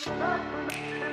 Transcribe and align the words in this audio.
Thank 0.00 1.02
you. 1.02 1.07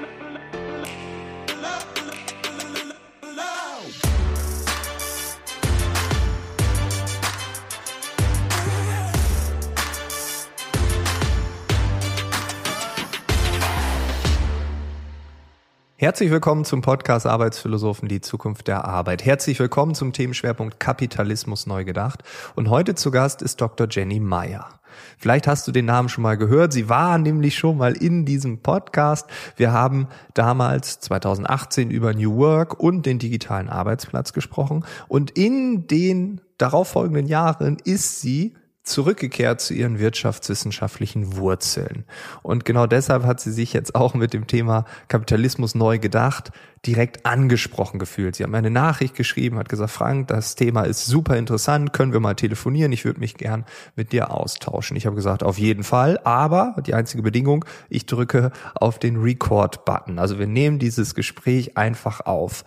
Herzlich 16.05 16.29
willkommen 16.29 16.65
zum 16.65 16.83
Podcast 16.83 17.25
Arbeitsphilosophen, 17.25 18.07
die 18.07 18.21
Zukunft 18.21 18.67
der 18.67 18.85
Arbeit. 18.85 19.25
Herzlich 19.25 19.57
willkommen 19.57 19.95
zum 19.95 20.13
Themenschwerpunkt 20.13 20.79
Kapitalismus 20.79 21.65
neu 21.65 21.83
gedacht. 21.83 22.21
Und 22.53 22.69
heute 22.69 22.93
zu 22.93 23.09
Gast 23.09 23.41
ist 23.41 23.59
Dr. 23.59 23.87
Jenny 23.89 24.19
Meyer. 24.19 24.69
Vielleicht 25.17 25.47
hast 25.47 25.67
du 25.67 25.71
den 25.71 25.85
Namen 25.85 26.07
schon 26.07 26.21
mal 26.21 26.37
gehört. 26.37 26.73
Sie 26.73 26.89
war 26.89 27.17
nämlich 27.17 27.57
schon 27.57 27.79
mal 27.79 27.93
in 27.93 28.23
diesem 28.23 28.59
Podcast. 28.59 29.27
Wir 29.57 29.71
haben 29.73 30.07
damals 30.35 30.99
2018 30.99 31.89
über 31.89 32.13
New 32.13 32.37
Work 32.37 32.79
und 32.79 33.07
den 33.07 33.17
digitalen 33.17 33.67
Arbeitsplatz 33.67 34.31
gesprochen. 34.31 34.85
Und 35.07 35.31
in 35.31 35.87
den 35.87 36.39
darauffolgenden 36.59 37.25
Jahren 37.25 37.77
ist 37.83 38.21
sie 38.21 38.53
zurückgekehrt 38.85 39.61
zu 39.61 39.73
ihren 39.73 39.99
wirtschaftswissenschaftlichen 39.99 41.37
Wurzeln. 41.37 42.05
Und 42.43 42.65
genau 42.65 42.85
deshalb 42.85 43.23
hat 43.23 43.39
sie 43.39 43.51
sich 43.51 43.73
jetzt 43.73 43.95
auch 43.95 44.13
mit 44.13 44.33
dem 44.33 44.45
Thema 44.45 44.85
Kapitalismus 45.07 45.73
neu 45.73 45.97
gedacht, 45.97 46.51
direkt 46.85 47.25
angesprochen 47.25 47.97
gefühlt. 47.97 48.35
Sie 48.35 48.43
hat 48.43 48.51
mir 48.51 48.59
eine 48.59 48.69
Nachricht 48.69 49.15
geschrieben, 49.15 49.57
hat 49.57 49.69
gesagt, 49.69 49.91
Frank, 49.91 50.27
das 50.27 50.53
Thema 50.53 50.83
ist 50.83 51.07
super 51.07 51.35
interessant, 51.35 51.93
können 51.93 52.13
wir 52.13 52.19
mal 52.19 52.35
telefonieren, 52.35 52.91
ich 52.91 53.05
würde 53.05 53.19
mich 53.19 53.35
gern 53.35 53.65
mit 53.95 54.11
dir 54.11 54.29
austauschen. 54.29 54.95
Ich 54.95 55.07
habe 55.07 55.15
gesagt, 55.15 55.41
auf 55.41 55.57
jeden 55.57 55.83
Fall, 55.83 56.19
aber 56.23 56.75
die 56.85 56.93
einzige 56.93 57.23
Bedingung, 57.23 57.65
ich 57.89 58.05
drücke 58.05 58.51
auf 58.75 58.99
den 58.99 59.17
Record-Button. 59.17 60.19
Also 60.19 60.37
wir 60.37 60.47
nehmen 60.47 60.77
dieses 60.77 61.15
Gespräch 61.15 61.75
einfach 61.75 62.21
auf. 62.21 62.63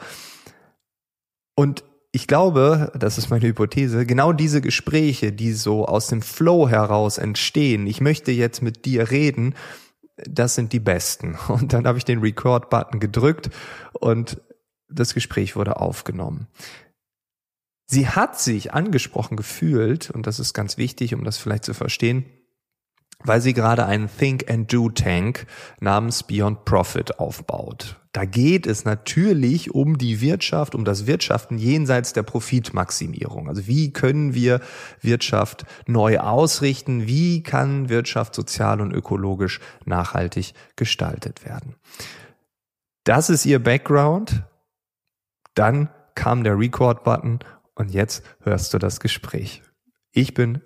Und 1.55 1.85
ich 2.11 2.27
glaube, 2.27 2.91
das 2.99 3.19
ist 3.19 3.29
meine 3.29 3.47
Hypothese, 3.47 4.07
genau 4.07 4.33
diese 4.33 4.61
Gespräche, 4.61 5.33
die 5.33 5.53
so 5.53 5.85
aus 5.85 6.07
dem 6.07 6.23
Flow 6.23 6.69
heraus 6.69 7.19
entstehen, 7.19 7.87
ich 7.87 8.01
möchte 8.01 8.33
jetzt 8.33 8.63
mit 8.63 8.85
dir 8.87 9.11
reden, 9.11 9.55
das 10.17 10.55
sind 10.55 10.73
die 10.73 10.81
besten. 10.81 11.37
Und 11.49 11.73
dann 11.73 11.87
habe 11.87 11.99
ich 11.99 12.05
den 12.05 12.21
Record-Button 12.21 13.01
gedrückt 13.01 13.51
und 13.93 14.41
das 14.91 15.15
Gespräch 15.15 15.55
wurde 15.55 15.81
aufgenommen. 15.81 16.49
Sie 17.87 18.09
hat 18.09 18.39
sich 18.41 18.73
angesprochen 18.73 19.37
gefühlt, 19.37 20.11
und 20.11 20.27
das 20.27 20.41
ist 20.41 20.55
ganz 20.55 20.77
wichtig, 20.77 21.15
um 21.15 21.25
das 21.25 21.39
vielleicht 21.39 21.65
zu 21.65 21.75
verstehen, 21.75 22.27
weil 23.25 23.41
sie 23.41 23.53
gerade 23.53 23.87
einen 23.87 24.09
Think 24.09 24.51
and 24.51 24.73
Do 24.73 24.91
Tank 24.91 25.47
namens 25.81 26.23
Beyond 26.23 26.65
Profit 26.65 27.19
aufbaut. 27.19 27.97
Da 28.13 28.25
geht 28.25 28.67
es 28.67 28.85
natürlich 28.85 29.75
um 29.75 29.99
die 29.99 30.21
Wirtschaft, 30.21 30.75
um 30.75 30.85
das 30.85 31.07
Wirtschaften 31.07 31.59
jenseits 31.59 32.13
der 32.13 32.23
Profitmaximierung. 32.23 33.49
Also 33.49 33.67
wie 33.67 33.93
können 33.93 34.35
wir 34.35 34.61
Wirtschaft 35.01 35.67
neu 35.87 36.19
ausrichten? 36.19 37.07
Wie 37.07 37.43
kann 37.43 37.89
Wirtschaft 37.89 38.35
sozial 38.35 38.81
und 38.81 38.93
ökologisch 38.93 39.61
nachhaltig 39.85 40.55
gestaltet 40.75 41.45
werden? 41.45 41.75
Das 43.05 43.31
ist 43.31 43.47
ihr 43.47 43.63
Background. 43.63 44.43
Dann 45.55 45.89
kam 46.15 46.45
der 46.45 46.59
Record-Button 46.59 47.41
und 47.75 47.91
jetzt 47.93 48.25
hörst 48.41 48.75
du 48.75 48.79
das 48.79 49.01
Gespräch. 49.01 49.63
Ich 50.13 50.35
bin 50.35 50.61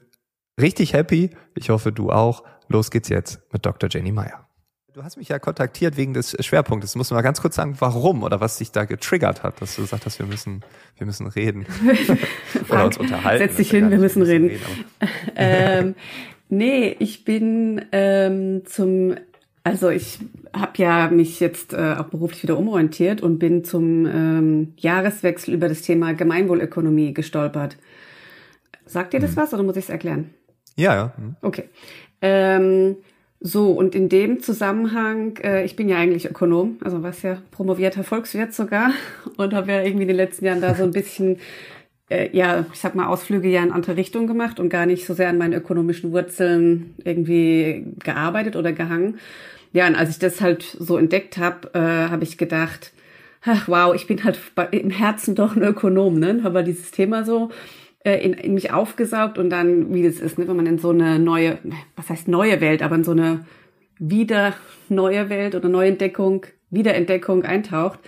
richtig 0.63 0.95
happy. 0.95 1.31
Ich 1.55 1.69
hoffe, 1.69 1.93
du 1.93 2.11
auch. 2.11 2.45
Los 2.69 2.91
geht's 2.91 3.11
jetzt 3.11 3.41
mit 3.53 3.67
Dr. 3.67 3.91
Jenny 3.93 4.13
Meyer. 4.13 4.47
Du 4.95 5.03
hast 5.03 5.17
mich 5.17 5.29
ja 5.29 5.39
kontaktiert 5.39 5.97
wegen 5.97 6.13
des 6.13 6.37
Schwerpunktes. 6.41 6.93
Du 6.93 6.99
musst 6.99 7.13
mal 7.13 7.23
ganz 7.23 7.41
kurz 7.41 7.57
sagen, 7.57 7.77
warum 7.79 8.23
oder 8.23 8.41
was 8.41 8.59
dich 8.59 8.73
da 8.73 8.85
getriggert 8.85 9.43
hat, 9.43 9.61
dass 9.61 9.77
du 9.77 9.83
gesagt 9.83 10.05
hast, 10.05 10.19
wir 10.19 10.27
müssen, 10.27 10.63
wir 10.99 11.07
müssen 11.07 11.27
reden 11.27 11.67
oder 12.69 12.85
uns 12.85 12.98
unterhalten. 12.98 13.48
Setz 13.48 13.57
dich 13.57 13.70
hin, 13.70 13.91
wir 13.91 13.98
müssen 13.98 14.23
reden. 14.23 14.48
reden 14.48 14.61
ähm, 15.36 15.95
nee, 16.51 16.95
ich 16.98 17.25
bin 17.25 17.86
ähm, 17.92 18.67
zum, 18.67 19.15
also 19.65 19.89
ich 19.89 20.19
habe 20.55 20.73
ja 20.77 21.09
mich 21.09 21.41
jetzt 21.41 21.73
äh, 21.73 21.95
auch 21.98 22.09
beruflich 22.09 22.42
wieder 22.42 22.59
umorientiert 22.59 23.23
und 23.23 23.39
bin 23.39 23.65
zum 23.65 24.05
ähm, 24.05 24.75
Jahreswechsel 24.77 25.55
über 25.55 25.69
das 25.69 25.81
Thema 25.81 26.13
Gemeinwohlökonomie 26.13 27.15
gestolpert. 27.15 27.79
Sagt 28.85 29.15
dir 29.15 29.20
das 29.20 29.31
hm. 29.31 29.36
was 29.39 29.55
oder 29.55 29.63
muss 29.63 29.77
ich 29.77 29.85
es 29.85 29.91
erklären? 29.91 30.35
Ja, 30.77 30.95
ja. 30.95 31.13
Hm. 31.17 31.37
Okay. 31.43 31.65
Ähm, 32.21 32.97
so, 33.41 33.73
und 33.73 33.97
in 33.97 34.09
dem 34.09 34.41
Zusammenhang, 34.41 35.37
äh, 35.39 35.65
ich 35.65 35.75
bin 35.75 35.89
ja 35.89 35.97
eigentlich 35.97 36.27
Ökonom, 36.27 36.79
also 36.85 37.03
was 37.03 37.23
ja 37.23 37.39
promovierter 37.51 38.05
Volkswirt 38.05 38.55
sogar 38.55 38.93
und 39.37 39.53
habe 39.53 39.73
ja 39.73 39.83
irgendwie 39.83 40.03
in 40.03 40.09
den 40.09 40.17
letzten 40.17 40.45
Jahren 40.45 40.61
da 40.61 40.75
so 40.75 40.85
ein 40.85 40.93
bisschen, 40.93 41.39
äh, 42.09 42.29
ja, 42.37 42.67
ich 42.73 42.79
sag 42.79 42.95
mal, 42.95 43.07
Ausflüge 43.07 43.49
ja 43.49 43.63
in 43.63 43.73
andere 43.73 43.97
Richtungen 43.97 44.29
gemacht 44.29 44.61
und 44.61 44.69
gar 44.69 44.87
nicht 44.87 45.07
so 45.07 45.15
sehr 45.15 45.29
an 45.29 45.39
meinen 45.39 45.55
ökonomischen 45.55 46.13
Wurzeln 46.13 46.95
irgendwie 47.05 47.85
gearbeitet 48.05 48.55
oder 48.55 48.73
gehangen. 48.73 49.19
Ja, 49.73 49.89
und 49.89 49.97
als 49.97 50.11
ich 50.11 50.19
das 50.19 50.41
halt 50.41 50.63
so 50.63 50.97
entdeckt 50.97 51.39
habe, 51.39 51.71
äh, 51.75 51.81
habe 51.81 52.23
ich 52.23 52.39
gedacht, 52.39 52.93
ach 53.45 53.67
wow, 53.67 53.95
ich 53.95 54.07
bin 54.07 54.23
halt 54.23 54.39
im 54.71 54.91
Herzen 54.91 55.35
doch 55.35 55.57
ein 55.57 55.63
Ökonom, 55.63 56.19
ne? 56.19 56.43
Aber 56.45 56.63
dieses 56.63 56.93
Thema 56.93 57.25
so 57.25 57.51
in, 58.05 58.33
in 58.33 58.55
mich 58.55 58.73
aufgesaugt 58.73 59.39
und 59.39 59.51
dann, 59.51 59.95
wie 59.95 60.02
das 60.02 60.17
ist, 60.17 60.39
ne, 60.39 60.48
wenn 60.48 60.57
man 60.57 60.67
in 60.67 60.79
so 60.79 60.90
eine 60.90 61.18
neue, 61.18 61.58
was 61.96 62.11
heißt 62.11 62.29
neue 62.29 62.61
Welt, 62.61 62.83
aber 62.83 62.96
in 62.96 63.05
so 63.05 63.13
eine 63.13 63.46
wieder 63.98 64.55
neue 64.89 65.29
Welt 65.29 65.55
oder 65.55 65.68
Neuentdeckung, 65.68 66.46
Wiederentdeckung 66.70 67.45
eintaucht, 67.45 68.01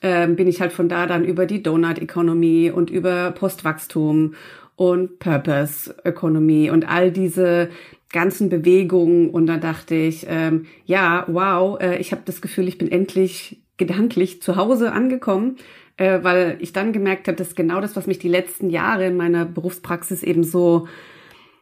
ähm, 0.00 0.36
bin 0.36 0.48
ich 0.48 0.60
halt 0.60 0.72
von 0.72 0.88
da 0.88 1.06
dann 1.06 1.24
über 1.24 1.44
die 1.44 1.62
Donut-Economy 1.62 2.70
und 2.70 2.88
über 2.88 3.32
Postwachstum 3.32 4.34
und 4.76 5.18
Purpose-Ökonomie 5.18 6.70
und 6.70 6.88
all 6.88 7.10
diese 7.10 7.68
ganzen 8.10 8.48
Bewegungen 8.48 9.28
und 9.28 9.46
da 9.46 9.58
dachte 9.58 9.94
ich, 9.94 10.26
ähm, 10.28 10.66
ja, 10.86 11.24
wow, 11.26 11.78
äh, 11.80 11.98
ich 11.98 12.12
habe 12.12 12.22
das 12.24 12.40
Gefühl, 12.40 12.68
ich 12.68 12.78
bin 12.78 12.90
endlich 12.90 13.60
gedanklich 13.76 14.40
zu 14.40 14.56
Hause 14.56 14.92
angekommen 14.92 15.56
äh, 15.98 16.22
weil 16.22 16.56
ich 16.60 16.72
dann 16.72 16.92
gemerkt 16.92 17.28
habe, 17.28 17.36
dass 17.36 17.54
genau 17.54 17.80
das, 17.80 17.96
was 17.96 18.06
mich 18.06 18.18
die 18.18 18.28
letzten 18.28 18.70
Jahre 18.70 19.06
in 19.06 19.16
meiner 19.16 19.44
Berufspraxis 19.44 20.22
eben 20.22 20.44
so 20.44 20.88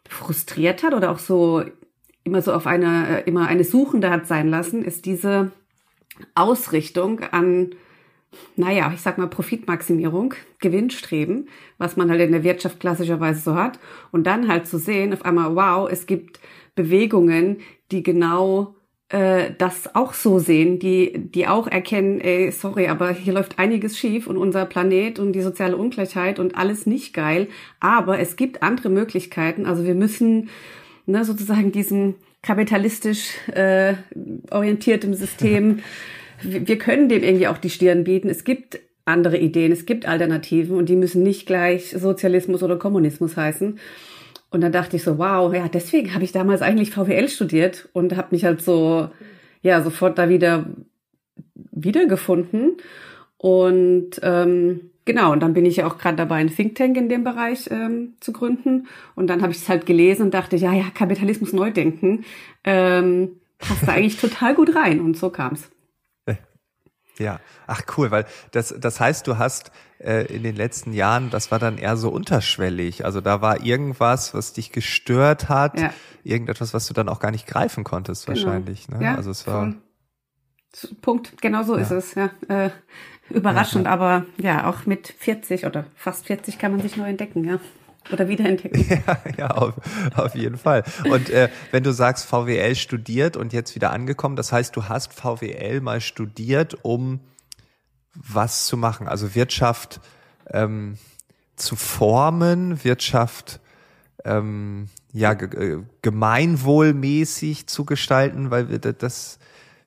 frustriert 0.08 0.82
hat 0.82 0.94
oder 0.94 1.10
auch 1.10 1.18
so 1.18 1.64
immer 2.22 2.42
so 2.42 2.52
auf 2.52 2.66
eine, 2.66 3.22
äh, 3.22 3.28
immer 3.28 3.48
eine 3.48 3.64
Suchende 3.64 4.10
hat 4.10 4.26
sein 4.26 4.48
lassen, 4.48 4.84
ist 4.84 5.06
diese 5.06 5.52
Ausrichtung 6.34 7.20
an, 7.20 7.70
naja, 8.56 8.92
ich 8.94 9.00
sag 9.00 9.16
mal 9.16 9.28
Profitmaximierung, 9.28 10.34
Gewinnstreben, 10.60 11.48
was 11.78 11.96
man 11.96 12.10
halt 12.10 12.20
in 12.20 12.32
der 12.32 12.44
Wirtschaft 12.44 12.80
klassischerweise 12.80 13.40
so 13.40 13.54
hat. 13.54 13.78
Und 14.12 14.26
dann 14.26 14.48
halt 14.48 14.66
zu 14.66 14.78
sehen, 14.78 15.12
auf 15.12 15.24
einmal, 15.24 15.56
wow, 15.56 15.88
es 15.90 16.06
gibt 16.06 16.40
Bewegungen, 16.74 17.58
die 17.90 18.02
genau 18.02 18.74
äh, 19.08 19.52
das 19.58 19.94
auch 19.94 20.14
so 20.14 20.38
sehen, 20.38 20.78
die, 20.78 21.12
die 21.16 21.46
auch 21.46 21.68
erkennen, 21.68 22.20
ey, 22.20 22.50
sorry, 22.50 22.88
aber 22.88 23.12
hier 23.12 23.32
läuft 23.32 23.58
einiges 23.58 23.96
schief 23.98 24.26
und 24.26 24.36
unser 24.36 24.66
Planet 24.66 25.18
und 25.18 25.32
die 25.32 25.42
soziale 25.42 25.76
Ungleichheit 25.76 26.38
und 26.38 26.56
alles 26.56 26.86
nicht 26.86 27.14
geil. 27.14 27.48
Aber 27.78 28.18
es 28.18 28.36
gibt 28.36 28.62
andere 28.62 28.88
Möglichkeiten. 28.88 29.66
Also 29.66 29.84
wir 29.84 29.94
müssen 29.94 30.50
ne, 31.06 31.24
sozusagen 31.24 31.70
diesem 31.70 32.16
kapitalistisch 32.42 33.34
äh, 33.52 33.94
orientiertem 34.50 35.14
System, 35.14 35.80
wir 36.42 36.78
können 36.78 37.08
dem 37.08 37.22
irgendwie 37.22 37.48
auch 37.48 37.58
die 37.58 37.70
Stirn 37.70 38.04
bieten. 38.04 38.28
Es 38.28 38.44
gibt 38.44 38.80
andere 39.04 39.38
Ideen, 39.38 39.70
es 39.70 39.86
gibt 39.86 40.06
Alternativen 40.06 40.76
und 40.76 40.88
die 40.88 40.96
müssen 40.96 41.22
nicht 41.22 41.46
gleich 41.46 41.90
Sozialismus 41.90 42.62
oder 42.62 42.76
Kommunismus 42.76 43.36
heißen. 43.36 43.78
Und 44.56 44.62
dann 44.62 44.72
dachte 44.72 44.96
ich 44.96 45.02
so, 45.02 45.18
wow, 45.18 45.52
ja, 45.52 45.68
deswegen 45.68 46.14
habe 46.14 46.24
ich 46.24 46.32
damals 46.32 46.62
eigentlich 46.62 46.90
VWL 46.90 47.28
studiert 47.28 47.90
und 47.92 48.16
habe 48.16 48.28
mich 48.30 48.46
halt 48.46 48.62
so, 48.62 49.10
ja, 49.60 49.82
sofort 49.82 50.16
da 50.16 50.30
wieder 50.30 50.64
wiedergefunden. 51.72 52.78
Und 53.36 54.12
ähm, 54.22 54.92
genau, 55.04 55.32
und 55.32 55.40
dann 55.40 55.52
bin 55.52 55.66
ich 55.66 55.76
ja 55.76 55.86
auch 55.86 55.98
gerade 55.98 56.16
dabei, 56.16 56.36
ein 56.36 56.48
Think 56.48 56.74
Tank 56.74 56.96
in 56.96 57.10
dem 57.10 57.22
Bereich 57.22 57.68
ähm, 57.70 58.14
zu 58.20 58.32
gründen. 58.32 58.86
Und 59.14 59.26
dann 59.26 59.42
habe 59.42 59.52
ich 59.52 59.58
es 59.58 59.68
halt 59.68 59.84
gelesen 59.84 60.22
und 60.22 60.32
dachte, 60.32 60.56
ja, 60.56 60.72
ja, 60.72 60.84
Kapitalismus 60.94 61.52
neu 61.52 61.70
denken, 61.70 62.24
ähm, 62.64 63.32
passt 63.58 63.86
da 63.86 63.92
eigentlich 63.92 64.18
total 64.18 64.54
gut 64.54 64.74
rein. 64.74 65.02
Und 65.02 65.18
so 65.18 65.28
kam's. 65.28 65.68
Ja, 67.18 67.40
ach 67.66 67.82
cool, 67.96 68.10
weil 68.10 68.26
das, 68.50 68.74
das 68.78 69.00
heißt, 69.00 69.26
du 69.26 69.38
hast 69.38 69.70
äh, 69.98 70.26
in 70.34 70.42
den 70.42 70.56
letzten 70.56 70.92
Jahren, 70.92 71.30
das 71.30 71.50
war 71.50 71.58
dann 71.58 71.78
eher 71.78 71.96
so 71.96 72.10
unterschwellig. 72.10 73.04
Also 73.04 73.20
da 73.20 73.40
war 73.40 73.62
irgendwas, 73.62 74.34
was 74.34 74.52
dich 74.52 74.72
gestört 74.72 75.48
hat, 75.48 75.80
ja. 75.80 75.92
irgendetwas, 76.24 76.74
was 76.74 76.86
du 76.86 76.94
dann 76.94 77.08
auch 77.08 77.20
gar 77.20 77.30
nicht 77.30 77.46
greifen 77.46 77.84
konntest, 77.84 78.26
genau. 78.26 78.36
wahrscheinlich. 78.36 78.88
Ne? 78.88 79.02
Ja, 79.02 79.14
also 79.14 79.30
es 79.30 79.46
war. 79.46 79.74
Punkt, 81.00 81.40
genau 81.40 81.62
so 81.62 81.76
ja. 81.76 81.82
ist 81.82 81.90
es, 81.90 82.14
ja. 82.14 82.30
Äh, 82.48 82.70
überraschend, 83.30 83.86
ja, 83.86 83.92
aber 83.92 84.26
ja, 84.36 84.68
auch 84.68 84.84
mit 84.84 85.08
40 85.08 85.64
oder 85.64 85.86
fast 85.94 86.26
40 86.26 86.58
kann 86.58 86.72
man 86.72 86.80
sich 86.80 86.96
neu 86.96 87.08
entdecken, 87.08 87.44
ja. 87.44 87.58
Oder 88.12 88.28
wiederentdecken. 88.28 88.86
Ja, 89.06 89.18
ja 89.36 89.46
auf, 89.48 89.74
auf 90.14 90.34
jeden 90.34 90.56
Fall. 90.56 90.84
Und 91.10 91.30
äh, 91.30 91.48
wenn 91.70 91.82
du 91.82 91.92
sagst, 91.92 92.26
VWL 92.26 92.74
studiert 92.74 93.36
und 93.36 93.52
jetzt 93.52 93.74
wieder 93.74 93.90
angekommen, 93.92 94.36
das 94.36 94.52
heißt, 94.52 94.74
du 94.76 94.84
hast 94.84 95.12
VWL 95.12 95.80
mal 95.80 96.00
studiert, 96.00 96.76
um 96.82 97.20
was 98.14 98.66
zu 98.66 98.76
machen? 98.76 99.08
Also 99.08 99.34
Wirtschaft 99.34 100.00
ähm, 100.50 100.98
zu 101.56 101.76
formen, 101.76 102.84
Wirtschaft 102.84 103.60
ähm, 104.24 104.88
ja 105.12 105.32
äh, 105.32 105.82
gemeinwohlmäßig 106.02 107.66
zu 107.66 107.84
gestalten, 107.84 108.50
weil 108.50 108.68
wir 108.68 108.78
das, 108.78 109.38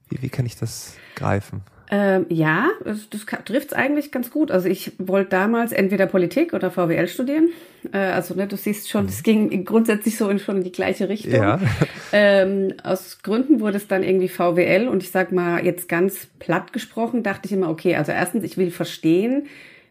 wie, 0.10 0.22
wie 0.22 0.30
kann 0.30 0.46
ich 0.46 0.56
das 0.56 0.94
greifen? 1.16 1.62
Ähm, 1.92 2.28
ja, 2.30 2.70
das, 2.86 3.10
trifft 3.46 3.70
es 3.70 3.74
eigentlich 3.74 4.12
ganz 4.12 4.30
gut. 4.30 4.52
Also 4.52 4.70
ich 4.70 4.92
wollte 5.00 5.32
damals 5.32 5.72
entweder 5.72 6.06
Politik 6.06 6.54
oder 6.54 6.70
VWL 6.70 7.08
studieren. 7.08 7.50
Äh, 7.92 7.98
also 7.98 8.36
ne, 8.36 8.48
du 8.48 8.58
siehst 8.58 8.90
schon, 8.90 9.06
es 9.06 9.24
ging 9.24 9.66
grundsätzlich 9.66 10.16
so 10.16 10.30
in 10.30 10.38
schon 10.38 10.58
in 10.58 10.64
die 10.64 10.72
gleiche 10.72 11.10
Richtung. 11.10 11.34
Ja. 11.34 11.60
Ähm, 12.12 12.74
aus 12.82 13.20
Gründen 13.22 13.60
wurde 13.60 13.78
es 13.78 13.88
dann 13.88 14.02
irgendwie 14.02 14.30
VWL 14.30 14.88
und 14.88 15.04
ich 15.04 15.12
sag 15.12 15.32
mal 15.32 15.64
jetzt 15.64 15.88
ganz 15.88 16.26
platt 16.40 16.74
gesprochen, 16.74 17.22
dachte 17.22 17.46
ich 17.46 17.52
immer, 17.52 17.70
okay, 17.70 17.98
also 17.98 18.12
erstens, 18.12 18.44
ich 18.44 18.58
will 18.58 18.72
verstehen, 18.72 19.46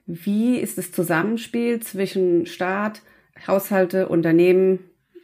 wie 0.07 0.57
ist 0.57 0.79
das 0.79 0.91
Zusammenspiel 0.91 1.79
zwischen 1.79 2.47
Staat, 2.47 3.03
Haushalte, 3.47 4.09
Unternehmen, 4.09 4.81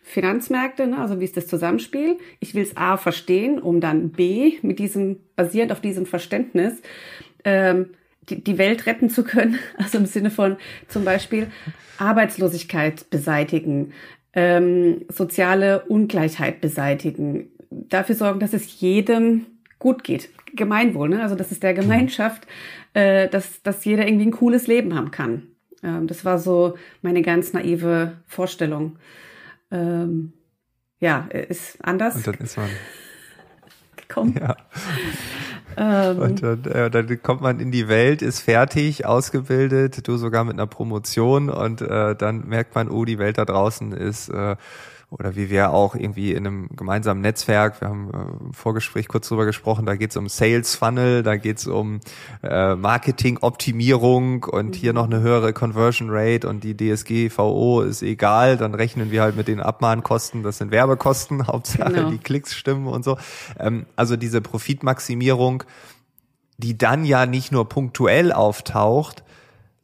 Finanzmärkte, 0.06 0.86
ne? 0.86 0.98
also 0.98 1.18
wie 1.18 1.24
ist 1.24 1.36
das 1.36 1.46
Zusammenspiel? 1.46 2.18
Ich 2.38 2.54
will 2.54 2.62
es 2.62 2.76
A 2.76 2.98
verstehen, 2.98 3.58
um 3.58 3.80
dann 3.80 4.10
B 4.10 4.58
mit 4.60 4.78
diesem, 4.78 5.16
basierend 5.34 5.72
auf 5.72 5.80
diesem 5.80 6.04
Verständnis, 6.04 6.74
ähm, 7.42 7.90
die, 8.28 8.44
die 8.44 8.58
Welt 8.58 8.86
retten 8.86 9.08
zu 9.08 9.24
können. 9.24 9.58
Also 9.78 9.98
im 9.98 10.06
Sinne 10.06 10.30
von 10.30 10.56
zum 10.88 11.04
Beispiel 11.04 11.48
Arbeitslosigkeit 11.98 13.08
beseitigen, 13.08 13.92
ähm, 14.34 15.06
soziale 15.08 15.86
Ungleichheit 15.86 16.60
beseitigen, 16.60 17.48
dafür 17.70 18.14
sorgen, 18.14 18.40
dass 18.40 18.52
es 18.52 18.80
jedem 18.80 19.46
gut 19.78 20.04
geht. 20.04 20.28
Gemeinwohl, 20.54 21.08
ne? 21.08 21.22
also 21.22 21.34
dass 21.34 21.50
es 21.50 21.60
der 21.60 21.72
Gemeinschaft, 21.72 22.46
äh, 22.92 23.28
dass, 23.28 23.62
dass 23.62 23.84
jeder 23.86 24.06
irgendwie 24.06 24.26
ein 24.26 24.32
cooles 24.32 24.66
Leben 24.66 24.94
haben 24.94 25.10
kann. 25.10 25.44
Ähm, 25.82 26.06
das 26.06 26.26
war 26.26 26.38
so 26.38 26.74
meine 27.00 27.22
ganz 27.22 27.54
naive 27.54 28.12
Vorstellung 28.26 28.96
ähm, 29.70 30.32
ja, 31.00 31.26
ist 31.30 31.84
anders. 31.84 32.16
Und 32.16 32.26
dann 32.26 32.34
ist 32.34 32.56
man 32.56 32.70
gekommen. 33.96 34.34
Ja. 34.40 34.56
Ähm, 35.76 36.18
und 36.18 36.42
dann, 36.42 36.64
äh, 36.64 36.90
dann 36.90 37.22
kommt 37.22 37.40
man 37.40 37.58
in 37.58 37.72
die 37.72 37.88
Welt, 37.88 38.22
ist 38.22 38.40
fertig, 38.40 39.06
ausgebildet, 39.06 40.06
du 40.06 40.16
sogar 40.16 40.44
mit 40.44 40.54
einer 40.54 40.66
Promotion 40.66 41.50
und 41.50 41.80
äh, 41.80 42.14
dann 42.14 42.46
merkt 42.46 42.74
man, 42.74 42.88
oh, 42.88 43.04
die 43.04 43.18
Welt 43.18 43.38
da 43.38 43.44
draußen 43.44 43.92
ist 43.92 44.28
äh, 44.28 44.56
oder 45.18 45.36
wie 45.36 45.48
wir 45.48 45.70
auch 45.70 45.94
irgendwie 45.94 46.32
in 46.32 46.46
einem 46.46 46.68
gemeinsamen 46.74 47.20
Netzwerk, 47.20 47.80
wir 47.80 47.88
haben 47.88 48.10
äh, 48.12 48.44
im 48.44 48.52
Vorgespräch 48.52 49.06
kurz 49.06 49.28
drüber 49.28 49.44
gesprochen, 49.44 49.86
da 49.86 49.94
geht 49.94 50.10
es 50.10 50.16
um 50.16 50.28
Sales 50.28 50.74
Funnel, 50.74 51.22
da 51.22 51.36
geht 51.36 51.58
es 51.58 51.66
um 51.66 52.00
äh, 52.42 52.74
Marketing-Optimierung 52.74 54.44
und 54.44 54.70
mhm. 54.70 54.72
hier 54.72 54.92
noch 54.92 55.04
eine 55.04 55.20
höhere 55.20 55.52
Conversion 55.52 56.08
Rate 56.10 56.48
und 56.48 56.64
die 56.64 56.76
DSGVO 56.76 57.82
ist 57.82 58.02
egal, 58.02 58.56
dann 58.56 58.74
rechnen 58.74 59.10
wir 59.10 59.22
halt 59.22 59.36
mit 59.36 59.46
den 59.46 59.60
Abmahnkosten, 59.60 60.42
das 60.42 60.58
sind 60.58 60.70
Werbekosten, 60.70 61.46
Hauptsache 61.46 61.92
genau. 61.92 62.10
die 62.10 62.18
Klicks 62.18 62.54
stimmen 62.54 62.88
und 62.88 63.04
so. 63.04 63.16
Ähm, 63.58 63.86
also 63.94 64.16
diese 64.16 64.40
Profitmaximierung, 64.40 65.62
die 66.58 66.76
dann 66.76 67.04
ja 67.04 67.26
nicht 67.26 67.52
nur 67.52 67.68
punktuell 67.68 68.32
auftaucht, 68.32 69.22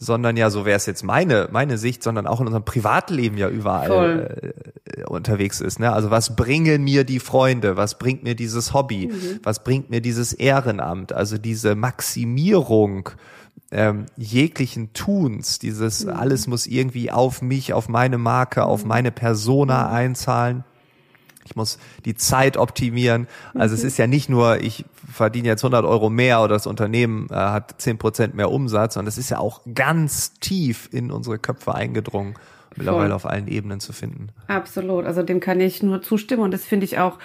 sondern 0.03 0.39
ja, 0.39 0.49
so 0.49 0.65
wäre 0.65 0.79
es 0.79 0.87
jetzt 0.87 1.05
meine, 1.05 1.49
meine 1.53 1.77
Sicht, 1.77 2.03
sondern 2.03 2.27
auch 2.27 2.41
in 2.41 2.47
unserem 2.47 2.65
Privatleben 2.65 3.37
ja 3.37 3.51
überall 3.51 4.55
äh, 4.87 5.05
unterwegs 5.05 5.61
ist. 5.61 5.79
Ne? 5.79 5.93
Also 5.93 6.11
was 6.11 6.35
bringen 6.35 6.83
mir 6.83 7.05
die 7.05 7.21
Freunde? 7.21 7.77
Was 7.77 7.99
bringt 7.99 8.23
mir 8.23 8.35
dieses 8.35 8.73
Hobby? 8.73 9.09
Mhm. 9.09 9.41
Was 9.43 9.63
bringt 9.63 9.91
mir 9.91 10.01
dieses 10.01 10.33
Ehrenamt? 10.33 11.13
Also 11.13 11.37
diese 11.37 11.75
Maximierung 11.75 13.11
ähm, 13.71 14.07
jeglichen 14.17 14.95
Tuns, 14.95 15.59
dieses 15.59 16.07
mhm. 16.07 16.13
alles 16.15 16.47
muss 16.47 16.67
irgendwie 16.67 17.11
auf 17.11 17.43
mich, 17.43 17.75
auf 17.75 17.91
meine 17.91 18.17
Marke, 18.17 18.65
auf 18.65 18.83
mhm. 18.83 18.89
meine 18.89 19.11
Persona 19.13 19.89
mhm. 19.89 19.95
einzahlen 19.95 20.65
ich 21.51 21.57
muss 21.57 21.79
die 22.05 22.15
Zeit 22.15 22.57
optimieren. 22.57 23.27
Also 23.55 23.75
mhm. 23.75 23.79
es 23.81 23.85
ist 23.85 23.99
ja 23.99 24.07
nicht 24.07 24.29
nur, 24.29 24.61
ich 24.61 24.85
verdiene 25.11 25.49
jetzt 25.49 25.65
100 25.65 25.85
Euro 25.85 26.11
mehr 26.11 26.41
oder 26.41 26.55
das 26.55 26.67
Unternehmen 26.67 27.29
äh, 27.31 27.35
hat 27.35 27.81
10 27.81 27.99
Prozent 27.99 28.35
mehr 28.35 28.51
Umsatz, 28.51 28.95
sondern 28.95 29.09
es 29.09 29.19
ist 29.19 29.31
ja 29.31 29.39
auch 29.39 29.61
ganz 29.75 30.35
tief 30.35 30.89
in 30.93 31.11
unsere 31.11 31.39
Köpfe 31.39 31.75
eingedrungen 31.75 32.35
mittlerweile 32.77 33.09
Voll. 33.09 33.13
auf 33.13 33.27
allen 33.27 33.49
Ebenen 33.49 33.81
zu 33.81 33.93
finden. 33.93 34.29
Absolut, 34.47 35.05
also 35.05 35.23
dem 35.23 35.41
kann 35.41 35.61
ich 35.61 35.83
nur 35.83 36.03
zustimmen 36.03 36.43
und 36.43 36.53
das 36.53 36.65
finde 36.65 36.85
ich 36.85 36.99
auch 36.99 37.19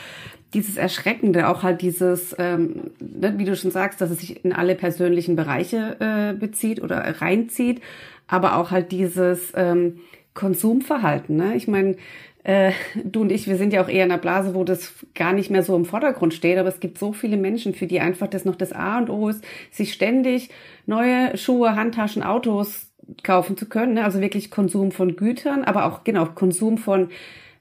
dieses 0.54 0.78
Erschreckende, 0.78 1.50
auch 1.50 1.64
halt 1.64 1.82
dieses, 1.82 2.36
ähm, 2.40 2.92
ne, 3.00 3.34
wie 3.38 3.46
du 3.46 3.56
schon 3.56 3.72
sagst, 3.72 4.00
dass 4.02 4.10
es 4.10 4.20
sich 4.20 4.44
in 4.46 4.54
alle 4.54 4.76
persönlichen 4.76 5.36
Bereiche 5.36 5.98
äh, 6.00 6.34
bezieht 6.34 6.82
oder 6.82 7.22
reinzieht, 7.22 7.82
aber 8.28 8.58
auch 8.58 8.72
halt 8.72 8.92
dieses 8.92 9.52
ähm, 9.56 10.00
Konsumverhalten. 10.36 11.36
Ne? 11.36 11.56
Ich 11.56 11.68
meine, 11.68 11.96
äh, 12.44 12.74
du 13.04 13.22
und 13.22 13.32
ich, 13.32 13.48
wir 13.48 13.58
sind 13.58 13.74
ja 13.74 13.84
auch 13.84 13.90
eher 13.90 14.06
in 14.06 14.12
einer 14.12 14.22
Blase, 14.22 14.54
wo 14.54 14.64
das 14.64 14.94
gar 15.16 15.34
nicht 15.34 15.50
mehr 15.50 15.64
so 15.64 15.76
im 15.76 15.86
Vordergrund 15.86 16.36
steht, 16.36 16.60
aber 16.60 16.70
es 16.70 16.80
gibt 16.80 17.00
so 17.00 17.12
viele 17.12 17.38
Menschen, 17.38 17.74
für 17.74 17.88
die 17.88 18.00
einfach 18.00 18.28
das 18.28 18.46
noch 18.46 18.56
das 18.56 18.72
A 18.72 19.00
und 19.00 19.10
O 19.10 19.30
ist, 19.30 19.44
sich 19.72 19.94
ständig 19.94 20.52
neue 20.86 21.36
Schuhe, 21.38 21.76
Handtaschen, 21.76 22.22
Autos 22.22 22.92
kaufen 23.24 23.58
zu 23.58 23.68
können. 23.68 23.96
Ne? 23.96 24.04
Also 24.04 24.22
wirklich 24.22 24.52
Konsum 24.52 24.92
von 24.92 25.16
Gütern, 25.16 25.64
aber 25.64 25.86
auch 25.86 26.04
genau 26.04 26.26
Konsum 26.26 26.78
von 26.78 27.10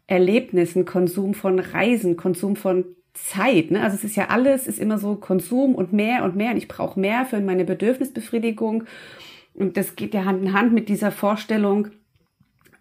Erlebnissen, 0.06 0.84
Konsum 0.84 1.32
von 1.32 1.58
Reisen, 1.58 2.18
Konsum 2.18 2.56
von 2.56 2.84
Zeit. 3.14 3.70
Ne? 3.70 3.82
Also 3.82 3.96
es 3.96 4.04
ist 4.04 4.16
ja 4.16 4.28
alles, 4.28 4.66
ist 4.66 4.78
immer 4.78 4.98
so 4.98 5.16
Konsum 5.16 5.74
und 5.74 5.94
mehr 5.94 6.24
und 6.24 6.36
mehr. 6.36 6.50
Und 6.50 6.58
ich 6.58 6.68
brauche 6.68 7.00
mehr 7.00 7.24
für 7.24 7.40
meine 7.40 7.64
Bedürfnisbefriedigung. 7.64 8.84
Und 9.54 9.76
das 9.76 9.96
geht 9.96 10.12
ja 10.12 10.24
Hand 10.24 10.42
in 10.42 10.52
Hand 10.52 10.74
mit 10.74 10.88
dieser 10.88 11.10
Vorstellung, 11.10 11.88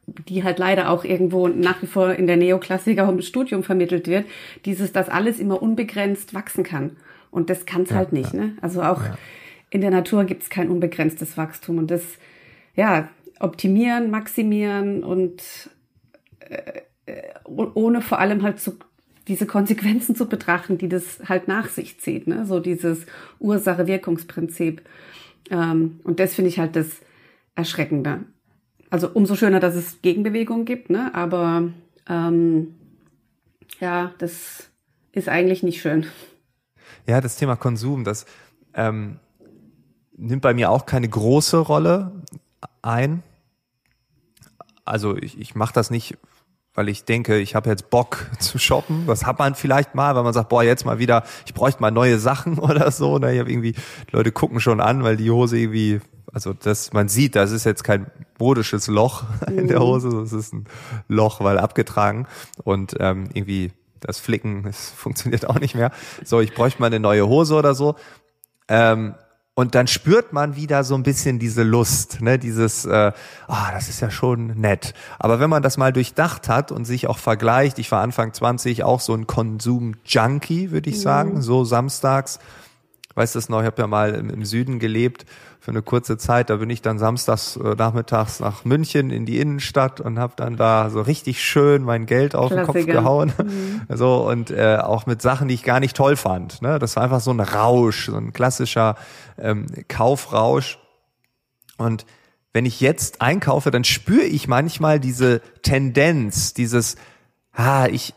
die 0.08 0.44
halt 0.44 0.60
leider 0.60 0.90
auch 0.90 1.04
irgendwo 1.04 1.48
nach 1.48 1.82
wie 1.82 1.88
vor 1.88 2.14
in 2.14 2.28
der 2.28 2.38
Neoklassiker 2.38 3.08
im 3.08 3.22
Studium 3.22 3.64
vermittelt 3.64 4.08
wird, 4.08 4.26
dieses, 4.66 4.92
dass 4.92 5.10
alles 5.10 5.40
immer 5.40 5.62
unbegrenzt 5.62 6.34
wachsen 6.34 6.64
kann. 6.64 6.98
Und 7.32 7.50
das 7.50 7.66
kann 7.66 7.84
es 7.84 7.90
ja, 7.90 7.96
halt 7.98 8.14
nicht. 8.14 8.34
Ja. 8.34 8.42
Ne? 8.42 8.58
Also 8.62 8.82
auch 8.82 9.02
ja. 9.02 9.18
in 9.70 9.82
der 9.82 9.92
Natur 9.92 10.26
gibt 10.26 10.44
es 10.44 10.50
kein 10.50 10.70
unbegrenztes 10.70 11.38
Wachstum. 11.38 11.78
Und 11.78 11.90
das, 11.90 12.04
ja, 12.76 13.10
optimieren, 13.40 14.12
maximieren 14.12 15.04
und 15.04 15.70
äh, 16.40 16.82
ohne 17.46 18.02
vor 18.02 18.20
allem 18.20 18.44
halt 18.44 18.60
zu, 18.60 18.78
diese 19.28 19.46
Konsequenzen 19.46 20.16
zu 20.16 20.28
betrachten, 20.28 20.78
die 20.78 20.90
das 20.90 21.22
halt 21.28 21.48
nach 21.48 21.70
sich 21.70 22.00
zieht. 22.00 22.28
Ne? 22.28 22.46
So 22.46 22.60
dieses 22.60 23.06
Ursache-Wirkungsprinzip. 23.40 24.82
Ähm, 25.50 26.00
und 26.04 26.20
das 26.20 26.36
finde 26.36 26.50
ich 26.50 26.60
halt 26.60 26.76
das 26.76 26.88
Erschreckende. 27.56 28.22
Also 28.94 29.10
umso 29.12 29.36
schöner, 29.36 29.60
dass 29.60 29.74
es 29.74 30.04
Gegenbewegungen 30.04 30.66
gibt, 30.66 30.92
ne? 30.92 31.10
Aber 31.16 31.64
ähm, 32.08 32.76
ja, 33.80 34.12
das 34.20 34.70
ist 35.14 35.28
eigentlich 35.28 35.64
nicht 35.64 35.82
schön. 35.82 36.06
Ja, 37.08 37.20
das 37.20 37.36
Thema 37.36 37.56
Konsum, 37.56 38.04
das 38.04 38.28
ähm, 38.76 39.18
nimmt 40.16 40.44
bei 40.44 40.54
mir 40.54 40.70
auch 40.70 40.86
keine 40.86 41.10
große 41.10 41.58
Rolle 41.58 42.12
ein. 42.84 43.24
Also 44.86 45.18
ich, 45.18 45.40
ich 45.40 45.56
mache 45.56 45.74
das 45.74 45.90
nicht, 45.90 46.16
weil 46.76 46.88
ich 46.88 47.04
denke, 47.04 47.40
ich 47.40 47.56
habe 47.56 47.72
jetzt 47.72 47.90
Bock 47.90 48.28
zu 48.38 48.60
shoppen. 48.60 49.08
Das 49.08 49.26
hat 49.26 49.40
man 49.40 49.56
vielleicht 49.56 49.96
mal, 49.96 50.16
weil 50.16 50.24
man 50.24 50.34
sagt, 50.34 50.50
boah, 50.50 50.62
jetzt 50.62 50.86
mal 50.86 51.00
wieder, 51.00 51.24
ich 51.48 51.56
bräuchte 51.56 51.82
mal 51.82 51.90
neue 51.90 52.20
Sachen 52.20 52.60
oder 52.60 52.92
so. 52.92 53.18
Ne? 53.18 53.34
Ich 53.34 53.40
habe 53.40 53.52
irgendwie, 53.52 53.74
Leute 54.12 54.32
gucken 54.32 54.60
schon 54.60 54.80
an, 54.80 55.04
weil 55.04 55.18
die 55.18 55.32
Hose 55.32 55.58
irgendwie 55.58 56.00
also 56.32 56.54
das, 56.54 56.94
man 56.94 57.10
sieht, 57.10 57.36
das 57.36 57.52
ist 57.52 57.66
jetzt 57.66 57.84
kein 57.84 58.08
modisches 58.40 58.88
Loch 58.88 59.24
in 59.48 59.68
der 59.68 59.80
mhm. 59.80 59.84
Hose, 59.84 60.10
das 60.10 60.34
ist 60.34 60.54
ein 60.54 60.66
Loch, 61.08 61.42
weil 61.42 61.58
abgetragen 61.58 62.28
und 62.64 62.96
ähm, 63.00 63.30
irgendwie 63.34 63.72
das 64.00 64.20
Flicken, 64.20 64.64
das 64.66 64.90
funktioniert 64.90 65.50
auch 65.50 65.60
nicht 65.60 65.76
mehr. 65.76 65.92
So, 66.24 66.40
ich 66.40 66.54
bräuchte 66.54 66.82
mal 66.82 66.88
eine 66.88 67.00
neue 67.00 67.28
Hose 67.28 67.56
oder 67.56 67.76
so. 67.76 67.96
Ähm, 68.68 69.16
und 69.56 69.76
dann 69.76 69.86
spürt 69.86 70.34
man 70.34 70.56
wieder 70.56 70.84
so 70.84 70.96
ein 70.96 71.04
bisschen 71.04 71.38
diese 71.38 71.62
Lust, 71.62 72.22
ne, 72.22 72.40
dieses, 72.40 72.86
äh, 72.86 73.12
ah, 73.48 73.72
das 73.72 73.88
ist 73.88 74.00
ja 74.00 74.10
schon 74.10 74.48
nett. 74.60 74.96
Aber 75.20 75.40
wenn 75.40 75.50
man 75.50 75.62
das 75.62 75.78
mal 75.78 75.94
durchdacht 75.94 76.50
hat 76.50 76.72
und 76.72 76.86
sich 76.86 77.06
auch 77.06 77.20
vergleicht, 77.20 77.78
ich 77.78 77.92
war 77.92 78.02
Anfang 78.02 78.34
20 78.34 78.84
auch 78.84 79.00
so 79.00 79.14
ein 79.14 79.28
Konsum-Junkie, 79.28 80.72
würde 80.72 80.90
ich 80.90 81.00
sagen, 81.00 81.36
mhm. 81.36 81.42
so 81.44 81.66
samstags 81.66 82.40
weiß 83.16 83.34
das 83.34 83.50
noch, 83.50 83.62
ich 83.62 83.66
habe 83.66 83.82
ja 83.82 83.88
mal 83.88 84.16
im, 84.16 84.30
im, 84.30 84.46
Süden 84.46 84.80
gelebt 84.80 85.26
für 85.64 85.72
eine 85.72 85.82
kurze 85.82 86.18
Zeit. 86.18 86.50
Da 86.50 86.58
bin 86.58 86.70
ich 86.70 86.82
dann 86.82 87.00
samstags 87.00 87.56
äh, 87.56 87.76
nachmittags 87.76 88.42
nach 88.42 88.66
München 88.66 89.12
in 89.12 89.26
die 89.26 89.40
Innenstadt 89.40 90.02
und 90.02 90.20
habe 90.20 90.34
dann 90.36 90.58
da 90.58 90.90
so 90.90 91.00
richtig 91.00 91.42
schön 91.42 91.84
mein 91.84 92.06
Geld 92.06 92.36
auf 92.36 92.52
Klassiker. 92.52 92.74
den 92.74 92.84
Kopf 92.84 92.94
gehauen. 92.94 93.34
Mhm. 93.38 93.82
So 93.96 94.28
und 94.28 94.52
äh, 94.52 94.80
auch 94.82 95.06
mit 95.06 95.22
Sachen, 95.22 95.48
die 95.48 95.54
ich 95.54 95.64
gar 95.64 95.80
nicht 95.80 95.96
toll 95.96 96.18
fand. 96.18 96.62
Ne? 96.62 96.80
Das 96.80 96.98
war 96.98 97.04
einfach 97.04 97.22
so 97.22 97.32
ein 97.32 97.40
Rausch, 97.40 98.08
so 98.08 98.18
ein 98.18 98.34
klassischer 98.34 98.96
ähm, 99.38 99.68
Kaufrausch. 99.88 100.80
Und 101.78 102.06
wenn 102.52 102.66
ich 102.66 102.82
jetzt 102.82 103.22
einkaufe, 103.22 103.72
dann 103.72 103.86
spüre 103.86 104.26
ich 104.26 104.50
manchmal 104.50 105.00
diese 105.00 105.40
Tendenz, 105.62 106.54
dieses, 106.54 106.98
ah, 107.54 107.88
ich 107.90 108.14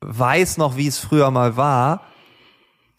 weiß 0.00 0.58
noch, 0.58 0.76
wie 0.76 0.88
es 0.88 0.98
früher 0.98 1.30
mal 1.30 1.56
war, 1.56 2.02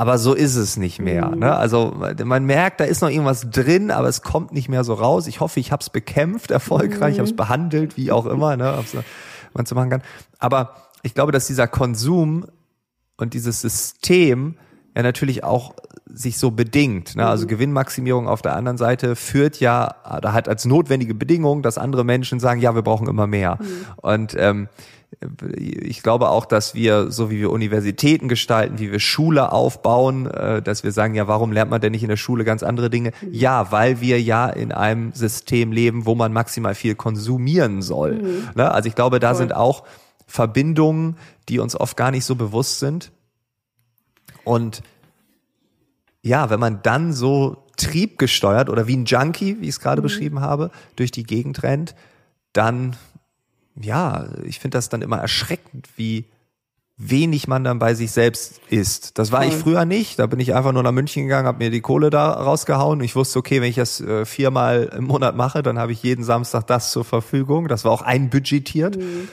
aber 0.01 0.17
so 0.17 0.33
ist 0.33 0.55
es 0.55 0.77
nicht 0.77 0.99
mehr. 0.99 1.27
Mhm. 1.27 1.41
Ne? 1.41 1.55
Also 1.55 1.93
man 2.23 2.43
merkt, 2.43 2.79
da 2.79 2.85
ist 2.85 3.03
noch 3.03 3.09
irgendwas 3.11 3.51
drin, 3.51 3.91
aber 3.91 4.07
es 4.07 4.23
kommt 4.23 4.51
nicht 4.51 4.67
mehr 4.67 4.83
so 4.83 4.95
raus. 4.95 5.27
Ich 5.27 5.41
hoffe, 5.41 5.59
ich 5.59 5.71
habe 5.71 5.81
es 5.81 5.91
bekämpft 5.91 6.49
erfolgreich, 6.49 7.09
mhm. 7.09 7.13
ich 7.13 7.19
habe 7.19 7.29
es 7.29 7.35
behandelt, 7.35 7.97
wie 7.97 8.11
auch 8.11 8.25
immer, 8.25 8.57
ne, 8.57 8.79
ob's, 8.79 8.95
man 9.53 9.65
so 9.67 9.75
machen 9.75 9.91
kann. 9.91 10.01
Aber 10.39 10.73
ich 11.03 11.13
glaube, 11.13 11.31
dass 11.31 11.45
dieser 11.45 11.67
Konsum 11.67 12.47
und 13.17 13.35
dieses 13.35 13.61
System 13.61 14.55
ja 14.95 15.03
natürlich 15.03 15.43
auch 15.43 15.75
sich 16.07 16.39
so 16.39 16.49
bedingt. 16.49 17.15
Ne? 17.15 17.27
Also 17.27 17.43
mhm. 17.43 17.49
Gewinnmaximierung 17.49 18.27
auf 18.27 18.41
der 18.41 18.55
anderen 18.55 18.79
Seite 18.79 19.15
führt 19.15 19.59
ja, 19.59 19.97
da 20.19 20.33
hat 20.33 20.49
als 20.49 20.65
notwendige 20.65 21.13
Bedingung, 21.13 21.61
dass 21.61 21.77
andere 21.77 22.03
Menschen 22.03 22.39
sagen, 22.39 22.59
ja, 22.59 22.73
wir 22.73 22.81
brauchen 22.81 23.07
immer 23.07 23.27
mehr. 23.27 23.59
Mhm. 23.61 23.85
Und 23.97 24.35
ähm, 24.35 24.67
ich 25.57 26.03
glaube 26.03 26.29
auch, 26.29 26.45
dass 26.45 26.73
wir, 26.73 27.11
so 27.11 27.29
wie 27.29 27.39
wir 27.39 27.51
Universitäten 27.51 28.27
gestalten, 28.27 28.79
wie 28.79 28.91
wir 28.91 28.99
Schule 28.99 29.51
aufbauen, 29.51 30.27
äh, 30.27 30.61
dass 30.61 30.83
wir 30.83 30.91
sagen, 30.91 31.15
ja, 31.15 31.27
warum 31.27 31.51
lernt 31.51 31.69
man 31.69 31.81
denn 31.81 31.91
nicht 31.91 32.03
in 32.03 32.09
der 32.09 32.17
Schule 32.17 32.43
ganz 32.43 32.63
andere 32.63 32.89
Dinge? 32.89 33.11
Mhm. 33.21 33.33
Ja, 33.33 33.71
weil 33.71 33.99
wir 33.99 34.21
ja 34.21 34.49
in 34.49 34.71
einem 34.71 35.11
System 35.13 35.71
leben, 35.71 36.05
wo 36.05 36.15
man 36.15 36.31
maximal 36.31 36.75
viel 36.75 36.95
konsumieren 36.95 37.81
soll. 37.81 38.13
Mhm. 38.13 38.49
Ne? 38.55 38.71
Also 38.71 38.87
ich 38.87 38.95
glaube, 38.95 39.19
da 39.19 39.31
cool. 39.31 39.35
sind 39.35 39.55
auch 39.55 39.83
Verbindungen, 40.27 41.17
die 41.49 41.59
uns 41.59 41.75
oft 41.75 41.97
gar 41.97 42.11
nicht 42.11 42.23
so 42.23 42.35
bewusst 42.35 42.79
sind. 42.79 43.11
Und 44.45 44.81
ja, 46.23 46.49
wenn 46.49 46.59
man 46.59 46.81
dann 46.83 47.11
so 47.11 47.65
triebgesteuert 47.75 48.69
oder 48.69 48.87
wie 48.87 48.95
ein 48.95 49.05
Junkie, 49.05 49.57
wie 49.59 49.65
ich 49.65 49.75
es 49.75 49.79
gerade 49.81 50.01
mhm. 50.01 50.03
beschrieben 50.03 50.39
habe, 50.39 50.71
durch 50.95 51.11
die 51.11 51.23
Gegend 51.23 51.63
rennt, 51.63 51.95
dann 52.53 52.95
ja, 53.79 54.27
ich 54.43 54.59
finde 54.59 54.77
das 54.77 54.89
dann 54.89 55.01
immer 55.01 55.17
erschreckend, 55.17 55.89
wie 55.95 56.25
wenig 56.97 57.47
man 57.47 57.63
dann 57.63 57.79
bei 57.79 57.95
sich 57.95 58.11
selbst 58.11 58.61
ist. 58.69 59.17
Das 59.17 59.31
war 59.31 59.43
ich 59.45 59.55
früher 59.55 59.85
nicht. 59.85 60.19
Da 60.19 60.27
bin 60.27 60.39
ich 60.39 60.53
einfach 60.53 60.71
nur 60.71 60.83
nach 60.83 60.91
München 60.91 61.23
gegangen, 61.23 61.47
habe 61.47 61.57
mir 61.57 61.71
die 61.71 61.81
Kohle 61.81 62.11
da 62.11 62.31
rausgehauen. 62.31 63.01
Ich 63.01 63.15
wusste, 63.15 63.39
okay, 63.39 63.59
wenn 63.59 63.69
ich 63.69 63.75
das 63.75 64.01
äh, 64.01 64.25
viermal 64.25 64.91
im 64.95 65.05
Monat 65.05 65.35
mache, 65.35 65.63
dann 65.63 65.79
habe 65.79 65.93
ich 65.93 66.03
jeden 66.03 66.23
Samstag 66.23 66.67
das 66.67 66.91
zur 66.91 67.03
Verfügung. 67.03 67.67
Das 67.67 67.85
war 67.85 67.91
auch 67.91 68.03
einbudgetiert. 68.03 68.97
Mhm. 68.97 69.29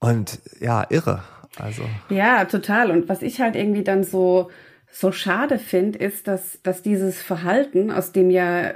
Und 0.00 0.40
ja, 0.60 0.84
irre. 0.90 1.22
Also. 1.58 1.82
Ja, 2.08 2.44
total. 2.44 2.90
Und 2.90 3.08
was 3.08 3.22
ich 3.22 3.40
halt 3.40 3.54
irgendwie 3.54 3.84
dann 3.84 4.02
so 4.02 4.50
so 4.90 5.12
schade 5.12 5.58
finde, 5.58 5.98
ist, 5.98 6.28
dass, 6.28 6.60
dass 6.62 6.82
dieses 6.82 7.20
Verhalten, 7.20 7.90
aus 7.90 8.12
dem 8.12 8.30
ja 8.30 8.72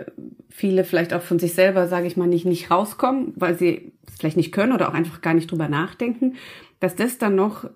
viele 0.51 0.85
vielleicht 0.85 1.15
auch 1.15 1.23
von 1.23 1.39
sich 1.39 1.55
selber, 1.55 1.89
sage 1.89 2.07
ich 2.07 2.17
mal, 2.17 2.29
nicht, 2.29 2.45
nicht 2.45 2.71
rauskommen, 2.71 3.33
weil 3.37 3.57
sie 3.57 3.93
es 4.07 4.17
vielleicht 4.19 4.37
nicht 4.37 4.53
können 4.53 4.73
oder 4.73 4.89
auch 4.89 4.95
einfach 4.95 5.21
gar 5.21 5.35
nicht 5.35 5.51
drüber 5.51 5.69
nachdenken, 5.69 6.35
dass 6.81 6.95
das 6.95 7.19
dann 7.19 7.35
noch 7.35 7.65
äh, 7.65 7.69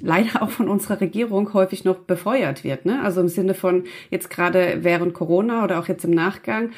leider 0.00 0.42
auch 0.42 0.50
von 0.50 0.68
unserer 0.68 1.00
Regierung 1.00 1.52
häufig 1.54 1.84
noch 1.84 1.98
befeuert 1.98 2.64
wird. 2.64 2.86
Ne? 2.86 3.00
Also 3.02 3.20
im 3.20 3.28
Sinne 3.28 3.54
von 3.54 3.84
jetzt 4.10 4.30
gerade 4.30 4.78
während 4.80 5.14
Corona 5.14 5.62
oder 5.64 5.78
auch 5.78 5.88
jetzt 5.88 6.04
im 6.04 6.10
Nachgang, 6.10 6.70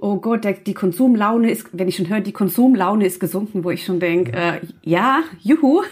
oh 0.00 0.16
Gott, 0.16 0.44
der, 0.44 0.54
die 0.54 0.74
Konsumlaune 0.74 1.50
ist, 1.50 1.68
wenn 1.72 1.88
ich 1.88 1.96
schon 1.96 2.08
höre, 2.08 2.20
die 2.20 2.32
Konsumlaune 2.32 3.04
ist 3.04 3.20
gesunken, 3.20 3.64
wo 3.64 3.70
ich 3.70 3.84
schon 3.84 4.00
denke, 4.00 4.32
äh, 4.32 4.60
ja, 4.82 5.22
juhu. 5.40 5.82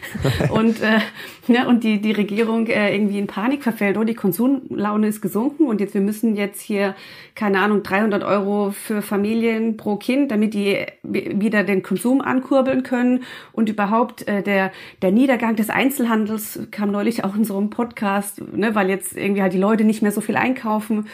und 0.50 0.80
äh, 0.82 1.00
ja, 1.48 1.66
und 1.66 1.84
die, 1.84 2.00
die 2.00 2.12
Regierung 2.12 2.66
äh, 2.66 2.94
irgendwie 2.94 3.18
in 3.18 3.26
Panik 3.26 3.62
verfällt, 3.62 3.96
oh, 3.98 4.04
die 4.04 4.14
Konsumlaune 4.14 5.08
ist 5.08 5.20
gesunken 5.20 5.66
und 5.66 5.80
jetzt, 5.80 5.94
wir 5.94 6.00
müssen 6.00 6.36
jetzt 6.36 6.60
hier, 6.60 6.94
keine 7.34 7.60
Ahnung, 7.60 7.82
300 7.82 8.22
Euro 8.24 8.70
für 8.70 9.02
Familien 9.02 9.76
pro 9.76 9.96
Kind, 9.96 10.30
damit 10.30 10.54
die 10.54 10.86
wieder 11.02 11.64
den 11.64 11.82
Konsum 11.82 12.20
ankurbeln 12.20 12.82
können. 12.82 13.24
Und 13.52 13.68
überhaupt 13.68 14.26
äh, 14.28 14.42
der, 14.42 14.72
der 15.02 15.12
Niedergang 15.12 15.56
des 15.56 15.70
Einzelhandels 15.70 16.60
kam 16.70 16.90
neulich 16.90 17.24
auch 17.24 17.34
in 17.34 17.44
so 17.44 17.56
einem 17.56 17.70
Podcast, 17.70 18.42
ne, 18.52 18.74
weil 18.74 18.88
jetzt 18.88 19.16
irgendwie 19.16 19.42
halt 19.42 19.52
die 19.52 19.58
Leute 19.58 19.84
nicht 19.84 20.02
mehr 20.02 20.12
so 20.12 20.20
viel 20.20 20.36
einkaufen, 20.36 21.06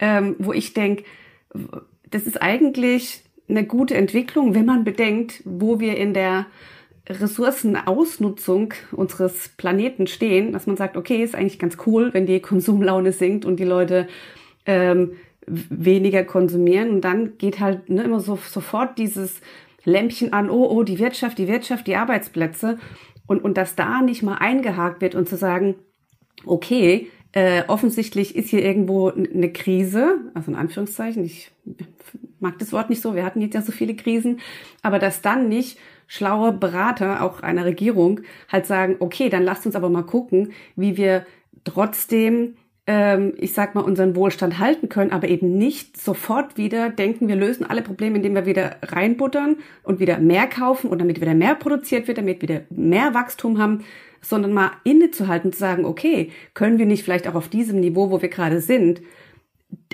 ähm, 0.00 0.36
wo 0.38 0.52
ich 0.52 0.74
denk 0.74 1.04
das 2.10 2.22
ist 2.22 2.40
eigentlich 2.40 3.22
eine 3.48 3.64
gute 3.64 3.94
Entwicklung, 3.94 4.54
wenn 4.54 4.66
man 4.66 4.84
bedenkt, 4.84 5.42
wo 5.44 5.80
wir 5.80 5.96
in 5.96 6.14
der 6.14 6.46
Ressourcenausnutzung 7.08 8.74
unseres 8.92 9.48
Planeten 9.56 10.06
stehen, 10.06 10.52
dass 10.52 10.66
man 10.66 10.76
sagt, 10.76 10.96
okay, 10.96 11.22
ist 11.22 11.34
eigentlich 11.34 11.58
ganz 11.58 11.78
cool, 11.86 12.12
wenn 12.12 12.26
die 12.26 12.40
Konsumlaune 12.40 13.12
sinkt 13.12 13.46
und 13.46 13.58
die 13.58 13.64
Leute 13.64 14.08
ähm, 14.66 15.12
weniger 15.46 16.24
konsumieren. 16.24 16.90
Und 16.90 17.00
dann 17.02 17.38
geht 17.38 17.60
halt 17.60 17.88
ne, 17.88 18.02
immer 18.02 18.20
so 18.20 18.36
sofort 18.36 18.98
dieses 18.98 19.40
Lämpchen 19.84 20.34
an, 20.34 20.50
oh, 20.50 20.66
oh, 20.66 20.82
die 20.82 20.98
Wirtschaft, 20.98 21.38
die 21.38 21.48
Wirtschaft, 21.48 21.86
die 21.86 21.96
Arbeitsplätze. 21.96 22.78
Und, 23.26 23.42
und 23.42 23.56
dass 23.56 23.74
da 23.74 24.02
nicht 24.02 24.22
mal 24.22 24.36
eingehakt 24.36 25.00
wird 25.00 25.14
und 25.14 25.28
zu 25.28 25.36
sagen, 25.36 25.76
okay, 26.44 27.08
äh, 27.32 27.62
offensichtlich 27.68 28.36
ist 28.36 28.48
hier 28.48 28.64
irgendwo 28.64 29.10
eine 29.10 29.52
Krise, 29.52 30.16
also 30.34 30.50
in 30.50 30.56
Anführungszeichen, 30.56 31.24
ich 31.24 31.50
mag 32.40 32.58
das 32.58 32.72
Wort 32.72 32.88
nicht 32.90 33.02
so, 33.02 33.14
wir 33.14 33.24
hatten 33.24 33.40
jetzt 33.40 33.54
ja 33.54 33.62
so 33.62 33.72
viele 33.72 33.94
Krisen, 33.94 34.40
aber 34.82 34.98
dass 34.98 35.20
dann 35.20 35.48
nicht 35.48 35.78
schlaue 36.06 36.52
Berater, 36.52 37.22
auch 37.22 37.42
einer 37.42 37.64
Regierung, 37.64 38.20
halt 38.50 38.66
sagen, 38.66 38.96
okay, 39.00 39.28
dann 39.28 39.42
lasst 39.42 39.66
uns 39.66 39.76
aber 39.76 39.90
mal 39.90 40.02
gucken, 40.02 40.52
wie 40.74 40.96
wir 40.96 41.26
trotzdem, 41.64 42.56
ähm, 42.86 43.34
ich 43.36 43.52
sag 43.52 43.74
mal, 43.74 43.82
unseren 43.82 44.16
Wohlstand 44.16 44.58
halten 44.58 44.88
können, 44.88 45.10
aber 45.10 45.28
eben 45.28 45.58
nicht 45.58 46.00
sofort 46.00 46.56
wieder 46.56 46.88
denken, 46.88 47.28
wir 47.28 47.36
lösen 47.36 47.68
alle 47.68 47.82
Probleme, 47.82 48.16
indem 48.16 48.34
wir 48.34 48.46
wieder 48.46 48.76
reinbuttern 48.82 49.56
und 49.82 50.00
wieder 50.00 50.18
mehr 50.18 50.46
kaufen 50.46 50.88
und 50.88 50.98
damit 50.98 51.20
wieder 51.20 51.34
mehr 51.34 51.54
produziert 51.54 52.08
wird, 52.08 52.16
damit 52.16 52.40
wir 52.40 52.48
wieder 52.48 52.60
mehr 52.70 53.12
Wachstum 53.12 53.58
haben, 53.58 53.84
sondern 54.20 54.52
mal 54.52 54.72
innezuhalten, 54.84 55.52
zu 55.52 55.58
sagen, 55.58 55.84
okay, 55.84 56.30
können 56.54 56.78
wir 56.78 56.86
nicht 56.86 57.04
vielleicht 57.04 57.28
auch 57.28 57.34
auf 57.34 57.48
diesem 57.48 57.80
Niveau, 57.80 58.10
wo 58.10 58.22
wir 58.22 58.28
gerade 58.28 58.60
sind, 58.60 59.00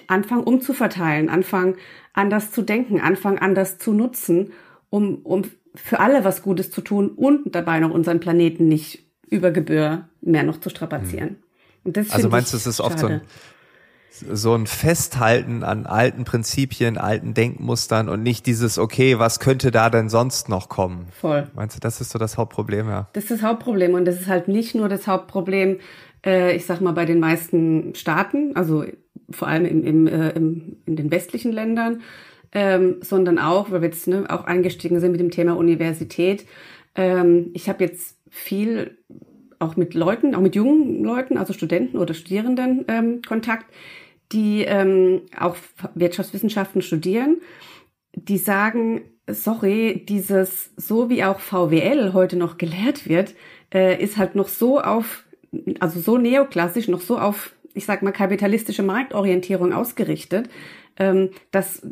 anfangen 0.07 0.45
umzuverteilen, 0.45 1.28
anfangen 1.28 1.76
anders 2.12 2.52
zu 2.52 2.62
denken, 2.62 3.00
anfangen 3.00 3.38
anders 3.38 3.78
zu 3.78 3.93
nutzen, 3.93 4.52
um, 4.90 5.16
um 5.25 5.43
für 5.75 6.00
alle 6.00 6.25
was 6.25 6.43
Gutes 6.43 6.71
zu 6.71 6.81
tun 6.81 7.09
und 7.09 7.54
dabei 7.54 7.81
noch 7.81 7.90
unseren 7.90 8.21
Planeten 8.21 8.69
nicht 8.69 9.04
über 9.28 9.50
Gebühr 9.50 10.09
mehr 10.21 10.45
noch 10.45 10.61
zu 10.61 10.71
strapazieren. 10.71 11.37
Hm. 11.85 12.07
also 12.11 12.28
meinst 12.28 12.52
du, 12.52 12.57
es 12.57 12.66
ist 12.66 12.81
oft 12.81 12.99
so 12.99 13.09
ein, 13.09 13.21
so 14.30 14.54
ein 14.54 14.66
Festhalten 14.66 15.64
an 15.64 15.87
alten 15.87 16.25
Prinzipien, 16.25 16.99
alten 16.99 17.35
Denkmustern 17.35 18.09
und 18.09 18.23
nicht 18.23 18.47
dieses, 18.47 18.78
okay, 18.78 19.18
was 19.18 19.40
könnte 19.40 19.71
da 19.71 19.90
denn 19.90 20.09
sonst 20.09 20.49
noch 20.49 20.68
kommen? 20.68 21.06
Voll. 21.11 21.49
Meinst 21.54 21.76
du, 21.76 21.80
das 21.80 22.00
ist 22.00 22.11
so 22.11 22.18
das 22.18 22.37
Hauptproblem, 22.37 22.88
ja? 22.88 23.09
Das 23.12 23.25
ist 23.25 23.30
das 23.30 23.42
Hauptproblem 23.42 23.94
und 23.94 24.04
das 24.04 24.21
ist 24.21 24.28
halt 24.28 24.47
nicht 24.49 24.75
nur 24.75 24.88
das 24.88 25.06
Hauptproblem, 25.06 25.78
äh, 26.25 26.54
ich 26.54 26.64
sag 26.64 26.80
mal, 26.80 26.92
bei 26.92 27.04
den 27.04 27.18
meisten 27.18 27.94
Staaten, 27.94 28.54
also 28.54 28.85
vor 29.30 29.49
allem 29.49 29.64
im, 29.64 29.85
im, 29.85 30.06
äh, 30.06 30.30
im, 30.30 30.76
in 30.87 30.97
den 30.97 31.11
westlichen 31.11 31.52
Ländern, 31.52 32.02
ähm, 32.52 32.97
sondern 33.00 33.38
auch, 33.38 33.73
weil 33.73 33.83
wir 33.83 33.88
jetzt 33.88 34.06
ne, 34.06 34.26
auch 34.28 34.44
eingestiegen 34.44 35.00
sind 35.00 35.11
mit 35.11 35.21
dem 35.21 35.33
Thema 35.33 35.56
Universität. 35.56 36.47
Ähm, 36.94 37.50
ich 37.52 37.68
habe 37.68 37.83
jetzt 37.83 38.16
viel 38.30 38.99
auch 39.59 39.76
mit 39.76 39.94
Leuten, 39.94 40.35
auch 40.35 40.40
mit 40.40 40.54
jungen 40.54 41.02
Leuten, 41.02 41.37
also 41.37 41.52
Studenten 41.52 41.99
oder 41.99 42.14
Studierenden 42.14 42.85
ähm, 42.88 43.23
Kontakt, 43.26 43.66
die 44.35 44.64
ähm, 44.64 45.23
auch 45.38 45.57
Wirtschaftswissenschaften 45.95 46.83
studieren, 46.83 47.41
die 48.14 48.38
sagen, 48.38 49.03
sorry, 49.26 50.05
dieses, 50.09 50.71
so 50.76 51.09
wie 51.09 51.25
auch 51.25 51.41
VWL 51.41 52.12
heute 52.12 52.37
noch 52.37 52.59
gelehrt 52.59 53.09
wird, 53.09 53.35
äh, 53.73 54.03
ist 54.03 54.17
halt 54.17 54.35
noch 54.35 54.49
so 54.49 54.81
auf, 54.81 55.25
also 55.81 56.00
so 56.00 56.19
neoklassisch, 56.19 56.88
noch 56.88 57.00
so 57.00 57.19
auf, 57.19 57.55
ich 57.73 57.87
sag 57.87 58.03
mal, 58.03 58.12
kapitalistische 58.12 58.83
Marktorientierung 58.83 59.73
ausgerichtet, 59.73 60.49
ähm, 60.99 61.31
dass 61.50 61.83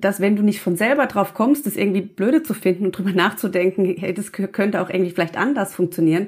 dass 0.00 0.20
wenn 0.20 0.36
du 0.36 0.42
nicht 0.42 0.60
von 0.60 0.76
selber 0.76 1.06
drauf 1.06 1.32
kommst, 1.32 1.64
das 1.64 1.74
irgendwie 1.74 2.02
blöde 2.02 2.42
zu 2.42 2.52
finden 2.52 2.84
und 2.84 2.98
drüber 2.98 3.12
nachzudenken, 3.12 3.96
hey, 3.98 4.12
das 4.12 4.30
könnte 4.30 4.82
auch 4.82 4.90
irgendwie 4.90 5.10
vielleicht 5.10 5.38
anders 5.38 5.74
funktionieren, 5.74 6.26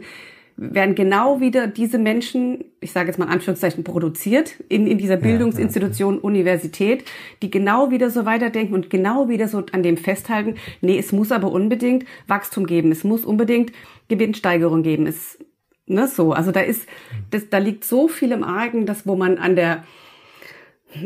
werden 0.61 0.97
genau 0.97 1.41
wieder 1.41 1.69
diese 1.69 1.99
Menschen, 1.99 2.65
ich 2.81 2.91
sage 2.91 3.07
jetzt 3.07 3.19
mal 3.19 3.27
in 3.27 3.31
Anführungszeichen, 3.31 3.85
produziert 3.85 4.57
in, 4.69 4.89
in 4.89 4.99
dieser 4.99 5.17
Bildungsinstitution 5.17 6.15
ja, 6.15 6.21
ja. 6.21 6.25
Universität, 6.25 7.05
die 7.43 7.51
genau 7.51 7.93
wieder 7.93 8.11
so 8.11 8.27
weiterdenken 8.27 8.75
und 8.75 8.91
genau 8.91 9.29
wieder 9.29 9.47
so 9.47 9.63
an 9.71 9.85
dem 9.85 9.97
festhalten, 9.97 10.57
nee, 10.81 10.99
es 10.99 11.13
muss 11.13 11.31
aber 11.31 11.53
unbedingt 11.53 12.07
Wachstum 12.27 12.67
geben, 12.67 12.91
es 12.91 13.05
muss 13.05 13.25
unbedingt 13.25 13.71
Gewinnsteigerung 14.09 14.83
geben, 14.83 15.07
es, 15.07 15.39
ne, 15.87 16.09
so, 16.09 16.33
also 16.33 16.51
da 16.51 16.61
ist, 16.61 16.89
das, 17.31 17.49
da 17.49 17.59
liegt 17.59 17.85
so 17.85 18.09
viel 18.09 18.33
im 18.33 18.43
Argen, 18.43 18.85
dass 18.85 19.07
wo 19.07 19.15
man 19.15 19.39
an 19.39 19.55
der, 19.55 19.85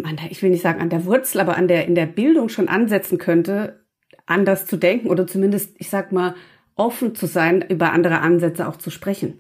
an 0.03 0.17
der, 0.17 0.31
ich 0.31 0.43
will 0.43 0.49
nicht 0.49 0.63
sagen 0.63 0.81
an 0.81 0.89
der 0.89 1.05
Wurzel, 1.05 1.43
aber 1.43 1.59
an 1.59 1.69
der, 1.69 1.87
in 1.87 1.95
der 1.95 2.07
Bildung 2.07 2.49
schon 2.49 2.69
ansetzen 2.69 3.19
könnte, 3.19 3.83
anders 4.25 4.65
zu 4.65 4.79
denken 4.79 5.09
oder 5.09 5.27
zumindest, 5.27 5.75
ich 5.79 5.91
sag 5.91 6.11
mal, 6.11 6.35
offen 6.77 7.15
zu 7.15 7.27
sein, 7.27 7.63
über 7.63 7.93
andere 7.93 8.21
Ansätze 8.21 8.69
auch 8.69 8.77
zu 8.77 8.91
sprechen. 8.91 9.39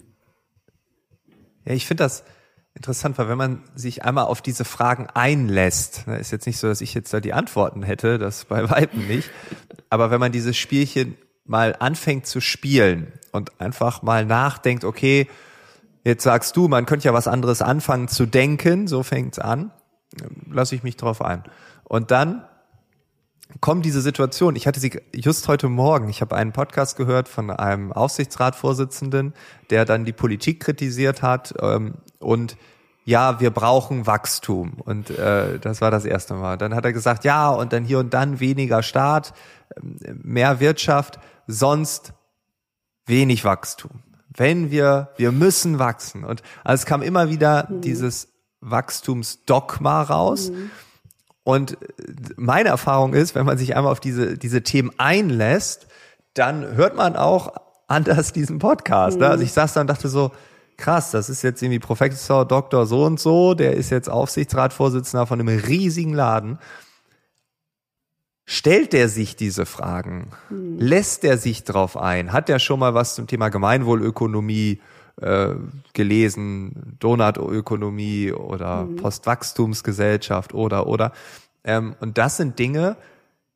Ja, 1.64 1.74
ich 1.74 1.86
finde 1.86 2.04
das, 2.04 2.24
interessant, 2.74 3.18
weil 3.18 3.28
wenn 3.28 3.38
man 3.38 3.62
sich 3.74 4.04
einmal 4.04 4.24
auf 4.24 4.42
diese 4.42 4.64
Fragen 4.64 5.06
einlässt, 5.12 6.06
ne, 6.06 6.18
ist 6.18 6.30
jetzt 6.32 6.46
nicht 6.46 6.58
so, 6.58 6.68
dass 6.68 6.80
ich 6.80 6.94
jetzt 6.94 7.12
da 7.12 7.20
die 7.20 7.32
Antworten 7.32 7.82
hätte, 7.82 8.18
das 8.18 8.44
bei 8.46 8.68
Weitem 8.70 9.06
nicht, 9.06 9.30
aber 9.90 10.10
wenn 10.10 10.20
man 10.20 10.32
dieses 10.32 10.56
Spielchen 10.56 11.16
mal 11.44 11.76
anfängt 11.78 12.26
zu 12.26 12.40
spielen 12.40 13.12
und 13.32 13.60
einfach 13.60 14.02
mal 14.02 14.24
nachdenkt, 14.24 14.84
okay, 14.84 15.28
jetzt 16.04 16.22
sagst 16.22 16.56
du, 16.56 16.68
man 16.68 16.86
könnte 16.86 17.06
ja 17.06 17.14
was 17.14 17.28
anderes 17.28 17.62
anfangen 17.62 18.08
zu 18.08 18.26
denken, 18.26 18.86
so 18.86 19.02
fängt's 19.02 19.38
an, 19.38 19.72
lasse 20.50 20.74
ich 20.74 20.82
mich 20.82 20.96
drauf 20.96 21.22
ein. 21.22 21.44
Und 21.84 22.10
dann 22.10 22.44
kommt 23.60 23.84
diese 23.84 24.00
Situation. 24.00 24.56
Ich 24.56 24.66
hatte 24.66 24.80
sie 24.80 25.00
just 25.14 25.48
heute 25.48 25.68
Morgen. 25.68 26.08
Ich 26.08 26.20
habe 26.20 26.36
einen 26.36 26.52
Podcast 26.52 26.96
gehört 26.96 27.28
von 27.28 27.50
einem 27.50 27.92
Aufsichtsratsvorsitzenden, 27.92 29.34
der 29.70 29.84
dann 29.84 30.04
die 30.04 30.12
Politik 30.12 30.60
kritisiert 30.60 31.22
hat 31.22 31.54
ähm, 31.60 31.94
und 32.18 32.56
ja, 33.04 33.40
wir 33.40 33.50
brauchen 33.50 34.06
Wachstum. 34.06 34.74
Und 34.74 35.10
äh, 35.10 35.58
das 35.58 35.80
war 35.80 35.90
das 35.90 36.04
erste 36.04 36.34
Mal. 36.34 36.56
Dann 36.56 36.74
hat 36.74 36.84
er 36.84 36.92
gesagt, 36.92 37.24
ja, 37.24 37.50
und 37.50 37.72
dann 37.72 37.84
hier 37.84 37.98
und 37.98 38.14
dann 38.14 38.38
weniger 38.38 38.82
Staat, 38.82 39.34
ähm, 39.76 39.98
mehr 40.22 40.60
Wirtschaft, 40.60 41.18
sonst 41.46 42.12
wenig 43.06 43.44
Wachstum. 43.44 44.02
Wenn 44.34 44.70
wir, 44.70 45.10
wir 45.16 45.32
müssen 45.32 45.78
wachsen. 45.78 46.24
Und 46.24 46.42
also 46.64 46.82
es 46.82 46.86
kam 46.86 47.02
immer 47.02 47.28
wieder 47.28 47.66
mhm. 47.68 47.80
dieses 47.80 48.28
Wachstumsdogma 48.60 50.02
raus. 50.02 50.50
Mhm. 50.50 50.70
Und 51.44 51.76
meine 52.36 52.68
Erfahrung 52.68 53.14
ist, 53.14 53.34
wenn 53.34 53.46
man 53.46 53.58
sich 53.58 53.74
einmal 53.76 53.92
auf 53.92 54.00
diese, 54.00 54.38
diese 54.38 54.62
Themen 54.62 54.92
einlässt, 54.98 55.88
dann 56.34 56.76
hört 56.76 56.96
man 56.96 57.16
auch 57.16 57.52
anders 57.88 58.32
diesen 58.32 58.58
Podcast. 58.58 59.16
Mhm. 59.16 59.22
Ne? 59.22 59.28
Also 59.30 59.44
ich 59.44 59.52
saß 59.52 59.74
da 59.74 59.80
und 59.80 59.88
dachte 59.88 60.08
so, 60.08 60.30
krass, 60.76 61.10
das 61.10 61.28
ist 61.28 61.42
jetzt 61.42 61.62
irgendwie 61.62 61.78
Professor 61.78 62.46
Doktor 62.46 62.86
so 62.86 63.04
und 63.04 63.20
so, 63.20 63.54
der 63.54 63.74
ist 63.74 63.90
jetzt 63.90 64.08
Aufsichtsratsvorsitzender 64.08 65.26
von 65.26 65.40
einem 65.40 65.48
riesigen 65.48 66.14
Laden. 66.14 66.58
Stellt 68.44 68.92
der 68.92 69.08
sich 69.08 69.36
diese 69.36 69.66
Fragen? 69.66 70.30
Mhm. 70.50 70.78
Lässt 70.78 71.24
er 71.24 71.38
sich 71.38 71.64
drauf 71.64 71.96
ein? 71.96 72.32
Hat 72.32 72.48
er 72.48 72.58
schon 72.58 72.80
mal 72.80 72.94
was 72.94 73.14
zum 73.14 73.26
Thema 73.26 73.48
Gemeinwohlökonomie 73.48 74.80
äh, 75.20 75.48
gelesen, 75.92 76.96
Donutökonomie 77.00 78.32
oder 78.32 78.84
mhm. 78.84 78.96
Postwachstumsgesellschaft 78.96 80.54
oder 80.54 80.86
oder. 80.86 81.12
Ähm, 81.64 81.94
und 82.00 82.18
das 82.18 82.36
sind 82.36 82.58
Dinge, 82.58 82.96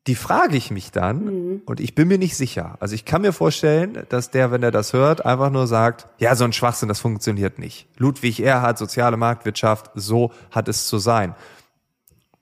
die 0.07 0.15
frage 0.15 0.55
ich 0.55 0.71
mich 0.71 0.91
dann 0.91 1.25
mhm. 1.25 1.61
und 1.65 1.79
ich 1.79 1.93
bin 1.93 2.07
mir 2.07 2.17
nicht 2.17 2.37
sicher. 2.37 2.77
Also 2.79 2.95
ich 2.95 3.03
kann 3.03 3.21
mir 3.21 3.33
vorstellen, 3.33 4.05
dass 4.09 4.31
der, 4.31 4.51
wenn 4.51 4.63
er 4.63 4.71
das 4.71 4.93
hört, 4.93 5.25
einfach 5.25 5.49
nur 5.49 5.67
sagt, 5.67 6.07
ja, 6.19 6.35
so 6.35 6.45
ein 6.45 6.53
Schwachsinn, 6.53 6.87
das 6.87 6.99
funktioniert 6.99 7.59
nicht. 7.59 7.87
Ludwig 7.97 8.39
Erhard, 8.39 8.77
soziale 8.77 9.17
Marktwirtschaft, 9.17 9.91
so 9.95 10.31
hat 10.51 10.67
es 10.69 10.87
zu 10.87 10.97
sein 10.97 11.35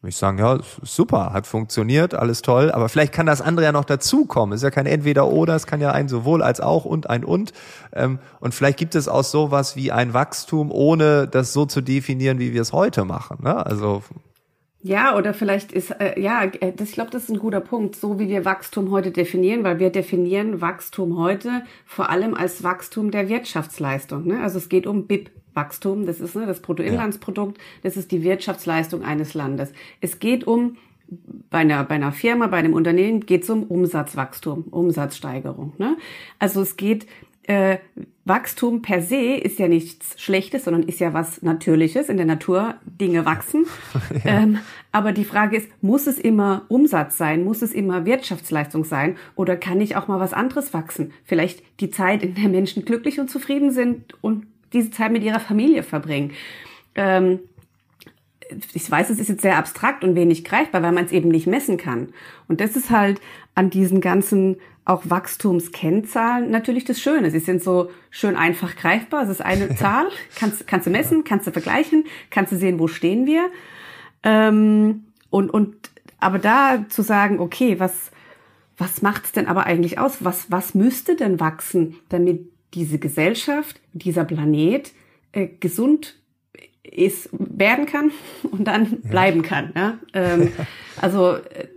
ich 0.10 0.18
sagen, 0.18 0.38
ja, 0.38 0.60
super, 0.82 1.34
hat 1.34 1.48
funktioniert, 1.48 2.14
alles 2.14 2.42
toll, 2.42 2.72
aber 2.72 2.90
vielleicht 2.90 3.14
kann 3.14 3.26
das 3.26 3.42
andere 3.42 3.66
ja 3.66 3.72
noch 3.72 3.86
dazukommen. 3.86 4.56
Ist 4.56 4.64
ja 4.64 4.72
kein 4.72 4.86
Entweder-Oder, 4.86 5.56
es 5.56 5.68
kann 5.68 5.82
ja 5.82 5.92
ein 5.92 6.08
sowohl 6.08 6.42
als 6.42 6.62
auch 6.62 6.86
und 6.86 7.10
ein 7.10 7.24
und. 7.24 7.54
Ähm, 7.94 8.20
und 8.40 8.54
vielleicht 8.54 8.78
gibt 8.78 8.96
es 8.96 9.08
auch 9.08 9.24
sowas 9.24 9.76
wie 9.76 9.92
ein 9.92 10.14
Wachstum, 10.14 10.72
ohne 10.72 11.28
das 11.28 11.54
so 11.54 11.66
zu 11.66 11.82
definieren, 11.82 12.40
wie 12.40 12.54
wir 12.54 12.62
es 12.62 12.74
heute 12.74 13.06
machen. 13.06 13.40
Ne? 13.44 13.66
Also 13.66 14.04
ja, 14.88 15.18
oder 15.18 15.34
vielleicht 15.34 15.72
ist, 15.72 15.90
äh, 16.00 16.20
ja, 16.20 16.44
äh, 16.44 16.72
das, 16.72 16.90
ich 16.90 16.94
glaube, 16.94 17.10
das 17.10 17.24
ist 17.24 17.30
ein 17.30 17.40
guter 17.40 17.60
Punkt, 17.60 17.96
so 17.96 18.20
wie 18.20 18.30
wir 18.30 18.46
Wachstum 18.46 18.92
heute 18.92 19.10
definieren, 19.10 19.64
weil 19.64 19.80
wir 19.80 19.90
definieren 19.90 20.62
Wachstum 20.62 21.18
heute 21.18 21.64
vor 21.88 22.12
allem 22.12 22.36
als 22.36 22.64
Wachstum 22.64 23.10
der 23.10 23.28
Wirtschaftsleistung. 23.28 24.28
Ne? 24.28 24.44
Also 24.44 24.60
es 24.60 24.70
geht 24.70 24.86
um 24.86 25.08
BIP, 25.08 25.32
Wachstum, 25.56 26.06
das 26.06 26.20
ist 26.20 26.36
ne, 26.36 26.46
das 26.46 26.60
Bruttoinlandsprodukt, 26.60 27.58
das 27.84 27.98
ist 27.98 28.12
die 28.12 28.24
Wirtschaftsleistung 28.24 29.04
eines 29.04 29.34
Landes. 29.34 29.72
Es 30.02 30.20
geht 30.20 30.46
um 30.46 30.78
bei 31.50 31.60
einer, 31.60 31.84
bei 31.84 31.96
einer 31.96 32.12
Firma, 32.12 32.48
bei 32.48 32.58
einem 32.58 32.74
Unternehmen 32.74 33.26
geht 33.26 33.44
es 33.44 33.50
um 33.50 33.64
Umsatzwachstum, 33.64 34.66
Umsatzsteigerung. 34.72 35.74
Ne? 35.78 35.98
Also 36.40 36.62
es 36.62 36.78
geht, 36.78 37.06
äh, 37.44 37.78
Wachstum 38.28 38.82
per 38.82 39.04
se 39.04 39.36
ist 39.36 39.60
ja 39.60 39.68
nichts 39.68 40.20
Schlechtes, 40.20 40.66
sondern 40.66 40.82
ist 40.84 41.00
ja 41.00 41.14
was 41.14 41.44
Natürliches. 41.44 42.10
In 42.10 42.18
der 42.18 42.26
Natur 42.26 42.76
Dinge 42.86 43.24
wachsen. 43.24 43.68
ja. 44.24 44.42
ähm, 44.42 44.58
aber 44.92 45.12
die 45.12 45.26
Frage 45.26 45.58
ist, 45.58 45.70
muss 45.82 46.08
es 46.08 46.18
immer 46.18 46.64
Umsatz 46.70 47.18
sein? 47.18 47.44
Muss 47.44 47.62
es 47.62 47.72
immer 47.72 48.06
Wirtschaftsleistung 48.06 48.84
sein? 48.84 49.18
Oder 49.36 49.58
kann 49.58 49.80
ich 49.80 49.96
auch 49.96 50.08
mal 50.08 50.20
was 50.20 50.34
anderes 50.34 50.74
wachsen? 50.74 51.14
Vielleicht 51.24 51.62
die 51.80 51.92
Zeit, 51.92 52.24
in 52.24 52.34
der 52.34 52.50
Menschen 52.50 52.84
glücklich 52.84 53.20
und 53.20 53.30
zufrieden 53.30 53.70
sind 53.70 54.16
und 54.24 54.48
diese 54.76 54.92
Zeit 54.92 55.12
mit 55.12 55.24
ihrer 55.24 55.40
Familie 55.40 55.82
verbringen. 55.82 56.32
Ähm, 56.94 57.40
ich 58.74 58.90
weiß, 58.90 59.10
es 59.10 59.20
ist 59.20 59.30
jetzt 59.30 59.42
sehr 59.42 59.58
abstrakt 59.58 60.04
und 60.04 60.16
wenig 60.16 60.44
greifbar, 60.44 60.84
weil 60.84 60.92
man 60.92 61.06
es 61.06 61.12
eben 61.12 61.30
nicht 61.30 61.48
messen 61.48 61.78
kann. 61.78 62.10
Und 62.48 62.62
das 62.62 62.76
ist 62.76 62.92
halt 62.92 63.20
an 63.56 63.70
diesen 63.70 64.02
ganzen 64.02 64.58
auch 64.86 65.02
Wachstumskennzahlen 65.06 66.52
natürlich 66.52 66.86
das 66.86 67.00
Schöne. 67.00 67.32
Sie 67.32 67.40
sind 67.40 67.64
so 67.64 67.90
schön 68.12 68.36
einfach 68.36 68.76
greifbar. 68.76 69.24
Es 69.24 69.30
ist 69.30 69.42
eine 69.42 69.76
Zahl, 69.76 70.08
kannst, 70.36 70.68
kannst 70.68 70.86
du 70.86 70.92
messen, 70.92 71.24
kannst 71.24 71.48
du 71.48 71.52
vergleichen, 71.52 72.06
kannst 72.30 72.52
du 72.52 72.58
sehen, 72.58 72.80
wo 72.80 72.88
stehen 72.88 73.26
wir. 73.26 73.50
Ähm, 74.24 75.06
und, 75.32 75.50
und, 75.50 75.76
aber 76.20 76.38
da 76.38 76.86
zu 76.88 77.02
sagen, 77.02 77.40
okay, 77.40 77.80
was, 77.80 78.12
was 78.78 79.02
macht's 79.02 79.32
denn 79.32 79.48
aber 79.48 79.66
eigentlich 79.66 79.98
aus? 79.98 80.24
Was, 80.24 80.52
was 80.52 80.76
müsste 80.76 81.16
denn 81.16 81.40
wachsen, 81.40 81.96
damit 82.10 82.48
diese 82.76 83.00
Gesellschaft, 83.00 83.80
dieser 83.94 84.26
Planet 84.26 84.92
äh, 85.32 85.48
gesund 85.60 86.16
ist, 86.84 87.30
werden 87.32 87.86
kann 87.86 88.12
und 88.52 88.66
dann 88.66 89.00
ja. 89.04 89.10
bleiben 89.10 89.42
kann. 89.42 89.72
Ja? 89.76 89.98
Ähm, 90.14 90.52
also 91.02 91.36
äh, 91.36 91.68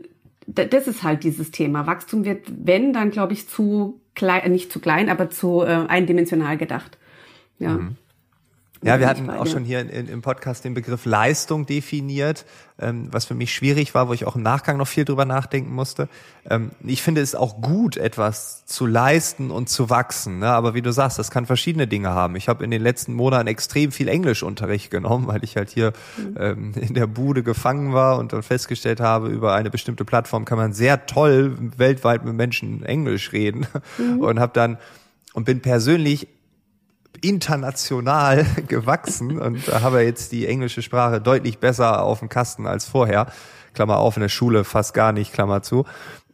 das 0.46 0.86
ist 0.86 1.02
halt 1.02 1.24
dieses 1.24 1.50
Thema. 1.50 1.86
Wachstum 1.86 2.24
wird, 2.24 2.46
wenn, 2.48 2.92
dann 2.92 3.10
glaube 3.10 3.34
ich 3.34 3.48
zu 3.48 4.00
klein, 4.14 4.50
nicht 4.50 4.72
zu 4.72 4.80
klein, 4.80 5.10
aber 5.10 5.30
zu 5.30 5.62
äh, 5.62 5.86
eindimensional 5.88 6.56
gedacht. 6.56 6.98
Ja. 7.58 7.74
Mhm. 7.74 7.96
Ja, 8.82 9.00
wir 9.00 9.08
hatten 9.08 9.28
auch 9.28 9.46
schon 9.46 9.64
hier 9.64 9.80
in, 9.80 9.88
in, 9.88 10.08
im 10.08 10.22
Podcast 10.22 10.64
den 10.64 10.74
Begriff 10.74 11.04
Leistung 11.04 11.66
definiert, 11.66 12.46
ähm, 12.78 13.08
was 13.10 13.24
für 13.24 13.34
mich 13.34 13.52
schwierig 13.52 13.92
war, 13.94 14.08
wo 14.08 14.12
ich 14.12 14.24
auch 14.24 14.36
im 14.36 14.42
Nachgang 14.42 14.76
noch 14.76 14.86
viel 14.86 15.04
drüber 15.04 15.24
nachdenken 15.24 15.72
musste. 15.74 16.08
Ähm, 16.48 16.70
ich 16.84 17.02
finde 17.02 17.20
es 17.20 17.34
auch 17.34 17.60
gut, 17.60 17.96
etwas 17.96 18.64
zu 18.66 18.86
leisten 18.86 19.50
und 19.50 19.68
zu 19.68 19.90
wachsen. 19.90 20.38
Ne? 20.38 20.48
Aber 20.48 20.74
wie 20.74 20.82
du 20.82 20.92
sagst, 20.92 21.18
das 21.18 21.32
kann 21.32 21.44
verschiedene 21.44 21.88
Dinge 21.88 22.10
haben. 22.10 22.36
Ich 22.36 22.48
habe 22.48 22.62
in 22.62 22.70
den 22.70 22.82
letzten 22.82 23.14
Monaten 23.14 23.48
extrem 23.48 23.90
viel 23.90 24.06
Englischunterricht 24.06 24.92
genommen, 24.92 25.26
weil 25.26 25.42
ich 25.42 25.56
halt 25.56 25.70
hier 25.70 25.92
mhm. 26.16 26.36
ähm, 26.38 26.72
in 26.76 26.94
der 26.94 27.08
Bude 27.08 27.42
gefangen 27.42 27.92
war 27.92 28.18
und 28.18 28.32
dann 28.32 28.44
festgestellt 28.44 29.00
habe, 29.00 29.28
über 29.28 29.54
eine 29.54 29.70
bestimmte 29.70 30.04
Plattform 30.04 30.44
kann 30.44 30.58
man 30.58 30.72
sehr 30.72 31.06
toll 31.06 31.56
weltweit 31.76 32.24
mit 32.24 32.34
Menschen 32.34 32.84
Englisch 32.84 33.32
reden 33.32 33.66
mhm. 33.98 34.20
und 34.20 34.38
habe 34.38 34.52
dann 34.52 34.78
und 35.34 35.44
bin 35.44 35.60
persönlich 35.62 36.28
international 37.20 38.46
gewachsen 38.68 39.40
und 39.40 39.66
habe 39.68 40.02
jetzt 40.02 40.32
die 40.32 40.46
englische 40.46 40.82
Sprache 40.82 41.20
deutlich 41.20 41.58
besser 41.58 42.02
auf 42.02 42.20
dem 42.20 42.28
Kasten 42.28 42.66
als 42.66 42.86
vorher. 42.86 43.26
Klammer 43.74 43.98
auf, 43.98 44.16
in 44.16 44.22
der 44.22 44.28
Schule 44.28 44.64
fast 44.64 44.94
gar 44.94 45.12
nicht, 45.12 45.32
Klammer 45.32 45.62
zu. 45.62 45.84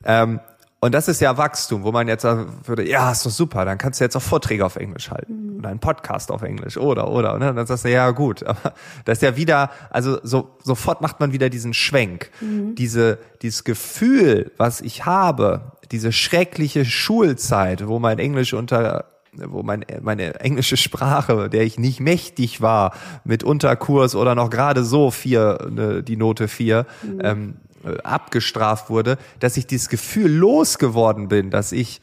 Ähm, 0.05 0.41
und 0.85 0.93
das 0.93 1.09
ist 1.09 1.23
ja 1.23 1.39
Wachstum, 1.39 1.83
wo 1.83 1.93
man 1.93 2.09
jetzt 2.09 2.21
sagen 2.21 2.59
würde, 2.65 2.87
ja, 2.87 3.11
ist 3.11 3.25
doch 3.25 3.31
super, 3.31 3.65
dann 3.65 3.79
kannst 3.79 4.01
du 4.01 4.05
jetzt 4.05 4.17
auch 4.17 4.23
Vorträge 4.23 4.67
auf 4.67 4.77
Englisch 4.77 5.11
halten 5.11 5.53
mhm. 5.53 5.59
oder 5.61 5.71
einen 5.71 5.81
Podcast 5.81 6.31
auf 6.31 6.43
Englisch 6.43 6.77
oder 6.77 7.09
oder 7.11 7.39
ne? 7.39 7.49
und 7.49 7.57
dann 7.57 7.67
sagst 7.67 7.87
du 7.87 7.91
ja 7.91 8.11
gut, 8.11 8.43
aber 8.43 8.75
das 9.07 9.17
ist 9.17 9.23
ja 9.23 9.35
wieder, 9.35 9.71
also 9.89 10.19
so 10.23 10.59
sofort 10.63 11.01
macht 11.01 11.21
man 11.21 11.33
wieder 11.33 11.49
diesen 11.49 11.73
Schwenk, 11.73 12.31
mhm. 12.43 12.75
diese 12.75 13.19
dieses 13.41 13.65
Gefühl, 13.65 14.53
was 14.59 14.83
ich 14.83 15.07
habe, 15.07 15.73
diese 15.91 16.13
schreckliche 16.13 16.85
Schulzeit, 16.85 17.89
wo 17.89 17.99
mein 17.99 18.19
Englisch 18.19 18.53
unter 18.53 19.07
wo 19.37 19.63
mein, 19.63 19.85
meine 20.03 20.41
englische 20.41 20.77
Sprache, 20.77 21.49
der 21.49 21.63
ich 21.63 21.79
nicht 21.79 22.01
mächtig 22.01 22.61
war, 22.61 22.95
mit 23.25 23.43
Unterkurs 23.43 24.15
oder 24.15 24.35
noch 24.35 24.51
gerade 24.51 24.85
so 24.85 25.11
vier, 25.11 25.69
ne, 25.71 26.03
die 26.03 26.17
Note 26.17 26.49
vier, 26.49 26.87
mhm. 27.03 27.21
ähm, 27.23 27.57
abgestraft 28.03 28.91
wurde, 28.91 29.19
dass 29.41 29.57
ich 29.57 29.67
dieses 29.67 29.89
Gefühl 29.89 30.31
losgeworden 30.31 31.29
bin, 31.29 31.51
dass 31.51 31.73
ich 31.73 32.01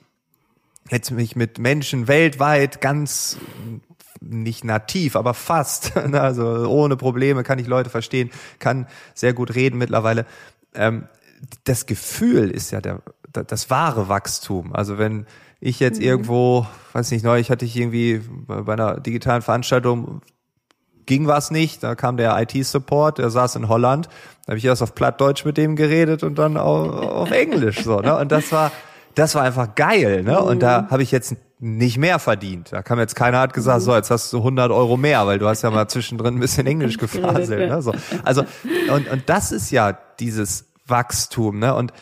jetzt 0.90 1.12
mich 1.12 1.36
mit 1.36 1.58
Menschen 1.58 2.08
weltweit 2.08 2.82
ganz 2.82 3.38
nicht 4.20 4.64
nativ, 4.64 5.16
aber 5.16 5.34
fast, 5.34 5.96
ne, 6.08 6.22
also 6.22 6.68
ohne 6.68 6.98
Probleme 6.98 7.44
kann 7.44 7.60
ich 7.60 7.68
Leute 7.68 7.90
verstehen, 7.90 8.30
kann 8.60 8.88
sehr 9.14 9.34
gut 9.34 9.56
reden 9.56 9.78
mittlerweile. 9.78 10.26
Ähm, 10.76 11.08
das 11.64 11.88
Gefühl 11.88 12.52
ist 12.52 12.72
ja 12.72 12.82
der, 12.82 13.02
das 13.34 13.70
wahre 13.70 14.10
Wachstum. 14.10 14.74
Also 14.76 14.98
wenn 14.98 15.26
ich 15.62 15.80
jetzt 15.80 16.00
mhm. 16.00 16.06
irgendwo, 16.06 16.68
weiß 16.92 17.12
nicht, 17.12 17.24
neulich 17.24 17.50
hatte 17.50 17.64
ich 17.64 17.78
irgendwie 17.78 18.22
bei 18.48 18.74
einer 18.74 19.00
digitalen 19.00 19.42
Veranstaltung, 19.42 20.22
ging 21.06 21.28
was 21.28 21.52
nicht, 21.52 21.84
da 21.84 21.96
kam 21.96 22.18
der 22.18 22.38
IT-Support, 22.42 23.20
der 23.20 23.30
saß 23.30 23.56
in 23.56 23.70
Holland, 23.70 24.08
da 24.46 24.52
habe 24.52 24.58
ich 24.58 24.66
erst 24.66 24.82
auf 24.82 24.96
Plattdeutsch 24.96 25.46
mit 25.46 25.58
dem 25.58 25.76
geredet 25.76 26.24
und 26.24 26.38
dann 26.38 26.58
auf, 26.58 26.90
auf 26.90 27.32
Englisch 27.32 27.84
so, 27.84 28.00
ne? 28.00 28.18
Und 28.18 28.32
das 28.32 28.52
war 28.52 28.72
das 29.16 29.36
war 29.36 29.44
einfach 29.44 29.76
geil, 29.76 30.24
ne? 30.24 30.42
Und 30.42 30.62
da 30.62 30.88
habe 30.90 31.04
ich 31.04 31.12
jetzt 31.12 31.36
nicht 31.60 31.98
mehr 31.98 32.18
verdient. 32.18 32.72
Da 32.72 32.82
kam 32.82 32.98
jetzt 33.00 33.16
keiner 33.16 33.40
hat 33.40 33.54
gesagt, 33.54 33.82
so 33.82 33.94
jetzt 33.94 34.10
hast 34.10 34.34
du 34.34 34.38
100 34.38 34.72
Euro 34.72 34.98
mehr, 34.98 35.28
weil 35.28 35.38
du 35.38 35.48
hast 35.48 35.62
ja 35.62 35.70
mal 35.70 35.88
zwischendrin 35.88 36.36
ein 36.36 36.40
bisschen 36.40 36.66
Englisch 36.68 36.98
gefaselt. 36.98 37.70
Ne? 37.70 37.82
So. 37.82 37.94
Also 38.24 38.46
und 38.94 39.10
und 39.10 39.24
das 39.28 39.52
ist 39.52 39.72
ja 39.72 39.98
dieses 40.20 40.66
Wachstum, 40.88 41.60
ne? 41.60 41.76
Und 41.76 41.94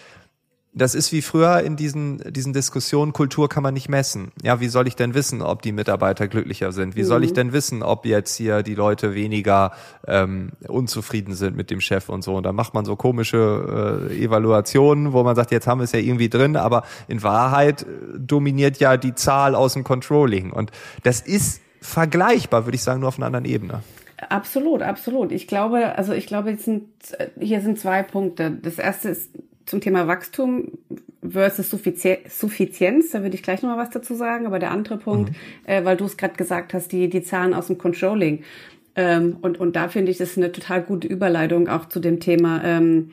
das 0.72 0.94
ist 0.94 1.12
wie 1.12 1.22
früher 1.22 1.62
in 1.62 1.76
diesen, 1.76 2.20
diesen 2.32 2.54
Diskussionen, 2.54 3.12
Kultur 3.12 3.50
kann 3.50 3.64
man 3.64 3.74
nicht 3.74 3.90
messen. 3.90 4.32
Ja, 4.44 4.60
wie 4.60 4.68
soll 4.68 4.88
ich 4.88 4.96
denn 4.96 5.16
wissen, 5.16 5.42
ob 5.42 5.64
die 5.64 5.72
Mitarbeiter 5.72 6.28
glücklicher 6.28 6.72
sind? 6.72 6.96
Wie 6.96 7.02
mhm. 7.02 7.08
soll 7.08 7.24
ich 7.24 7.32
mhm. 7.32 7.36
denn 7.36 7.54
wissen, 7.54 7.82
ob 7.82 8.06
jetzt 8.06 8.36
hier 8.36 8.62
die 8.62 8.76
Leute 8.76 9.16
weniger 9.16 9.72
ähm, 10.08 10.52
unzufrieden 10.68 11.34
sind 11.34 11.58
mit 11.58 11.72
dem 11.72 11.82
Chef 11.82 12.08
und 12.10 12.24
so? 12.24 12.36
Und 12.36 12.44
da 12.44 12.54
macht 12.54 12.76
man 12.76 12.86
so 12.86 12.96
komische 12.96 14.10
äh, 14.12 14.24
Evaluationen, 14.24 15.12
wo 15.12 15.24
man 15.24 15.36
sagt, 15.36 15.52
jetzt 15.52 15.66
haben 15.66 15.80
wir 15.80 15.86
es 15.86 15.92
ja 15.92 16.00
irgendwie 16.00 16.30
drin, 16.30 16.56
aber 16.56 16.84
in 17.08 17.24
Wahrheit 17.24 17.82
äh, 17.82 17.86
dominiert 18.20 18.78
ja 18.78 18.98
die 18.98 19.16
Zahl 19.16 19.56
aus 19.56 19.74
dem 19.74 19.84
Controlling. 19.84 20.52
Und 20.52 20.72
das 21.02 21.22
ist 21.22 21.62
vergleichbar, 21.82 22.66
würde 22.66 22.76
ich 22.76 22.84
sagen, 22.84 23.00
nur 23.00 23.10
auf 23.10 23.18
einer 23.18 23.26
anderen 23.26 23.46
Ebene. 23.46 23.82
Absolut, 24.28 24.82
absolut. 24.82 25.32
Ich 25.32 25.48
glaube, 25.48 25.98
also 25.98 26.14
ich 26.14 26.28
glaube, 26.28 26.52
jetzt 26.52 26.66
sind, 26.66 26.90
hier 27.40 27.62
sind 27.62 27.80
zwei 27.80 28.04
Punkte. 28.04 28.52
Das 28.52 28.78
erste 28.78 29.10
ist 29.10 29.32
zum 29.70 29.82
Thema 29.82 30.08
Wachstum 30.08 30.72
versus 31.28 31.70
Suffizienz, 31.70 33.12
da 33.12 33.22
würde 33.22 33.36
ich 33.36 33.44
gleich 33.44 33.62
noch 33.62 33.70
mal 33.70 33.78
was 33.78 33.92
dazu 33.92 34.16
sagen. 34.16 34.48
Aber 34.48 34.60
der 34.60 34.72
andere 34.72 34.98
Punkt, 34.98 35.32
mhm. 35.32 35.36
äh, 35.66 35.86
weil 35.86 35.96
du 35.96 36.06
es 36.06 36.18
gerade 36.18 36.36
gesagt 36.36 36.74
hast, 36.74 36.92
die, 36.92 37.10
die 37.10 37.22
Zahlen 37.22 37.54
aus 37.54 37.68
dem 37.68 37.78
Controlling. 37.78 38.44
Ähm, 38.96 39.38
und, 39.42 39.60
und 39.60 39.76
da 39.76 39.88
finde 39.90 40.12
ich, 40.12 40.18
das 40.18 40.32
ist 40.32 40.38
eine 40.38 40.52
total 40.52 40.82
gute 40.82 41.08
Überleitung 41.08 41.68
auch 41.68 41.88
zu 41.88 42.00
dem 42.00 42.20
Thema 42.20 42.64
ähm, 42.64 43.12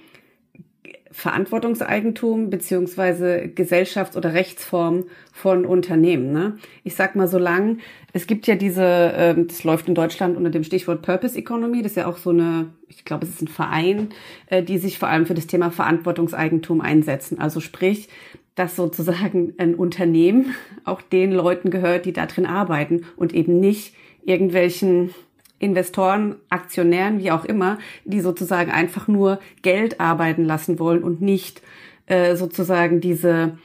Verantwortungseigentum 1.16 2.50
beziehungsweise 2.50 3.48
Gesellschafts- 3.48 4.18
oder 4.18 4.35
Rechtsform 4.35 5.05
von 5.33 5.64
Unternehmen. 5.64 6.31
Ne? 6.31 6.59
Ich 6.85 6.94
sag 6.94 7.16
mal, 7.16 7.26
solange 7.26 7.79
es 8.12 8.26
gibt 8.26 8.46
ja 8.46 8.55
diese, 8.55 9.14
ähm, 9.16 9.46
das 9.48 9.64
läuft 9.64 9.88
in 9.88 9.94
Deutschland 9.94 10.37
unter 10.37 10.50
dem 10.50 10.62
Stichwort 10.62 11.00
Purpose 11.00 11.38
Economy, 11.38 11.81
das 11.81 11.92
ist 11.92 11.96
ja 11.96 12.07
auch 12.07 12.18
so 12.18 12.29
eine, 12.31 12.66
ich 12.88 13.07
glaube, 13.07 13.24
es 13.24 13.31
ist 13.31 13.40
ein 13.40 13.48
Verein, 13.48 14.11
äh, 14.48 14.62
die 14.62 14.76
sich 14.76 14.98
vor 14.98 15.09
allem 15.09 15.24
für 15.24 15.33
das 15.33 15.46
Thema 15.46 15.70
Verantwortungseigentum 15.70 16.83
einsetzen. 16.83 17.40
Also 17.40 17.61
sprich, 17.61 18.11
dass 18.55 18.76
sozusagen 18.76 19.55
ein 19.57 19.74
Unternehmen 19.74 20.55
auch 20.85 21.00
den 21.00 21.33
Leuten 21.33 21.70
gehört, 21.70 22.05
die 22.05 22.12
da 22.12 22.26
drin 22.26 22.44
arbeiten 22.44 23.07
und 23.16 23.35
eben 23.35 23.59
nicht 23.59 23.94
irgendwelchen 24.22 25.14
Investoren, 25.59 26.37
Aktionären, 26.49 27.21
wie 27.21 27.31
auch 27.31 27.45
immer, 27.45 27.79
die 28.05 28.21
sozusagen 28.21 28.71
einfach 28.71 29.09
nur 29.09 29.40
Geld 29.62 30.01
arbeiten 30.01 30.45
lassen 30.45 30.79
wollen 30.79 31.03
und 31.03 31.23
nicht 31.23 31.62
äh, 32.07 32.37
sozusagen 32.37 33.01
diese, 33.01 33.59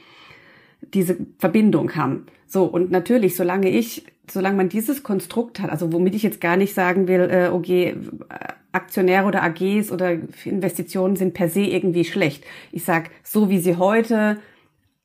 diese 0.80 1.16
Verbindung 1.38 1.94
haben. 1.94 2.26
So, 2.46 2.64
und 2.64 2.90
natürlich, 2.90 3.36
solange 3.36 3.70
ich, 3.70 4.04
solange 4.30 4.56
man 4.56 4.68
dieses 4.68 5.02
Konstrukt 5.02 5.60
hat, 5.60 5.70
also 5.70 5.92
womit 5.92 6.14
ich 6.14 6.22
jetzt 6.22 6.40
gar 6.40 6.56
nicht 6.56 6.74
sagen 6.74 7.08
will, 7.08 7.28
äh, 7.30 7.48
okay, 7.48 7.96
Aktionäre 8.72 9.26
oder 9.26 9.42
AGs 9.42 9.92
oder 9.92 10.16
Investitionen 10.44 11.16
sind 11.16 11.34
per 11.34 11.48
se 11.48 11.60
irgendwie 11.60 12.04
schlecht. 12.04 12.44
Ich 12.72 12.84
sag, 12.84 13.10
so 13.22 13.50
wie 13.50 13.58
sie 13.58 13.76
heute 13.76 14.38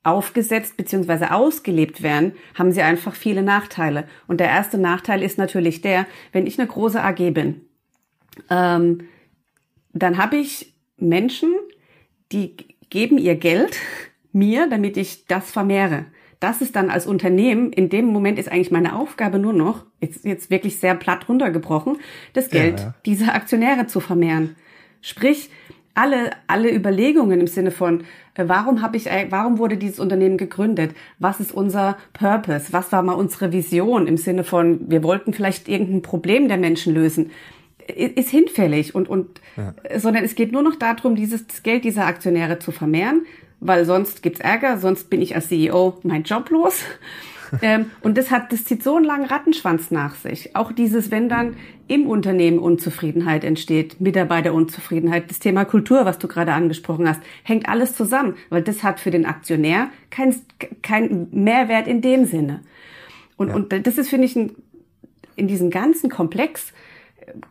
aufgesetzt 0.08 0.78
bzw. 0.78 1.26
ausgelebt 1.26 2.02
werden, 2.02 2.34
haben 2.56 2.72
sie 2.72 2.82
einfach 2.82 3.16
viele 3.16 3.44
Nachteile. 3.44 4.08
Und 4.28 4.40
der 4.40 4.48
erste 4.48 4.78
Nachteil 4.78 5.22
ist 5.22 5.38
natürlich 5.38 5.82
der, 5.82 6.06
wenn 6.32 6.48
ich 6.48 6.58
eine 6.58 6.68
große 6.68 7.04
AG 7.04 7.34
bin, 7.34 7.62
ähm, 8.50 9.08
dann 9.94 10.18
habe 10.18 10.38
ich 10.38 10.74
Menschen, 10.98 11.54
die 12.32 12.56
geben 12.90 13.18
ihr 13.18 13.36
Geld 13.36 13.78
mir, 14.32 14.68
damit 14.70 14.98
ich 14.98 15.26
das 15.26 15.52
vermehre. 15.52 16.06
Das 16.40 16.62
ist 16.62 16.76
dann 16.76 16.92
als 16.92 17.08
Unternehmen, 17.08 17.74
in 17.74 17.90
dem 17.90 18.06
Moment 18.06 18.38
ist 18.38 18.52
eigentlich 18.52 18.70
meine 18.70 18.96
Aufgabe 18.96 19.40
nur 19.40 19.54
noch, 19.54 19.86
jetzt, 20.00 20.24
jetzt 20.24 20.52
wirklich 20.52 20.80
sehr 20.80 20.94
platt 20.94 21.28
runtergebrochen, 21.28 21.98
das 22.34 22.52
Geld 22.52 22.80
ja, 22.80 22.86
ja. 22.86 22.96
dieser 23.06 23.34
Aktionäre 23.34 23.88
zu 23.88 24.00
vermehren. 24.00 24.56
Sprich, 25.02 25.50
alle, 25.96 26.30
alle 26.46 26.72
Überlegungen 26.72 27.42
im 27.42 27.48
Sinne 27.48 27.72
von, 27.72 28.04
warum 28.46 28.82
habe 28.82 28.98
ich, 28.98 29.06
warum 29.30 29.58
wurde 29.58 29.78
dieses 29.78 30.00
Unternehmen 30.00 30.38
gegründet? 30.38 30.92
Was 31.20 31.40
ist 31.40 31.52
unser 31.52 31.98
Purpose? 32.14 32.72
Was 32.72 32.92
war 32.92 33.02
mal 33.04 33.14
unsere 33.14 33.52
Vision 33.52 34.08
im 34.08 34.18
Sinne 34.18 34.44
von, 34.44 34.90
wir 34.90 35.04
wollten 35.04 35.34
vielleicht 35.34 35.68
irgendein 35.68 36.02
Problem 36.02 36.48
der 36.48 36.58
Menschen 36.58 36.94
lösen? 36.94 37.32
Ist 37.88 38.30
hinfällig 38.30 38.94
und, 38.94 39.08
und, 39.08 39.42
ja. 39.56 39.74
sondern 39.98 40.24
es 40.24 40.36
geht 40.36 40.52
nur 40.52 40.62
noch 40.62 40.76
darum, 40.76 41.16
dieses 41.16 41.46
Geld 41.64 41.86
dieser 41.86 42.06
Aktionäre 42.06 42.60
zu 42.60 42.72
vermehren, 42.72 43.26
weil 43.60 43.86
sonst 43.86 44.22
gibt's 44.22 44.42
Ärger, 44.42 44.78
sonst 44.78 45.10
bin 45.10 45.22
ich 45.22 45.36
als 45.36 45.48
CEO 45.48 45.98
mein 46.04 46.24
Job 46.24 46.50
los 46.50 46.84
ähm, 47.62 47.92
und 48.02 48.18
das 48.18 48.32
hat, 48.32 48.52
das 48.52 48.66
zieht 48.66 48.84
so 48.84 48.96
einen 48.96 49.06
langen 49.06 49.26
Rattenschwanz 49.26 49.92
nach 49.92 50.16
sich. 50.16 50.56
Auch 50.56 50.72
dieses, 50.72 51.12
wenn 51.12 51.30
dann 51.30 51.56
im 51.88 52.08
Unternehmen 52.08 52.60
Unzufriedenheit 52.60 53.44
entsteht, 53.44 54.02
Mitarbeiterunzufriedenheit, 54.02 55.30
das 55.30 55.40
Thema 55.40 55.66
Kultur, 55.66 56.06
was 56.06 56.20
du 56.20 56.28
gerade 56.28 56.54
angesprochen 56.54 57.08
hast, 57.08 57.22
hängt 57.44 57.70
alles 57.70 57.96
zusammen, 57.96 58.36
weil 58.50 58.62
das 58.62 58.84
hat 58.84 59.00
für 59.00 59.12
den 59.12 59.26
Aktionär 59.26 59.90
kein, 60.10 60.36
kein 60.82 61.28
Mehrwert 61.32 61.88
in 61.88 62.02
dem 62.02 62.26
Sinne. 62.26 62.62
Und, 63.38 63.50
ja. 63.50 63.56
und 63.56 63.88
das 63.88 63.98
ist, 63.98 64.10
finde 64.10 64.26
ich, 64.26 64.36
ein, 64.36 64.52
in 65.36 65.48
diesem 65.48 65.70
ganzen 65.70 66.10
Komplex, 66.10 66.74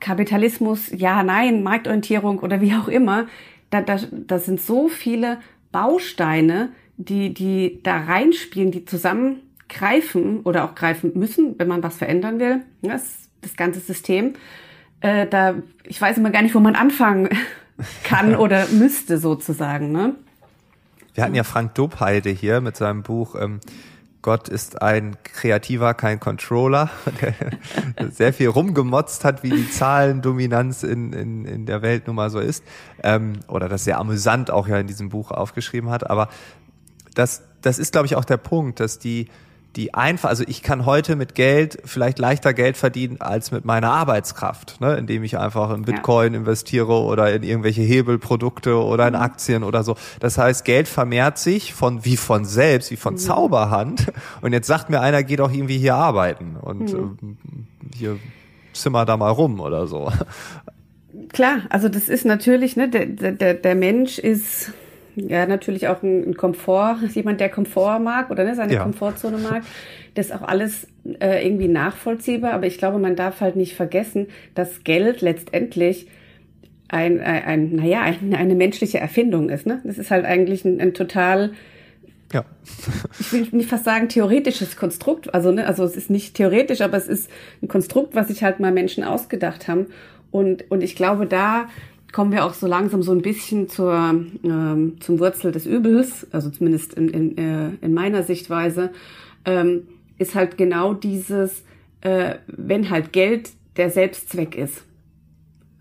Kapitalismus, 0.01 0.91
ja, 0.95 1.23
nein, 1.23 1.63
Marktorientierung 1.63 2.41
oder 2.41 2.61
wie 2.61 2.75
auch 2.75 2.89
immer, 2.89 3.27
da, 3.71 3.81
da, 3.81 3.99
da 4.11 4.39
sind 4.39 4.61
so 4.61 4.89
viele 4.89 5.39
Bausteine, 5.73 6.71
die, 6.97 7.35
die 7.35 7.81
da 7.83 7.99
reinspielen, 7.99 8.71
die 8.71 8.85
zusammen 8.85 9.43
greifen 9.69 10.41
oder 10.41 10.65
auch 10.65 10.75
greifen 10.75 11.13
müssen, 11.15 11.59
wenn 11.59 11.69
man 11.69 11.83
was 11.83 11.97
verändern 11.97 12.39
will, 12.39 12.63
das, 12.83 13.29
das 13.41 13.57
ganze 13.57 13.81
System, 13.81 14.35
äh, 15.01 15.27
da, 15.27 15.55
ich 15.85 16.01
weiß 16.01 16.19
immer 16.19 16.31
gar 16.31 16.43
nicht, 16.43 16.55
wo 16.55 16.61
man 16.61 16.77
anfangen 16.77 17.29
kann 18.05 18.37
oder 18.37 18.67
müsste 18.69 19.19
sozusagen. 19.19 19.93
Ne? 19.93 20.15
Wir 21.15 21.25
hatten 21.25 21.35
ja 21.35 21.45
Frank 21.45 21.75
Dobheide 21.75 22.31
hier 22.31 22.61
mit 22.61 22.77
seinem 22.77 23.03
Buch 23.03 23.35
ähm, 23.39 23.61
Gott 24.27 24.49
ist 24.49 24.83
ein 24.83 25.17
Kreativer, 25.23 25.95
kein 25.95 26.19
Controller, 26.19 26.91
der 27.21 28.11
sehr 28.11 28.33
viel 28.33 28.49
rumgemotzt 28.49 29.25
hat, 29.25 29.45
wie 29.45 29.51
die 29.51 29.71
Zahlendominanz 29.71 30.83
in, 30.83 31.13
in, 31.13 31.45
in 31.45 31.65
der 31.65 31.81
Welt 31.81 32.09
nun 32.09 32.17
mal 32.17 32.29
so 32.29 32.41
ist. 32.41 32.65
Ähm, 33.05 33.35
oder 33.47 33.69
das 33.69 33.85
sehr 33.85 34.01
amüsant 34.01 34.51
auch 34.51 34.67
ja 34.67 34.81
in 34.81 34.89
diesem 34.89 35.11
Buch 35.11 35.31
aufgeschrieben 35.31 35.91
hat. 35.91 36.11
Aber 36.11 36.29
das, 37.15 37.45
das 37.63 37.79
ist, 37.79 37.93
glaube 37.93 38.07
ich, 38.07 38.17
auch 38.17 38.25
der 38.25 38.37
Punkt, 38.37 38.81
dass 38.81 38.99
die 38.99 39.29
die 39.77 39.93
einfach, 39.93 40.31
also 40.31 40.43
ich 40.47 40.63
kann 40.63 40.87
heute 40.87 41.17
mit 41.17 41.35
Geld 41.35 41.79
vielleicht 41.85 42.19
leichter 42.19 42.55
Geld 42.55 42.79
verdienen 42.79 43.21
als 43.21 43.51
mit 43.51 43.65
meiner 43.67 43.91
Arbeitskraft, 43.91 44.81
ne? 44.81 44.97
indem 44.97 45.23
ich 45.23 45.39
einfach 45.39 45.73
in 45.75 45.83
Bitcoin 45.83 46.33
ja. 46.33 46.41
investiere 46.41 46.93
oder 46.93 47.33
in 47.35 47.43
irgendwelche 47.43 47.83
Hebelprodukte 47.83 48.83
oder 48.83 49.07
in 49.07 49.15
mhm. 49.15 49.21
Aktien 49.21 49.63
oder 49.63 49.85
so. 49.85 49.97
Das 50.19 50.39
heißt, 50.39 50.65
Geld 50.65 50.89
vermehrt 50.89 51.39
sich 51.39 51.75
von 51.75 52.05
wie 52.05 52.17
von 52.17 52.47
selbst, 52.47 52.91
wie 52.91 52.97
von 52.97 53.15
mhm. 53.15 53.19
Zauberhand. 53.19 54.13
Und 54.41 54.53
jetzt 54.53 54.67
sagt 54.67 54.89
mir 54.89 55.01
einer, 55.01 55.23
geh 55.23 55.37
doch 55.37 55.53
irgendwie 55.53 55.79
hier 55.79 55.95
arbeiten 55.95 56.57
und 56.57 56.93
mhm. 56.93 57.37
äh, 57.93 57.97
hier 57.97 58.19
zimmer 58.73 59.05
da 59.05 59.17
mal 59.17 59.31
rum 59.31 59.61
oder 59.61 59.87
so. 59.87 60.11
Klar, 61.33 61.61
also 61.71 61.89
das 61.89 62.09
ist 62.09 62.25
natürlich, 62.25 62.77
ne, 62.77 62.89
der, 62.89 63.07
der, 63.07 63.55
der 63.55 63.75
Mensch 63.75 64.19
ist 64.19 64.73
ja 65.17 65.47
natürlich 65.47 65.89
auch 65.89 66.03
ein, 66.03 66.29
ein 66.29 66.37
Komfort, 66.37 66.99
jemand, 67.15 67.41
der 67.41 67.49
Komfort 67.49 67.99
mag 67.99 68.31
oder 68.31 68.45
ne, 68.45 68.55
seine 68.55 68.75
ja. 68.75 68.83
Komfortzone 68.83 69.39
mag. 69.39 69.63
Das 70.15 70.27
ist 70.27 70.33
auch 70.33 70.43
alles 70.43 70.87
äh, 71.21 71.45
irgendwie 71.47 71.69
nachvollziehbar, 71.69 72.53
aber 72.53 72.67
ich 72.67 72.79
glaube, 72.79 72.99
man 72.99 73.17
darf 73.17 73.41
halt 73.41 73.57
nicht 73.57 73.75
vergessen, 73.75 74.29
dass 74.55 74.85
Geld 74.85 75.21
letztendlich 75.21 76.07
ein, 76.89 77.21
ein, 77.21 77.43
ein 77.45 77.77
naja, 77.77 78.03
ein, 78.03 78.35
eine 78.35 78.55
menschliche 78.55 78.99
Erfindung 78.99 79.51
ist. 79.51 79.67
Ne? 79.67 79.81
Das 79.85 79.99
ist 79.99 80.11
halt 80.11 80.25
eigentlich 80.25 80.65
ein, 80.65 80.81
ein 80.81 80.95
total 80.95 81.53
ja. 82.33 82.45
ich 83.21 83.33
will 83.33 83.47
nicht 83.53 83.71
fast 83.71 83.85
sagen 83.85 84.09
theoretisches 84.09 84.77
Konstrukt, 84.77 85.33
also 85.33 85.53
ne, 85.53 85.67
also 85.67 85.85
es 85.85 85.97
ist 85.97 86.11
nicht 86.11 86.35
theoretisch, 86.35 86.81
aber 86.81 86.97
es 86.97 87.07
ist 87.07 87.31
ein 87.63 87.69
Konstrukt, 87.69 88.17
was 88.17 88.29
sich 88.29 88.43
halt 88.43 88.59
mal 88.59 88.73
Menschen 88.73 89.05
ausgedacht 89.05 89.69
haben 89.69 89.87
und 90.33 90.69
und 90.71 90.83
ich 90.83 90.97
glaube, 90.97 91.27
da 91.27 91.69
kommen 92.17 92.33
wir 92.33 92.47
auch 92.47 92.55
so 92.55 92.67
langsam 92.67 93.03
so 93.03 93.13
ein 93.13 93.21
bisschen 93.21 93.69
zur, 93.69 93.93
ähm, 94.43 94.97
zum 95.01 95.19
Wurzel 95.19 95.53
des 95.53 95.67
Übels, 95.67 96.27
also 96.33 96.49
zumindest 96.49 96.95
in, 96.95 97.09
in, 97.11 97.37
äh, 97.37 97.73
in 97.83 97.93
meiner 97.93 98.23
Sichtweise, 98.23 98.91
ähm, 99.45 99.87
ist 100.17 100.35
halt 100.35 100.57
genau 100.57 100.95
dieses, 100.95 101.63
äh, 102.01 102.37
wenn 102.47 102.89
halt 102.89 103.13
Geld 103.13 103.51
der 103.77 103.91
Selbstzweck 103.91 104.57
ist. 104.57 104.83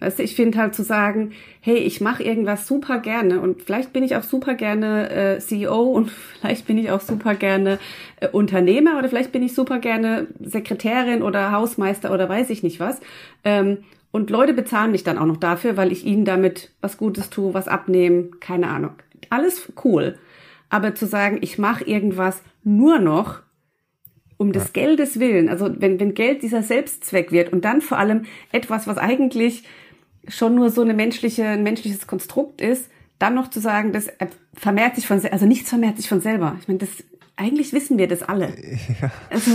Weißt 0.01 0.19
du, 0.19 0.23
ich 0.23 0.35
finde 0.35 0.57
halt 0.57 0.75
zu 0.75 0.83
sagen, 0.83 1.31
hey, 1.61 1.77
ich 1.77 2.01
mache 2.01 2.21
irgendwas 2.21 2.67
super 2.67 2.99
gerne 2.99 3.39
und 3.39 3.61
vielleicht 3.61 3.93
bin 3.93 4.03
ich 4.03 4.17
auch 4.17 4.23
super 4.23 4.55
gerne 4.55 5.09
äh, 5.11 5.39
CEO 5.39 5.83
und 5.83 6.11
vielleicht 6.41 6.67
bin 6.67 6.77
ich 6.77 6.91
auch 6.91 6.99
super 6.99 7.35
gerne 7.35 7.79
äh, 8.19 8.27
Unternehmer 8.27 8.99
oder 8.99 9.07
vielleicht 9.07 9.31
bin 9.31 9.41
ich 9.41 9.55
super 9.55 9.79
gerne 9.79 10.27
Sekretärin 10.41 11.21
oder 11.21 11.53
Hausmeister 11.53 12.13
oder 12.13 12.27
weiß 12.27 12.49
ich 12.49 12.61
nicht 12.61 12.81
was. 12.81 12.99
Ähm, 13.45 13.85
und 14.15 14.29
Leute 14.29 14.53
bezahlen 14.53 14.93
mich 14.93 15.03
dann 15.03 15.17
auch 15.17 15.25
noch 15.25 15.35
dafür, 15.35 15.75
weil 15.75 15.91
ich 15.91 16.05
ihnen 16.05 16.23
damit 16.23 16.71
was 16.79 16.95
Gutes 16.95 17.29
tue, 17.29 17.53
was 17.53 17.67
abnehmen, 17.67 18.39
keine 18.39 18.69
Ahnung. 18.69 18.91
Alles 19.29 19.69
cool. 19.83 20.17
Aber 20.69 20.95
zu 20.95 21.05
sagen, 21.05 21.39
ich 21.41 21.57
mache 21.57 21.83
irgendwas 21.83 22.41
nur 22.63 22.99
noch 22.99 23.41
um 24.37 24.53
des. 24.53 24.71
Geldes 24.71 25.19
willen, 25.19 25.49
also 25.49 25.69
wenn, 25.81 25.99
wenn 25.99 26.13
Geld 26.13 26.43
dieser 26.43 26.63
Selbstzweck 26.63 27.33
wird 27.33 27.51
und 27.51 27.65
dann 27.65 27.81
vor 27.81 27.97
allem 27.97 28.23
etwas, 28.53 28.87
was 28.87 28.97
eigentlich 28.97 29.63
schon 30.29 30.55
nur 30.55 30.69
so 30.69 30.81
eine 30.81 30.93
menschliche, 30.93 31.43
ein 31.47 31.63
menschliches 31.63 32.07
Konstrukt 32.07 32.61
ist, 32.61 32.89
dann 33.19 33.35
noch 33.35 33.49
zu 33.49 33.59
sagen, 33.59 33.91
das 33.91 34.07
vermehrt 34.53 34.95
sich 34.95 35.07
von, 35.07 35.21
also 35.25 35.45
nichts 35.45 35.69
vermehrt 35.69 35.97
sich 35.97 36.07
von 36.07 36.21
selber. 36.21 36.55
Ich 36.61 36.69
meine, 36.69 36.79
das, 36.79 37.03
eigentlich 37.35 37.73
wissen 37.73 37.97
wir 37.97 38.07
das 38.07 38.23
alle. 38.23 38.55
Ja. 39.01 39.11
Also, 39.29 39.51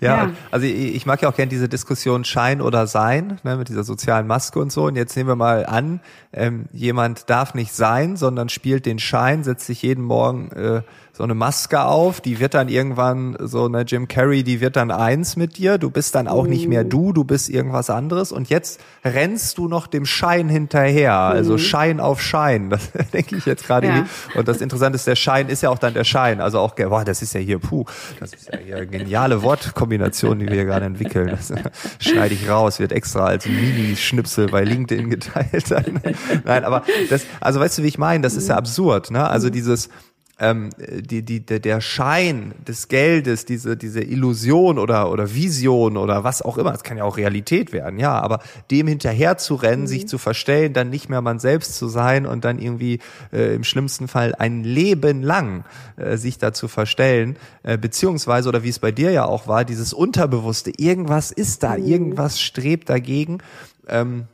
ja, 0.00 0.24
ja, 0.24 0.30
also 0.50 0.66
ich, 0.66 0.94
ich 0.94 1.06
mag 1.06 1.22
ja 1.22 1.28
auch 1.28 1.34
gerne 1.34 1.50
diese 1.50 1.68
Diskussion 1.68 2.24
Schein 2.24 2.60
oder 2.60 2.86
Sein, 2.86 3.38
ne, 3.42 3.56
mit 3.56 3.68
dieser 3.68 3.84
sozialen 3.84 4.26
Maske 4.26 4.58
und 4.58 4.72
so. 4.72 4.84
Und 4.84 4.96
jetzt 4.96 5.16
nehmen 5.16 5.28
wir 5.28 5.36
mal 5.36 5.66
an, 5.66 6.00
ähm, 6.36 6.66
jemand 6.72 7.28
darf 7.30 7.54
nicht 7.54 7.74
sein, 7.74 8.16
sondern 8.16 8.48
spielt 8.48 8.86
den 8.86 8.98
Schein, 8.98 9.42
setzt 9.42 9.66
sich 9.66 9.82
jeden 9.82 10.04
Morgen 10.04 10.50
äh, 10.52 10.82
so 11.16 11.22
eine 11.22 11.34
Maske 11.34 11.82
auf, 11.82 12.20
die 12.20 12.40
wird 12.40 12.52
dann 12.52 12.68
irgendwann 12.68 13.38
so 13.40 13.64
eine 13.64 13.82
Jim 13.82 14.06
Carrey, 14.06 14.44
die 14.44 14.60
wird 14.60 14.76
dann 14.76 14.90
eins 14.90 15.36
mit 15.36 15.56
dir, 15.56 15.78
du 15.78 15.90
bist 15.90 16.14
dann 16.14 16.28
auch 16.28 16.46
nicht 16.46 16.68
mehr 16.68 16.84
du, 16.84 17.14
du 17.14 17.24
bist 17.24 17.48
irgendwas 17.48 17.88
anderes 17.88 18.32
und 18.32 18.50
jetzt 18.50 18.80
rennst 19.02 19.56
du 19.56 19.66
noch 19.66 19.86
dem 19.86 20.04
Schein 20.04 20.50
hinterher, 20.50 21.14
also 21.14 21.54
mhm. 21.54 21.58
Schein 21.58 22.00
auf 22.00 22.20
Schein, 22.20 22.68
das 22.68 22.92
denke 23.14 23.36
ich 23.36 23.46
jetzt 23.46 23.66
gerade. 23.66 23.86
Ja. 23.86 24.06
Und 24.34 24.46
das 24.46 24.60
Interessante 24.60 24.96
ist, 24.96 25.06
der 25.06 25.16
Schein 25.16 25.48
ist 25.48 25.62
ja 25.62 25.70
auch 25.70 25.78
dann 25.78 25.94
der 25.94 26.04
Schein, 26.04 26.42
also 26.42 26.58
auch, 26.58 26.74
boah, 26.74 27.02
das 27.02 27.22
ist 27.22 27.32
ja 27.32 27.40
hier, 27.40 27.60
puh, 27.60 27.86
das 28.20 28.34
ist 28.34 28.52
ja 28.52 28.58
hier 28.58 28.76
eine 28.76 28.86
geniale 28.86 29.42
Wortkombination, 29.42 30.38
die 30.38 30.46
wir 30.46 30.54
hier 30.54 30.64
gerade 30.66 30.84
entwickeln. 30.84 31.28
Das 31.28 31.50
schneide 31.98 32.34
ich 32.34 32.46
raus, 32.46 32.78
wird 32.78 32.92
extra 32.92 33.24
als 33.24 33.46
Mini-Schnipsel 33.46 34.48
bei 34.48 34.64
LinkedIn 34.64 35.08
geteilt. 35.08 35.64
Nein, 36.44 36.64
aber 36.64 36.84
das, 37.10 37.26
also 37.40 37.60
weißt 37.60 37.78
du, 37.78 37.82
wie 37.82 37.88
ich 37.88 37.98
meine, 37.98 38.22
das 38.22 38.34
ist 38.34 38.48
ja 38.48 38.56
absurd, 38.56 39.10
ne? 39.10 39.28
Also 39.28 39.50
dieses, 39.50 39.88
ähm, 40.38 40.70
die, 40.78 41.22
die, 41.22 41.40
der 41.40 41.80
Schein 41.80 42.52
des 42.66 42.88
Geldes, 42.88 43.46
diese, 43.46 43.76
diese 43.76 44.02
Illusion 44.02 44.78
oder, 44.78 45.10
oder 45.10 45.34
Vision 45.34 45.96
oder 45.96 46.24
was 46.24 46.42
auch 46.42 46.58
immer, 46.58 46.72
das 46.72 46.82
kann 46.82 46.98
ja 46.98 47.04
auch 47.04 47.16
Realität 47.16 47.72
werden, 47.72 47.98
ja, 47.98 48.20
aber 48.20 48.40
dem 48.70 48.86
hinterher 48.86 49.38
zu 49.38 49.54
rennen, 49.54 49.82
mhm. 49.82 49.86
sich 49.86 50.08
zu 50.08 50.18
verstellen, 50.18 50.74
dann 50.74 50.90
nicht 50.90 51.08
mehr 51.08 51.22
man 51.22 51.38
selbst 51.38 51.76
zu 51.76 51.88
sein 51.88 52.26
und 52.26 52.44
dann 52.44 52.58
irgendwie 52.58 52.98
äh, 53.32 53.54
im 53.54 53.64
schlimmsten 53.64 54.08
Fall 54.08 54.34
ein 54.34 54.62
Leben 54.62 55.22
lang 55.22 55.64
äh, 55.96 56.18
sich 56.18 56.36
dazu 56.36 56.68
verstellen, 56.68 57.36
äh, 57.62 57.78
beziehungsweise, 57.78 58.50
oder 58.50 58.62
wie 58.62 58.68
es 58.68 58.78
bei 58.78 58.92
dir 58.92 59.12
ja 59.12 59.24
auch 59.24 59.48
war, 59.48 59.64
dieses 59.64 59.94
Unterbewusste, 59.94 60.70
irgendwas 60.76 61.30
ist 61.30 61.62
da, 61.62 61.78
mhm. 61.78 61.86
irgendwas 61.86 62.40
strebt 62.40 62.90
dagegen. 62.90 63.38
Ähm, 63.88 64.26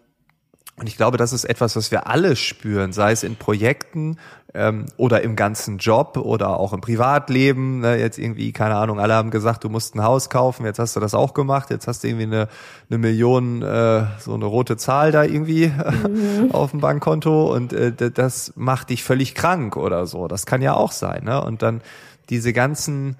und 0.76 0.88
ich 0.88 0.96
glaube, 0.96 1.18
das 1.18 1.32
ist 1.32 1.44
etwas, 1.44 1.76
was 1.76 1.90
wir 1.90 2.06
alle 2.06 2.34
spüren, 2.34 2.92
sei 2.92 3.12
es 3.12 3.22
in 3.22 3.36
Projekten 3.36 4.16
ähm, 4.54 4.86
oder 4.96 5.22
im 5.22 5.36
ganzen 5.36 5.76
Job 5.76 6.16
oder 6.16 6.58
auch 6.58 6.72
im 6.72 6.80
Privatleben. 6.80 7.80
Ne? 7.80 7.98
Jetzt 7.98 8.18
irgendwie, 8.18 8.52
keine 8.52 8.76
Ahnung, 8.76 8.98
alle 8.98 9.14
haben 9.14 9.30
gesagt, 9.30 9.64
du 9.64 9.68
musst 9.68 9.94
ein 9.94 10.02
Haus 10.02 10.30
kaufen, 10.30 10.64
jetzt 10.64 10.78
hast 10.78 10.96
du 10.96 11.00
das 11.00 11.14
auch 11.14 11.34
gemacht, 11.34 11.68
jetzt 11.68 11.86
hast 11.86 12.02
du 12.02 12.08
irgendwie 12.08 12.24
eine, 12.24 12.48
eine 12.88 12.98
Million, 12.98 13.60
äh, 13.60 14.06
so 14.18 14.32
eine 14.32 14.46
rote 14.46 14.78
Zahl 14.78 15.12
da 15.12 15.24
irgendwie 15.24 15.68
mhm. 16.08 16.50
auf 16.52 16.70
dem 16.70 16.80
Bankkonto 16.80 17.52
und 17.54 17.74
äh, 17.74 17.92
das 18.10 18.54
macht 18.56 18.90
dich 18.90 19.04
völlig 19.04 19.34
krank 19.34 19.76
oder 19.76 20.06
so. 20.06 20.26
Das 20.26 20.46
kann 20.46 20.62
ja 20.62 20.74
auch 20.74 20.92
sein. 20.92 21.24
Ne? 21.24 21.42
Und 21.44 21.62
dann 21.62 21.82
diese 22.30 22.52
ganzen 22.54 23.16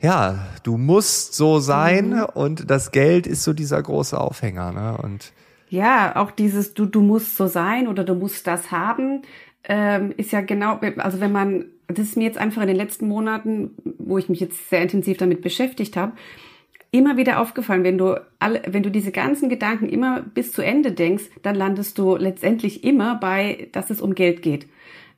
ja, 0.00 0.46
du 0.62 0.76
musst 0.76 1.34
so 1.34 1.58
sein 1.58 2.10
mhm. 2.10 2.24
und 2.34 2.70
das 2.70 2.92
Geld 2.92 3.26
ist 3.26 3.42
so 3.42 3.52
dieser 3.52 3.82
große 3.82 4.18
Aufhänger. 4.20 4.70
Ne? 4.72 4.96
Und 4.98 5.32
ja, 5.70 6.16
auch 6.16 6.30
dieses 6.30 6.74
du, 6.74 6.86
du 6.86 7.00
musst 7.00 7.36
so 7.36 7.46
sein 7.46 7.88
oder 7.88 8.04
du 8.04 8.14
musst 8.14 8.46
das 8.46 8.70
haben, 8.70 9.22
ähm, 9.64 10.12
ist 10.16 10.32
ja 10.32 10.40
genau, 10.40 10.80
also 10.96 11.20
wenn 11.20 11.32
man, 11.32 11.66
das 11.88 12.00
ist 12.00 12.16
mir 12.16 12.24
jetzt 12.24 12.38
einfach 12.38 12.62
in 12.62 12.68
den 12.68 12.76
letzten 12.76 13.08
Monaten, 13.08 13.70
wo 13.98 14.18
ich 14.18 14.28
mich 14.28 14.40
jetzt 14.40 14.70
sehr 14.70 14.82
intensiv 14.82 15.18
damit 15.18 15.42
beschäftigt 15.42 15.96
habe, 15.96 16.12
immer 16.90 17.16
wieder 17.16 17.40
aufgefallen, 17.40 17.84
wenn 17.84 17.98
du 17.98 18.20
alle, 18.38 18.62
wenn 18.66 18.82
du 18.82 18.90
diese 18.90 19.12
ganzen 19.12 19.48
Gedanken 19.48 19.88
immer 19.88 20.22
bis 20.22 20.52
zu 20.52 20.62
Ende 20.62 20.92
denkst, 20.92 21.24
dann 21.42 21.54
landest 21.54 21.98
du 21.98 22.16
letztendlich 22.16 22.82
immer 22.82 23.16
bei, 23.16 23.68
dass 23.72 23.90
es 23.90 24.00
um 24.00 24.14
Geld 24.14 24.42
geht 24.42 24.66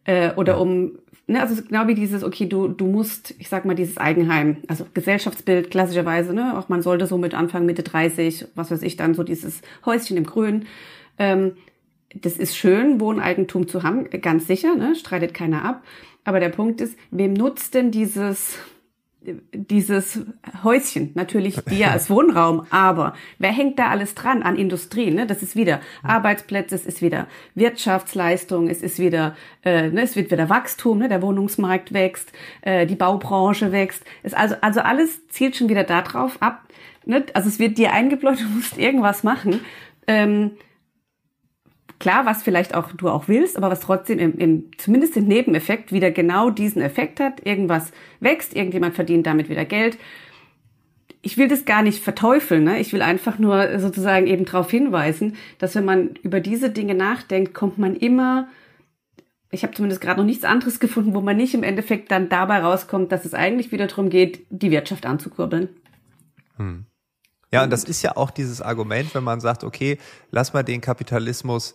äh, 0.04 0.32
oder 0.34 0.60
um 0.60 0.98
ne, 1.30 1.40
also 1.40 1.62
genau 1.62 1.86
wie 1.86 1.94
dieses, 1.94 2.24
okay, 2.24 2.46
du, 2.46 2.68
du 2.68 2.86
musst, 2.86 3.34
ich 3.38 3.48
sag 3.48 3.64
mal, 3.64 3.74
dieses 3.74 3.96
Eigenheim, 3.96 4.58
also 4.68 4.86
Gesellschaftsbild 4.92 5.70
klassischerweise, 5.70 6.34
ne, 6.34 6.58
auch 6.58 6.68
man 6.68 6.82
sollte 6.82 7.06
so 7.06 7.18
mit 7.18 7.34
Anfang, 7.34 7.66
Mitte 7.66 7.82
30, 7.82 8.48
was 8.54 8.70
weiß 8.70 8.82
ich, 8.82 8.96
dann 8.96 9.14
so 9.14 9.22
dieses 9.22 9.62
Häuschen 9.86 10.16
im 10.16 10.24
Grün. 10.24 10.66
Ähm, 11.18 11.52
das 12.14 12.36
ist 12.36 12.56
schön, 12.56 13.00
Wohneigentum 13.00 13.68
zu 13.68 13.82
haben, 13.82 14.10
ganz 14.10 14.46
sicher, 14.46 14.74
ne, 14.74 14.96
streitet 14.96 15.32
keiner 15.32 15.64
ab. 15.64 15.84
Aber 16.24 16.40
der 16.40 16.48
Punkt 16.50 16.80
ist, 16.80 16.98
wem 17.10 17.32
nutzt 17.32 17.74
denn 17.74 17.90
dieses 17.90 18.58
dieses 19.52 20.20
Häuschen, 20.64 21.10
natürlich 21.14 21.56
dir 21.64 21.90
als 21.92 22.08
Wohnraum, 22.08 22.66
aber 22.70 23.14
wer 23.38 23.52
hängt 23.52 23.78
da 23.78 23.88
alles 23.88 24.14
dran 24.14 24.42
an 24.42 24.56
Industrie? 24.56 25.10
Ne? 25.10 25.26
Das 25.26 25.42
ist 25.42 25.56
wieder 25.56 25.80
Arbeitsplätze, 26.02 26.74
es 26.74 26.86
ist 26.86 27.02
wieder 27.02 27.26
Wirtschaftsleistung, 27.54 28.68
es 28.68 28.82
ist 28.82 28.98
wieder, 28.98 29.36
äh, 29.64 29.88
ne, 29.88 30.02
es 30.02 30.16
wird 30.16 30.30
wieder 30.30 30.48
Wachstum, 30.48 30.98
ne? 30.98 31.08
der 31.08 31.22
Wohnungsmarkt 31.22 31.92
wächst, 31.92 32.32
äh, 32.62 32.86
die 32.86 32.96
Baubranche 32.96 33.72
wächst. 33.72 34.04
Es 34.22 34.32
also, 34.32 34.54
also 34.60 34.80
alles 34.80 35.26
zielt 35.28 35.56
schon 35.56 35.68
wieder 35.68 35.84
darauf 35.84 36.40
ab. 36.40 36.62
Ne? 37.04 37.24
Also 37.34 37.48
es 37.48 37.58
wird 37.58 37.76
dir 37.76 37.92
eingebläut, 37.92 38.40
du 38.40 38.48
musst 38.48 38.78
irgendwas 38.78 39.22
machen. 39.22 39.60
Ähm, 40.06 40.52
Klar, 42.00 42.26
was 42.26 42.42
vielleicht 42.42 42.74
auch 42.74 42.90
du 42.92 43.08
auch 43.08 43.28
willst, 43.28 43.56
aber 43.56 43.70
was 43.70 43.80
trotzdem 43.80 44.18
im, 44.18 44.36
im, 44.38 44.70
zumindest 44.78 45.16
im 45.16 45.26
Nebeneffekt 45.26 45.92
wieder 45.92 46.10
genau 46.10 46.50
diesen 46.50 46.82
Effekt 46.82 47.20
hat. 47.20 47.46
Irgendwas 47.46 47.92
wächst, 48.18 48.56
irgendjemand 48.56 48.96
verdient 48.96 49.26
damit 49.26 49.48
wieder 49.48 49.64
Geld. 49.64 49.98
Ich 51.22 51.36
will 51.36 51.46
das 51.46 51.66
gar 51.66 51.82
nicht 51.82 52.02
verteufeln, 52.02 52.64
ne? 52.64 52.80
Ich 52.80 52.92
will 52.92 53.02
einfach 53.02 53.38
nur 53.38 53.78
sozusagen 53.78 54.26
eben 54.26 54.46
darauf 54.46 54.70
hinweisen, 54.70 55.36
dass 55.58 55.76
wenn 55.76 55.84
man 55.84 56.16
über 56.22 56.40
diese 56.40 56.70
Dinge 56.70 56.94
nachdenkt, 56.94 57.54
kommt 57.54 57.78
man 57.78 57.94
immer 57.94 58.48
ich 59.50 59.64
habe 59.64 59.74
zumindest 59.74 60.00
gerade 60.00 60.20
noch 60.20 60.26
nichts 60.26 60.44
anderes 60.44 60.78
gefunden, 60.78 61.12
wo 61.12 61.20
man 61.20 61.36
nicht 61.36 61.54
im 61.54 61.64
Endeffekt 61.64 62.10
dann 62.10 62.28
dabei 62.28 62.60
rauskommt, 62.60 63.10
dass 63.10 63.24
es 63.24 63.34
eigentlich 63.34 63.72
wieder 63.72 63.88
darum 63.88 64.08
geht, 64.08 64.46
die 64.48 64.70
Wirtschaft 64.70 65.06
anzukurbeln. 65.06 65.68
Hm. 66.56 66.86
Ja, 67.52 67.64
und 67.64 67.70
das 67.70 67.82
ist 67.82 68.02
ja 68.02 68.16
auch 68.16 68.30
dieses 68.30 68.62
Argument, 68.62 69.12
wenn 69.12 69.24
man 69.24 69.40
sagt, 69.40 69.64
okay, 69.64 69.98
lass 70.30 70.52
mal 70.52 70.62
den 70.62 70.80
Kapitalismus 70.80 71.74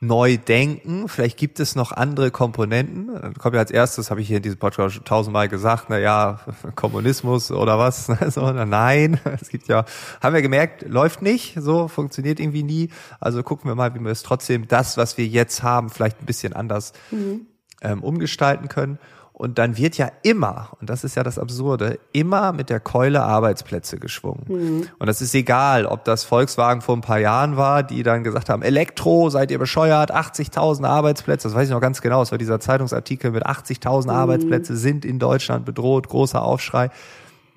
neu 0.00 0.36
denken. 0.36 1.08
Vielleicht 1.08 1.38
gibt 1.38 1.58
es 1.58 1.74
noch 1.74 1.92
andere 1.92 2.30
Komponenten. 2.30 3.08
Dann 3.14 3.34
kommt 3.34 3.54
ja 3.54 3.60
als 3.60 3.70
erstes, 3.70 4.10
habe 4.10 4.20
ich 4.20 4.28
hier 4.28 4.36
in 4.38 4.42
diesem 4.42 4.58
Podcast 4.58 4.94
schon 4.94 5.04
tausendmal 5.04 5.48
gesagt, 5.48 5.86
na 5.88 5.98
ja, 5.98 6.40
Kommunismus 6.74 7.50
oder 7.50 7.78
was. 7.78 8.10
So, 8.28 8.50
nein, 8.52 9.20
es 9.40 9.48
gibt 9.48 9.68
ja, 9.68 9.84
haben 10.20 10.34
wir 10.34 10.42
gemerkt, 10.42 10.82
läuft 10.86 11.22
nicht, 11.22 11.54
so 11.58 11.88
funktioniert 11.88 12.40
irgendwie 12.40 12.62
nie. 12.62 12.90
Also 13.20 13.42
gucken 13.42 13.70
wir 13.70 13.74
mal, 13.74 13.94
wie 13.94 14.00
wir 14.00 14.10
es 14.10 14.22
trotzdem 14.22 14.68
das, 14.68 14.96
was 14.96 15.16
wir 15.16 15.26
jetzt 15.26 15.62
haben, 15.62 15.88
vielleicht 15.88 16.20
ein 16.20 16.26
bisschen 16.26 16.52
anders 16.52 16.92
mhm. 17.10 17.46
ähm, 17.82 18.02
umgestalten 18.02 18.68
können. 18.68 18.98
Und 19.38 19.58
dann 19.58 19.76
wird 19.76 19.98
ja 19.98 20.10
immer, 20.22 20.70
und 20.80 20.88
das 20.88 21.04
ist 21.04 21.14
ja 21.14 21.22
das 21.22 21.38
Absurde, 21.38 21.98
immer 22.12 22.54
mit 22.54 22.70
der 22.70 22.80
Keule 22.80 23.22
Arbeitsplätze 23.22 23.98
geschwungen. 23.98 24.44
Mhm. 24.48 24.88
Und 24.98 25.06
das 25.06 25.20
ist 25.20 25.34
egal, 25.34 25.84
ob 25.84 26.06
das 26.06 26.24
Volkswagen 26.24 26.80
vor 26.80 26.96
ein 26.96 27.02
paar 27.02 27.18
Jahren 27.18 27.58
war, 27.58 27.82
die 27.82 28.02
dann 28.02 28.24
gesagt 28.24 28.48
haben, 28.48 28.62
Elektro, 28.62 29.28
seid 29.28 29.50
ihr 29.50 29.58
bescheuert, 29.58 30.10
80.000 30.10 30.86
Arbeitsplätze, 30.86 31.48
das 31.48 31.54
weiß 31.54 31.68
ich 31.68 31.74
noch 31.74 31.82
ganz 31.82 32.00
genau, 32.00 32.22
es 32.22 32.30
war 32.30 32.38
dieser 32.38 32.60
Zeitungsartikel 32.60 33.30
mit 33.30 33.44
80.000 33.44 34.04
mhm. 34.04 34.10
Arbeitsplätze 34.10 34.74
sind 34.74 35.04
in 35.04 35.18
Deutschland 35.18 35.66
bedroht, 35.66 36.08
großer 36.08 36.40
Aufschrei. 36.40 36.88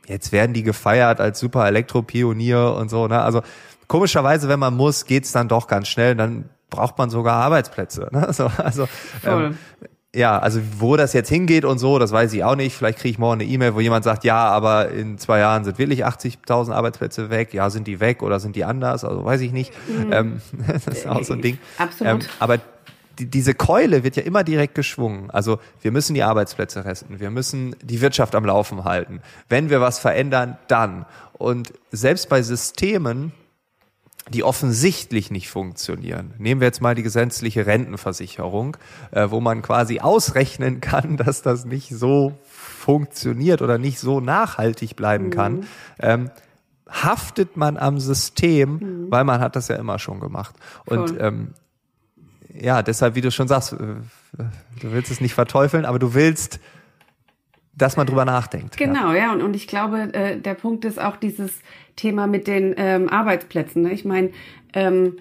Jetzt 0.05 0.33
werden 0.33 0.51
die 0.51 0.63
gefeiert 0.63 1.21
als 1.21 1.39
super 1.39 1.65
Elektropionier 1.65 2.75
und 2.77 2.89
so, 2.89 3.07
ne? 3.07 3.21
Also 3.21 3.41
komischerweise, 3.87 4.49
wenn 4.49 4.59
man 4.59 4.75
muss, 4.75 5.05
geht's 5.05 5.31
dann 5.31 5.47
doch 5.47 5.67
ganz 5.67 5.87
schnell, 5.87 6.13
dann 6.15 6.49
braucht 6.69 6.97
man 6.97 7.09
sogar 7.09 7.35
Arbeitsplätze. 7.35 8.09
Ne? 8.11 8.19
Also, 8.27 8.51
also 8.57 8.89
ähm, 9.23 9.57
ja, 10.15 10.39
also 10.39 10.59
wo 10.79 10.97
das 10.97 11.13
jetzt 11.13 11.29
hingeht 11.29 11.65
und 11.65 11.77
so, 11.77 11.99
das 11.99 12.11
weiß 12.11 12.33
ich 12.33 12.43
auch 12.43 12.55
nicht. 12.55 12.75
Vielleicht 12.75 12.97
kriege 12.97 13.11
ich 13.11 13.19
morgen 13.19 13.41
eine 13.41 13.49
E-Mail, 13.49 13.75
wo 13.75 13.79
jemand 13.79 14.03
sagt, 14.03 14.23
ja, 14.23 14.49
aber 14.49 14.89
in 14.89 15.19
zwei 15.19 15.39
Jahren 15.39 15.63
sind 15.63 15.77
wirklich 15.77 16.05
80.000 16.05 16.73
Arbeitsplätze 16.73 17.29
weg. 17.29 17.53
Ja, 17.53 17.69
sind 17.69 17.85
die 17.85 17.99
weg 17.99 18.23
oder 18.23 18.39
sind 18.39 18.55
die 18.55 18.63
anders? 18.63 19.03
Also 19.03 19.23
weiß 19.23 19.41
ich 19.41 19.51
nicht. 19.51 19.71
Mhm. 19.87 20.11
Ähm, 20.11 20.41
das 20.67 20.87
ist 20.87 21.07
auch 21.07 21.23
so 21.23 21.33
ein 21.33 21.41
Ding. 21.41 21.59
Absolut. 21.77 22.23
Ähm, 22.23 22.29
aber 22.39 22.57
die, 23.19 23.27
diese 23.27 23.53
Keule 23.53 24.03
wird 24.03 24.15
ja 24.15 24.23
immer 24.23 24.43
direkt 24.43 24.73
geschwungen. 24.73 25.29
Also 25.29 25.59
wir 25.81 25.91
müssen 25.91 26.15
die 26.15 26.23
Arbeitsplätze 26.23 26.85
resten, 26.85 27.19
wir 27.19 27.29
müssen 27.29 27.75
die 27.83 28.01
Wirtschaft 28.01 28.33
am 28.33 28.45
Laufen 28.45 28.85
halten. 28.85 29.21
Wenn 29.47 29.69
wir 29.69 29.79
was 29.79 29.99
verändern, 29.99 30.57
dann. 30.67 31.05
Und 31.33 31.73
selbst 31.91 32.29
bei 32.29 32.41
Systemen, 32.41 33.31
die 34.29 34.43
offensichtlich 34.43 35.31
nicht 35.31 35.49
funktionieren. 35.49 36.33
Nehmen 36.37 36.61
wir 36.61 36.67
jetzt 36.67 36.81
mal 36.81 36.95
die 36.95 37.03
gesetzliche 37.03 37.65
Rentenversicherung, 37.65 38.77
äh, 39.11 39.29
wo 39.29 39.39
man 39.39 39.61
quasi 39.61 39.99
ausrechnen 39.99 40.81
kann, 40.81 41.17
dass 41.23 41.41
das 41.41 41.65
nicht 41.65 41.89
so 41.89 42.33
funktioniert 42.51 43.61
oder 43.61 43.77
nicht 43.77 43.99
so 43.99 44.19
nachhaltig 44.19 44.95
bleiben 44.95 45.25
mhm. 45.25 45.31
kann. 45.31 45.67
Ähm, 45.99 46.31
haftet 46.87 47.55
man 47.55 47.77
am 47.77 47.99
System, 47.99 48.73
mhm. 48.73 49.11
weil 49.11 49.23
man 49.23 49.39
hat 49.39 49.55
das 49.55 49.67
ja 49.67 49.75
immer 49.75 49.99
schon 49.99 50.19
gemacht. 50.19 50.55
Und 50.85 51.15
ähm, 51.19 51.53
ja, 52.53 52.81
deshalb, 52.81 53.15
wie 53.15 53.21
du 53.21 53.31
schon 53.31 53.47
sagst, 53.47 53.73
äh, 53.73 53.77
du 53.77 54.91
willst 54.91 55.11
es 55.11 55.21
nicht 55.21 55.33
verteufeln, 55.33 55.85
aber 55.85 55.99
du 55.99 56.13
willst, 56.13 56.59
dass 57.81 57.97
man 57.97 58.05
drüber 58.05 58.25
nachdenkt. 58.25 58.77
Genau, 58.77 59.11
ja, 59.11 59.17
ja 59.17 59.33
und, 59.33 59.41
und 59.41 59.55
ich 59.55 59.67
glaube, 59.67 60.13
äh, 60.13 60.37
der 60.37 60.53
Punkt 60.53 60.85
ist 60.85 61.01
auch 61.01 61.17
dieses 61.17 61.61
Thema 61.95 62.27
mit 62.27 62.47
den 62.47 62.75
ähm, 62.77 63.09
Arbeitsplätzen. 63.09 63.83
Ne? 63.83 63.93
Ich 63.93 64.05
meine, 64.05 64.29
ähm, 64.73 65.17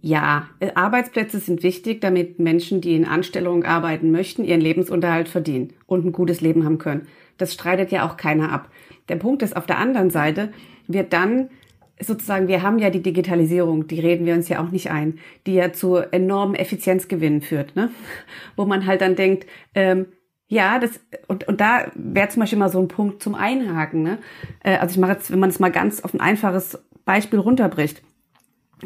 ja, 0.00 0.48
äh, 0.60 0.70
Arbeitsplätze 0.74 1.38
sind 1.38 1.62
wichtig, 1.62 2.00
damit 2.00 2.38
Menschen, 2.38 2.80
die 2.80 2.94
in 2.94 3.06
Anstellungen 3.06 3.64
arbeiten 3.64 4.10
möchten, 4.10 4.44
ihren 4.44 4.60
Lebensunterhalt 4.60 5.28
verdienen 5.28 5.72
und 5.86 6.04
ein 6.04 6.12
gutes 6.12 6.40
Leben 6.40 6.64
haben 6.64 6.78
können. 6.78 7.08
Das 7.38 7.54
streitet 7.54 7.90
ja 7.90 8.06
auch 8.06 8.16
keiner 8.16 8.52
ab. 8.52 8.68
Der 9.08 9.16
Punkt 9.16 9.42
ist, 9.42 9.56
auf 9.56 9.66
der 9.66 9.78
anderen 9.78 10.10
Seite 10.10 10.52
wird 10.86 11.12
dann 11.12 11.48
sozusagen, 12.00 12.48
wir 12.48 12.62
haben 12.62 12.78
ja 12.78 12.90
die 12.90 13.02
Digitalisierung, 13.02 13.86
die 13.86 14.00
reden 14.00 14.26
wir 14.26 14.34
uns 14.34 14.48
ja 14.48 14.62
auch 14.62 14.70
nicht 14.70 14.90
ein, 14.90 15.18
die 15.46 15.54
ja 15.54 15.72
zu 15.72 15.96
enormen 15.96 16.54
Effizienzgewinnen 16.54 17.40
führt, 17.40 17.76
ne? 17.76 17.90
Wo 18.56 18.66
man 18.66 18.86
halt 18.86 19.00
dann 19.00 19.16
denkt, 19.16 19.46
ähm, 19.74 20.06
ja, 20.48 20.78
das 20.78 21.00
und, 21.26 21.48
und 21.48 21.60
da 21.60 21.90
wäre 21.94 22.28
zum 22.28 22.40
Beispiel 22.40 22.58
mal 22.58 22.68
so 22.68 22.80
ein 22.80 22.88
Punkt 22.88 23.22
zum 23.22 23.34
Einhaken. 23.34 24.02
Ne? 24.02 24.18
Äh, 24.62 24.76
also 24.76 24.92
ich 24.94 25.00
mache 25.00 25.12
jetzt, 25.12 25.30
wenn 25.30 25.40
man 25.40 25.50
es 25.50 25.58
mal 25.58 25.72
ganz 25.72 26.00
auf 26.00 26.14
ein 26.14 26.20
einfaches 26.20 26.78
Beispiel 27.04 27.38
runterbricht 27.38 28.02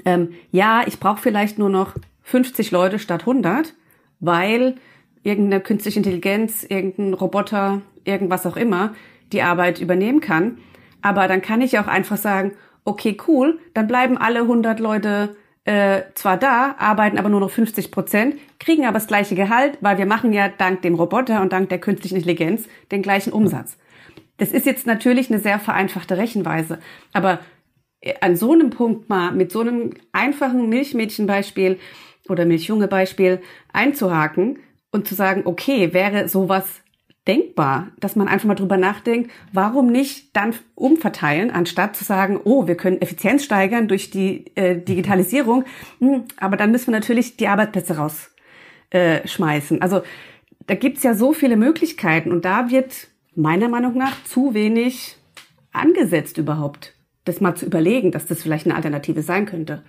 ähm, 0.05 0.35
ja, 0.51 0.83
ich 0.87 1.01
brauche 1.01 1.21
vielleicht 1.21 1.59
nur 1.59 1.71
noch 1.71 1.95
50 2.23 2.71
Leute 2.71 2.99
statt 2.99 3.23
100, 3.23 3.75
weil 4.21 4.77
irgendeine 5.23 5.63
künstliche 5.63 5.99
Intelligenz, 5.99 6.65
irgendein 6.69 7.15
Roboter, 7.15 7.83
irgendwas 8.05 8.47
auch 8.47 8.57
immer 8.57 8.95
die 9.33 9.43
Arbeit 9.43 9.81
übernehmen 9.81 10.21
kann. 10.21 10.59
Aber 11.03 11.29
dann 11.29 11.43
kann 11.43 11.61
ich 11.61 11.79
auch 11.79 11.87
einfach 11.87 12.17
sagen, 12.17 12.53
okay, 12.85 13.17
cool, 13.29 13.59
dann 13.75 13.87
bleiben 13.87 14.17
alle 14.17 14.41
100 14.41 14.81
Leute 14.81 15.37
äh, 15.65 16.03
zwar 16.15 16.37
da, 16.37 16.77
arbeiten 16.79 17.19
aber 17.19 17.29
nur 17.29 17.41
noch 17.41 17.51
50 17.51 17.91
Prozent, 17.91 18.37
kriegen 18.59 18.85
aber 18.85 18.95
das 18.95 19.07
gleiche 19.07 19.35
Gehalt, 19.35 19.79
weil 19.81 19.99
wir 19.99 20.07
machen 20.07 20.33
ja 20.33 20.49
dank 20.49 20.83
dem 20.83 20.95
Roboter 20.95 21.43
und 21.43 21.53
dank 21.53 21.69
der 21.69 21.79
künstlichen 21.79 22.17
Intelligenz 22.17 22.69
den 22.91 23.03
gleichen 23.03 23.33
Umsatz. 23.33 23.77
Das 24.39 24.53
ist 24.53 24.67
jetzt 24.67 24.87
natürlich 24.87 25.31
eine 25.31 25.41
sehr 25.41 25.59
vereinfachte 25.59 26.17
Rechenweise, 26.17 26.79
aber 27.13 27.41
an 28.21 28.37
so 28.37 28.53
einem 28.53 28.71
Punkt 28.71 29.09
mal 29.09 29.33
mit 29.33 29.51
so 29.51 29.61
einem 29.61 29.91
einfachen 30.13 30.69
Milchmädchenbeispiel 30.69 31.79
oder 32.29 32.45
Milchjunge-Beispiel 32.45 33.41
einzuhaken 33.73 34.61
und 34.93 35.07
zu 35.07 35.15
sagen, 35.15 35.43
okay, 35.45 35.93
wäre 35.93 36.29
sowas 36.29 36.65
denkbar, 37.29 37.89
dass 38.01 38.17
man 38.17 38.27
einfach 38.27 38.47
mal 38.47 38.55
drüber 38.55 38.77
nachdenkt, 38.77 39.31
warum 39.53 39.93
nicht 39.93 40.35
dann 40.35 40.55
umverteilen, 40.75 41.51
anstatt 41.51 41.95
zu 41.95 42.05
sagen, 42.05 42.41
oh, 42.43 42.67
wir 42.67 42.77
können 42.77 43.01
Effizienz 43.01 43.45
steigern 43.45 43.87
durch 43.87 44.11
die 44.11 44.47
äh, 44.57 44.77
Digitalisierung, 44.77 45.65
hm, 46.01 46.25
aber 46.39 46.57
dann 46.57 46.71
müssen 46.73 46.89
wir 46.89 46.99
natürlich 46.99 47.37
die 47.37 47.49
Arbeitsplätze 47.49 47.97
rausschmeißen. 47.97 49.79
Äh, 49.79 49.81
also 49.81 50.03
da 50.67 50.75
gibt's 50.75 51.03
ja 51.03 51.15
so 51.15 51.33
viele 51.33 51.57
Möglichkeiten 51.57 52.33
und 52.33 52.45
da 52.45 52.71
wird 52.71 53.09
meiner 53.35 53.69
Meinung 53.69 53.97
nach 53.97 54.25
zu 54.25 54.55
wenig 54.55 55.17
angesetzt 55.73 56.39
überhaupt 56.39 56.95
das 57.29 57.41
mal 57.41 57.55
zu 57.55 57.67
überlegen, 57.67 58.11
dass 58.11 58.27
das 58.27 58.43
vielleicht 58.43 58.67
eine 58.67 58.75
Alternative 58.75 59.23
sein 59.23 59.47
könnte. 59.47 59.83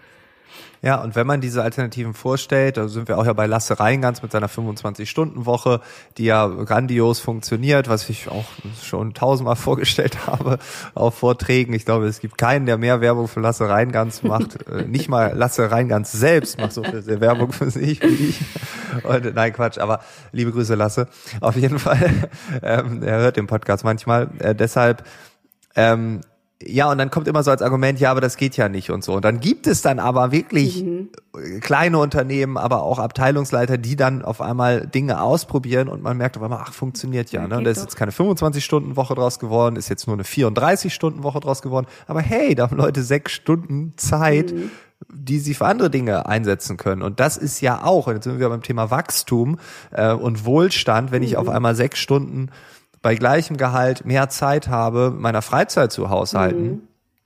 Ja, 0.81 1.01
und 1.01 1.15
wenn 1.15 1.27
man 1.27 1.41
diese 1.41 1.61
Alternativen 1.61 2.13
vorstellt, 2.13 2.77
da 2.77 2.87
sind 2.87 3.09
wir 3.09 3.17
auch 3.17 3.25
ja 3.25 3.33
bei 3.33 3.47
Lasse 3.47 3.79
Reingans 3.79 4.21
mit 4.21 4.31
seiner 4.31 4.47
25-Stunden-Woche, 4.47 5.81
die 6.17 6.23
ja 6.25 6.47
grandios 6.47 7.19
funktioniert, 7.19 7.89
was 7.89 8.09
ich 8.09 8.29
auch 8.29 8.45
schon 8.81 9.13
tausendmal 9.13 9.55
vorgestellt 9.57 10.25
habe 10.25 10.57
auf 10.95 11.15
Vorträgen. 11.15 11.73
Ich 11.73 11.85
glaube, 11.85 12.07
es 12.07 12.21
gibt 12.21 12.37
keinen, 12.37 12.65
der 12.65 12.77
mehr 12.77 13.01
Werbung 13.01 13.27
für 13.27 13.41
Lasse 13.41 13.67
Reingans 13.67 14.23
macht. 14.23 14.57
Äh, 14.69 14.83
nicht 14.83 15.09
mal 15.09 15.33
Lasse 15.35 15.71
Reingans 15.71 16.11
selbst 16.11 16.59
macht 16.59 16.73
so 16.73 16.83
viel 16.83 17.21
Werbung 17.21 17.51
für 17.51 17.71
sich 17.71 18.01
wie 18.03 18.29
ich. 18.29 18.41
Und, 19.03 19.33
nein, 19.33 19.53
Quatsch, 19.53 19.77
aber 19.79 20.01
liebe 20.31 20.51
Grüße, 20.51 20.75
Lasse. 20.75 21.07
Auf 21.39 21.55
jeden 21.55 21.79
Fall, 21.79 22.29
ähm, 22.61 23.01
er 23.01 23.19
hört 23.19 23.37
den 23.37 23.47
Podcast 23.47 23.83
manchmal. 23.83 24.29
Äh, 24.39 24.53
deshalb 24.53 25.03
ähm, 25.75 26.21
ja, 26.61 26.91
und 26.91 26.97
dann 26.97 27.09
kommt 27.09 27.29
immer 27.29 27.41
so 27.41 27.51
als 27.51 27.61
Argument, 27.61 28.01
ja, 28.01 28.11
aber 28.11 28.19
das 28.19 28.35
geht 28.35 28.57
ja 28.57 28.67
nicht 28.67 28.89
und 28.89 29.01
so. 29.01 29.13
Und 29.13 29.23
dann 29.23 29.39
gibt 29.39 29.65
es 29.65 29.81
dann 29.81 29.97
aber 29.97 30.33
wirklich 30.33 30.83
mhm. 30.83 31.09
kleine 31.61 31.99
Unternehmen, 31.99 32.57
aber 32.57 32.83
auch 32.83 32.99
Abteilungsleiter, 32.99 33.77
die 33.77 33.95
dann 33.95 34.23
auf 34.25 34.41
einmal 34.41 34.85
Dinge 34.85 35.21
ausprobieren 35.21 35.87
und 35.87 36.03
man 36.03 36.17
merkt 36.17 36.35
auf 36.35 36.43
einmal, 36.43 36.59
ach, 36.61 36.73
funktioniert 36.73 37.31
ja. 37.31 37.47
Ne? 37.47 37.57
Und 37.57 37.63
da 37.63 37.71
ist 37.71 37.81
jetzt 37.81 37.95
keine 37.95 38.11
25-Stunden-Woche 38.11 39.15
draus 39.15 39.39
geworden, 39.39 39.77
ist 39.77 39.87
jetzt 39.87 40.05
nur 40.07 40.17
eine 40.17 40.23
34-Stunden-Woche 40.23 41.39
draus 41.39 41.61
geworden. 41.61 41.87
Aber 42.07 42.19
hey, 42.19 42.55
da 42.55 42.63
haben 42.63 42.75
Leute 42.75 43.03
sechs 43.03 43.31
Stunden 43.31 43.93
Zeit. 43.95 44.53
Mhm 44.53 44.71
die 45.09 45.39
sie 45.39 45.53
für 45.53 45.65
andere 45.65 45.89
Dinge 45.89 46.25
einsetzen 46.25 46.75
können. 46.75 47.03
Und 47.03 47.21
das 47.21 47.37
ist 47.37 47.61
ja 47.61 47.85
auch, 47.85 48.07
und 48.07 48.15
jetzt 48.15 48.25
sind 48.25 48.37
wir 48.37 48.49
beim 48.49 48.61
Thema 48.61 48.91
Wachstum 48.91 49.57
äh, 49.91 50.11
und 50.11 50.43
Wohlstand, 50.43 51.13
wenn 51.13 51.23
ich 51.23 51.37
auf 51.37 51.47
mhm. 51.47 51.53
einmal 51.53 51.73
sechs 51.73 51.99
Stunden 51.99 52.49
bei 53.01 53.15
gleichem 53.15 53.57
Gehalt 53.57 54.05
mehr 54.05 54.29
Zeit 54.29 54.67
habe, 54.67 55.11
meiner 55.11 55.41
Freizeit 55.41 55.91
zu 55.91 56.09
haushalten. 56.09 56.63
Mhm. 56.63 56.81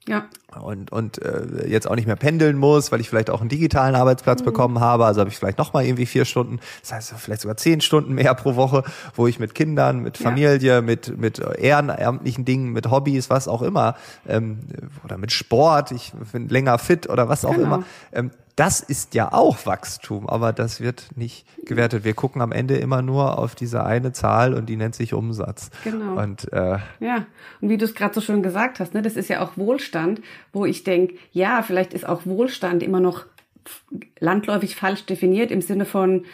Ja. 0.08 0.26
Und, 0.62 0.92
und 0.92 1.22
äh, 1.22 1.68
jetzt 1.68 1.90
auch 1.90 1.96
nicht 1.96 2.06
mehr 2.06 2.16
pendeln 2.16 2.58
muss, 2.58 2.92
weil 2.92 3.02
ich 3.02 3.10
vielleicht 3.10 3.30
auch 3.30 3.42
einen 3.42 3.50
digitalen 3.50 3.96
Arbeitsplatz 3.96 4.42
mhm. 4.42 4.46
bekommen 4.46 4.80
habe. 4.80 5.06
Also 5.06 5.22
habe 5.22 5.30
ich 5.30 5.38
vielleicht 5.38 5.58
noch 5.58 5.74
mal 5.74 5.84
irgendwie 5.84 6.06
vier 6.06 6.26
Stunden, 6.26 6.60
das 6.82 6.94
heißt 6.94 7.14
vielleicht 7.18 7.42
sogar 7.42 7.58
zehn 7.58 7.82
Stunden 7.82 8.14
mehr 8.14 8.34
pro 8.36 8.56
Woche, 8.56 8.84
wo 9.16 9.28
ich 9.28 9.40
mit 9.40 9.56
Kindern, 9.56 10.00
mit 10.00 10.18
Familie, 10.18 10.76
ja. 10.76 10.82
mit, 10.82 11.18
mit 11.18 11.40
ehrenamtlichen 11.40 12.46
Dingen, 12.46 12.72
mit 12.72 12.90
Hobbys, 12.90 13.30
was 13.30 13.48
auch 13.48 13.62
immer, 13.62 13.96
ähm, 14.28 14.60
oder 15.04 15.18
mit 15.18 15.32
Sport, 15.32 15.92
ich 15.92 16.14
bin 16.32 16.50
länger 16.50 16.78
fit 16.78 17.10
oder 17.10 17.30
was 17.30 17.46
auch 17.46 17.56
genau. 17.56 17.66
immer, 17.66 17.84
ähm, 18.12 18.32
das 18.56 18.82
ist 18.82 19.16
ja 19.16 19.34
auch 19.34 19.66
Wachstum, 19.66 20.30
aber 20.30 20.54
das 20.54 20.80
wird 20.80 21.08
nicht 21.16 21.46
gewertet. 21.66 22.04
Wir 22.04 22.14
gucken 22.14 22.42
am 22.42 22.52
Ende 22.52 22.78
immer 22.78 23.02
nur 23.02 23.40
auf 23.40 23.56
diese 23.56 23.84
eine 23.84 24.12
Zahl 24.14 24.54
und 24.54 24.68
die 24.68 24.76
nennt 24.76 24.94
sich 24.94 25.14
Umsatz. 25.14 25.72
Genau. 25.84 26.22
Und 26.22 26.52
äh, 26.54 26.78
ja, 27.00 27.26
und 27.62 27.70
wie 27.70 27.78
du 27.78 27.86
es 27.86 27.96
gerade 27.96 28.14
so 28.14 28.22
schön 28.22 28.44
gesagt 28.44 28.80
hast, 28.80 28.94
ne, 28.94 29.02
das 29.02 29.16
ist 29.16 29.30
ja 29.30 29.42
auch 29.42 29.58
Wohlstand, 29.58 30.22
wo 30.54 30.66
ich 30.66 30.84
denke, 30.84 31.16
ja, 31.32 31.64
vielleicht 31.64 31.94
ist 31.94 32.08
auch 32.08 32.26
Wohlstand 32.26 32.84
immer 32.84 33.00
noch 33.00 33.26
landläufig 34.20 34.76
falsch 34.76 35.06
definiert 35.06 35.52
im 35.52 35.62
Sinne 35.62 35.86
von 35.86 36.26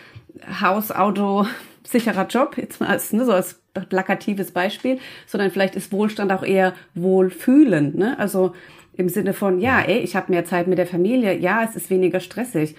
Haus, 0.62 0.92
Auto, 0.92 1.48
sicherer 1.84 2.28
Job, 2.28 2.58
jetzt 2.58 2.80
mal 2.80 2.90
als, 2.90 3.12
ne, 3.14 3.26
so 3.26 3.32
als 3.32 3.60
plakatives 3.90 4.52
Beispiel, 4.52 5.00
sondern 5.26 5.52
vielleicht 5.52 5.76
ist 5.76 5.92
Wohlstand 5.92 6.32
auch 6.32 6.44
eher 6.44 6.74
Wohlfühlen. 6.96 7.98
Ne? 7.98 8.20
Also 8.20 8.54
im 8.94 9.10
Sinne 9.10 9.34
von, 9.34 9.62
ja, 9.62 9.80
ey, 9.80 10.00
ich 10.00 10.16
habe 10.16 10.32
mehr 10.32 10.46
Zeit 10.46 10.68
mit 10.68 10.78
der 10.78 10.88
Familie, 10.88 11.38
ja, 11.38 11.64
es 11.64 11.76
ist 11.76 11.90
weniger 11.90 12.20
stressig. 12.20 12.76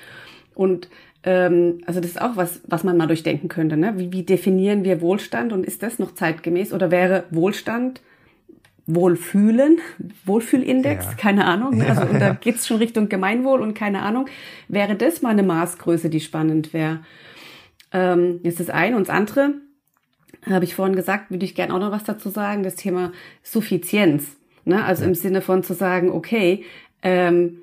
Und 0.54 0.88
ähm, 1.22 1.80
also 1.86 2.00
das 2.00 2.10
ist 2.12 2.20
auch 2.20 2.36
was, 2.36 2.60
was 2.66 2.84
man 2.84 2.96
mal 2.96 3.06
durchdenken 3.06 3.48
könnte. 3.48 3.76
Ne? 3.76 3.94
Wie, 3.96 4.12
wie 4.12 4.22
definieren 4.22 4.84
wir 4.84 5.00
Wohlstand 5.00 5.52
und 5.52 5.64
ist 5.64 5.82
das 5.82 5.98
noch 5.98 6.14
zeitgemäß? 6.14 6.72
Oder 6.72 6.90
wäre 6.90 7.24
Wohlstand 7.30 8.02
Wohlfühlen, 8.94 9.78
Wohlfühlindex, 10.24 11.04
ja. 11.04 11.12
keine 11.14 11.44
Ahnung. 11.44 11.78
Ne? 11.78 11.88
Also 11.88 12.02
und 12.02 12.20
da 12.20 12.34
geht's 12.34 12.66
schon 12.66 12.78
Richtung 12.78 13.08
Gemeinwohl 13.08 13.60
und 13.60 13.74
keine 13.74 14.02
Ahnung. 14.02 14.26
Wäre 14.68 14.96
das 14.96 15.22
mal 15.22 15.30
eine 15.30 15.42
Maßgröße, 15.42 16.10
die 16.10 16.20
spannend 16.20 16.72
wäre? 16.72 17.00
Ähm, 17.92 18.40
ist 18.42 18.60
das 18.60 18.70
eine. 18.70 18.96
Und 18.96 19.08
das 19.08 19.14
andere, 19.14 19.54
habe 20.48 20.64
ich 20.64 20.74
vorhin 20.74 20.96
gesagt, 20.96 21.30
würde 21.30 21.44
ich 21.44 21.54
gerne 21.54 21.74
auch 21.74 21.80
noch 21.80 21.90
was 21.90 22.04
dazu 22.04 22.28
sagen, 22.30 22.62
das 22.62 22.76
Thema 22.76 23.12
Suffizienz. 23.42 24.36
Ne? 24.64 24.84
Also 24.84 25.02
ja. 25.02 25.08
im 25.08 25.14
Sinne 25.14 25.42
von 25.42 25.62
zu 25.62 25.74
sagen, 25.74 26.10
okay, 26.10 26.64
ähm, 27.02 27.62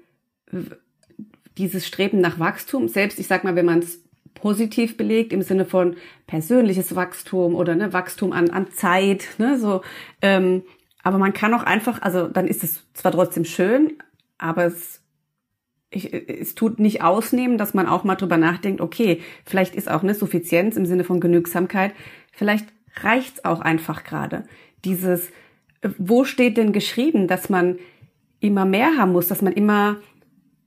dieses 1.58 1.88
Streben 1.88 2.22
nach 2.22 2.40
Wachstum, 2.40 2.88
selbst 2.88 3.20
ich 3.20 3.28
sag 3.28 3.44
mal, 3.44 3.56
wenn 3.56 3.66
man 3.66 3.80
es 3.80 4.04
positiv 4.36 4.98
belegt 4.98 5.34
im 5.34 5.42
Sinne 5.42 5.66
von 5.66 5.96
persönliches 6.28 6.96
Wachstum 6.96 7.56
oder 7.56 7.76
ne, 7.76 7.94
Wachstum 7.94 8.32
an, 8.32 8.50
an 8.52 8.72
Zeit, 8.72 9.28
ne, 9.38 9.58
so. 9.58 9.82
Ähm, 10.22 10.64
aber 11.08 11.20
man 11.20 11.32
kann 11.32 11.54
auch 11.54 11.64
einfach, 11.64 12.02
also 12.02 12.28
dann 12.28 12.48
ist 12.48 12.66
es 12.66 12.84
zwar 12.92 13.14
trotzdem 13.14 13.46
schön, 13.46 13.94
aber 14.38 14.66
es, 14.66 15.02
ich, 15.90 16.14
es 16.14 16.54
tut 16.54 16.82
nicht 16.82 17.02
ausnehmen, 17.02 17.58
dass 17.58 17.74
man 17.74 17.88
auch 17.88 18.04
mal 18.04 18.16
drüber 18.16 18.36
nachdenkt, 18.36 18.82
okay, 18.82 19.22
vielleicht 19.46 19.74
ist 19.74 19.90
auch 19.90 20.04
eine 20.04 20.14
Suffizienz 20.14 20.76
im 20.76 20.86
Sinne 20.86 21.06
von 21.06 21.22
Genügsamkeit, 21.22 21.94
vielleicht 22.34 22.68
reicht's 23.02 23.46
auch 23.46 23.62
einfach 23.62 24.04
gerade. 24.04 24.44
Dieses, 24.84 25.30
wo 25.98 26.26
steht 26.26 26.58
denn 26.58 26.74
geschrieben, 26.74 27.30
dass 27.30 27.48
man 27.48 27.78
immer 28.42 28.66
mehr 28.66 28.98
haben 28.98 29.14
muss, 29.14 29.30
dass 29.30 29.42
man 29.42 29.54
immer 29.54 30.02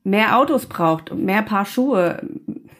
mehr 0.04 0.38
Autos 0.38 0.64
braucht, 0.64 1.14
mehr 1.14 1.42
Paar 1.42 1.66
Schuhe, 1.66 2.26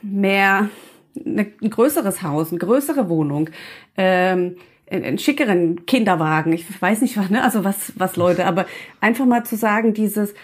mehr 0.01 0.71
ein 1.15 1.53
größeres 1.61 2.23
Haus, 2.23 2.53
eine 2.53 2.59
größere 2.59 3.11
Wohnung, 3.11 3.51
ähm, 3.99 4.57
einen 4.91 5.19
schickeren 5.19 5.87
Kinderwagen, 5.87 6.53
ich 6.53 6.65
weiß 6.81 7.01
nicht 7.03 7.17
was, 7.17 7.31
ne, 7.31 7.43
also 7.43 7.65
was, 7.65 7.93
was 7.97 8.17
Leute, 8.17 8.47
aber 8.47 8.67
einfach 9.01 9.27
mal 9.27 9.45
zu 9.45 9.57
sagen, 9.57 9.95
dieses, 9.95 10.35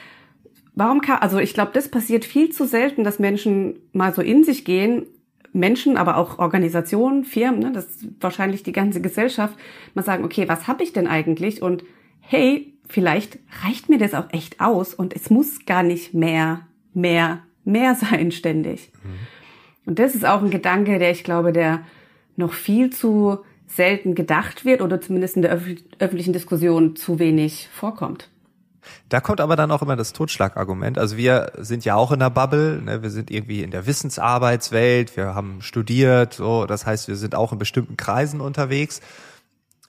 warum 0.75 1.01
kann, 1.01 1.19
also 1.19 1.39
ich 1.39 1.53
glaube, 1.55 1.73
das 1.75 1.89
passiert 1.89 2.25
viel 2.25 2.51
zu 2.51 2.67
selten, 2.67 3.05
dass 3.05 3.19
Menschen 3.19 3.81
mal 3.93 4.15
so 4.15 4.23
in 4.23 4.45
sich 4.45 4.65
gehen 4.65 5.07
Menschen, 5.57 5.97
aber 5.97 6.19
auch 6.19 6.39
Organisationen, 6.39 7.25
Firmen, 7.25 7.61
ne, 7.61 7.73
das 7.73 7.87
ist 7.87 8.07
wahrscheinlich 8.21 8.63
die 8.63 8.73
ganze 8.73 9.01
Gesellschaft, 9.01 9.59
mal 9.95 10.05
sagen, 10.05 10.25
okay, 10.25 10.49
was 10.49 10.69
habe 10.69 10.85
ich 10.85 10.93
denn 10.93 11.07
eigentlich? 11.07 11.63
Und 11.63 11.83
hey, 12.21 12.75
vielleicht 12.87 13.39
reicht 13.65 13.89
mir 13.89 13.99
das 13.99 14.15
auch 14.15 14.33
echt 14.33 14.61
aus 14.61 14.95
und 14.95 15.15
es 15.17 15.31
muss 15.31 15.65
gar 15.65 15.83
nicht 15.83 16.15
mehr, 16.15 16.67
mehr, 16.93 17.43
mehr 17.65 17.95
sein 17.95 18.31
ständig. 18.31 18.93
Mhm. 19.03 19.11
Und 19.87 19.99
das 19.99 20.15
ist 20.15 20.27
auch 20.27 20.43
ein 20.43 20.51
Gedanke, 20.51 20.99
der 20.99 21.11
ich 21.11 21.25
glaube, 21.25 21.53
der 21.53 21.85
noch 22.37 22.53
viel 22.53 22.91
zu 22.91 23.39
selten 23.67 24.15
gedacht 24.15 24.65
wird 24.65 24.81
oder 24.81 25.01
zumindest 25.01 25.37
in 25.37 25.43
der 25.43 25.53
öffentlichen 25.99 26.33
Diskussion 26.33 26.97
zu 26.97 27.19
wenig 27.19 27.69
vorkommt. 27.73 28.29
Da 29.09 29.21
kommt 29.21 29.41
aber 29.41 29.57
dann 29.57 29.71
auch 29.71 29.83
immer 29.83 29.97
das 29.97 30.13
Totschlagargument. 30.13 30.99
Also 30.99 31.17
wir 31.17 31.53
sind 31.59 31.85
ja 31.85 31.97
auch 31.97 32.13
in 32.13 32.21
der 32.21 32.31
Bubble, 32.31 32.81
ne? 32.83 33.03
wir 33.03 33.11
sind 33.11 33.31
irgendwie 33.31 33.63
in 33.63 33.71
der 33.71 33.87
Wissensarbeitswelt, 33.87 35.17
wir 35.17 35.35
haben 35.35 35.61
studiert, 35.61 36.35
so, 36.35 36.67
das 36.67 36.87
heißt, 36.87 37.09
wir 37.09 37.17
sind 37.17 37.35
auch 37.35 37.53
in 37.53 37.59
bestimmten 37.59 37.97
Kreisen 37.97 38.41
unterwegs. 38.41 39.01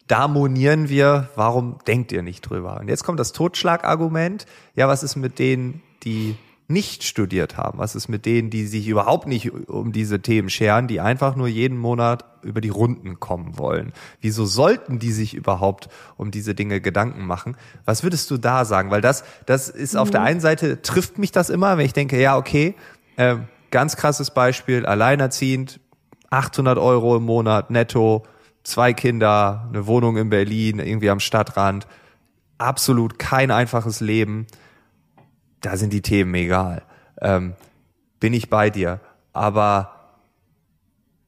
Da 0.08 0.28
monieren 0.28 0.90
wir, 0.90 1.30
warum 1.36 1.80
denkt 1.86 2.12
ihr 2.12 2.24
nicht 2.24 2.42
drüber? 2.42 2.80
Und 2.80 2.88
jetzt 2.88 3.04
kommt 3.04 3.20
das 3.20 3.34
Totschlagargument. 3.34 4.46
Ja, 4.76 4.88
was 4.88 5.04
ist 5.04 5.18
mit 5.18 5.38
denen, 5.38 5.82
die 6.04 6.36
nicht 6.68 7.04
studiert 7.04 7.56
haben? 7.56 7.80
Was 7.80 7.96
ist 7.96 8.10
mit 8.10 8.26
denen, 8.26 8.50
die 8.50 8.68
sich 8.68 8.88
überhaupt 8.88 9.28
nicht 9.28 9.52
um 9.70 9.92
diese 9.94 10.22
Themen 10.22 10.50
scheren, 10.50 10.88
die 10.88 11.00
einfach 11.00 11.36
nur 11.36 11.48
jeden 11.48 11.78
Monat 11.78 12.26
über 12.42 12.60
die 12.60 12.70
Runden 12.70 13.20
kommen 13.20 13.58
wollen? 13.58 13.94
Wieso 14.20 14.46
sollten 14.46 15.00
die 15.00 15.12
sich 15.12 15.34
überhaupt 15.34 15.88
um 16.18 16.30
diese 16.30 16.56
Dinge 16.56 16.82
Gedanken 16.82 17.26
machen? 17.26 17.56
Was 17.86 18.04
würdest 18.04 18.30
du 18.32 18.38
da 18.38 18.66
sagen? 18.66 18.92
Weil 18.92 19.02
das, 19.02 19.24
das 19.46 19.70
ist 19.70 19.94
mhm. 19.94 20.00
auf 20.00 20.10
der 20.10 20.22
mhm. 20.22 20.28
einen 20.28 20.40
Seite 20.42 20.82
trifft 20.82 21.18
mich 21.18 21.32
das 21.32 21.50
immer, 21.50 21.78
wenn 21.78 21.86
ich 21.86 21.94
denke, 21.94 22.20
ja, 22.20 22.36
okay, 22.36 22.76
äh, 23.16 23.38
ganz 23.72 23.96
krasses 23.96 24.32
Beispiel, 24.32 24.86
alleinerziehend, 24.86 25.80
800 26.30 26.78
Euro 26.78 27.16
im 27.16 27.24
Monat 27.24 27.72
netto, 27.72 28.24
zwei 28.64 28.92
Kinder, 28.92 29.70
eine 29.70 29.88
Wohnung 29.88 30.18
in 30.18 30.30
Berlin, 30.30 30.80
irgendwie 30.80 31.10
am 31.10 31.22
Stadtrand, 31.22 31.88
absolut 32.58 33.18
kein 33.20 33.52
einfaches 33.52 34.02
Leben 34.02 34.48
da 35.62 35.78
sind 35.78 35.94
die 35.94 36.02
Themen 36.02 36.34
egal. 36.36 36.84
Ähm, 37.22 37.54
bin 38.20 38.34
ich 38.34 38.50
bei 38.50 38.70
dir. 38.70 39.00
Aber 39.34 39.92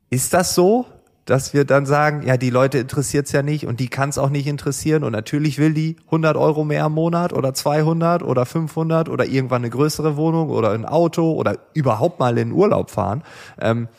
ist 0.10 0.34
das 0.34 0.56
so, 0.56 0.86
dass 1.26 1.54
wir 1.54 1.64
dann 1.64 1.86
sagen, 1.86 2.24
ja, 2.26 2.38
die 2.38 2.50
Leute 2.50 2.80
interessiert's 2.80 3.32
ja 3.32 3.44
nicht 3.44 3.68
und 3.68 3.80
die 3.80 3.88
kann's 3.88 4.18
auch 4.18 4.32
nicht 4.32 4.48
interessieren 4.48 5.04
und 5.04 5.12
natürlich 5.12 5.60
will 5.60 5.74
die 5.74 5.96
100 6.06 6.36
Euro 6.36 6.64
mehr 6.64 6.86
im 6.86 6.94
Monat 6.94 7.34
oder 7.34 7.54
200 7.54 8.24
oder 8.24 8.48
500 8.48 9.10
oder 9.10 9.26
irgendwann 9.26 9.62
eine 9.62 9.70
größere 9.70 10.18
Wohnung 10.18 10.50
oder 10.50 10.72
ein 10.72 10.86
Auto 10.86 11.34
oder 11.34 11.58
überhaupt 11.76 12.20
mal 12.20 12.36
in 12.40 12.52
Urlaub 12.52 12.90
fahren. 12.90 13.24
Ähm, 13.62 13.90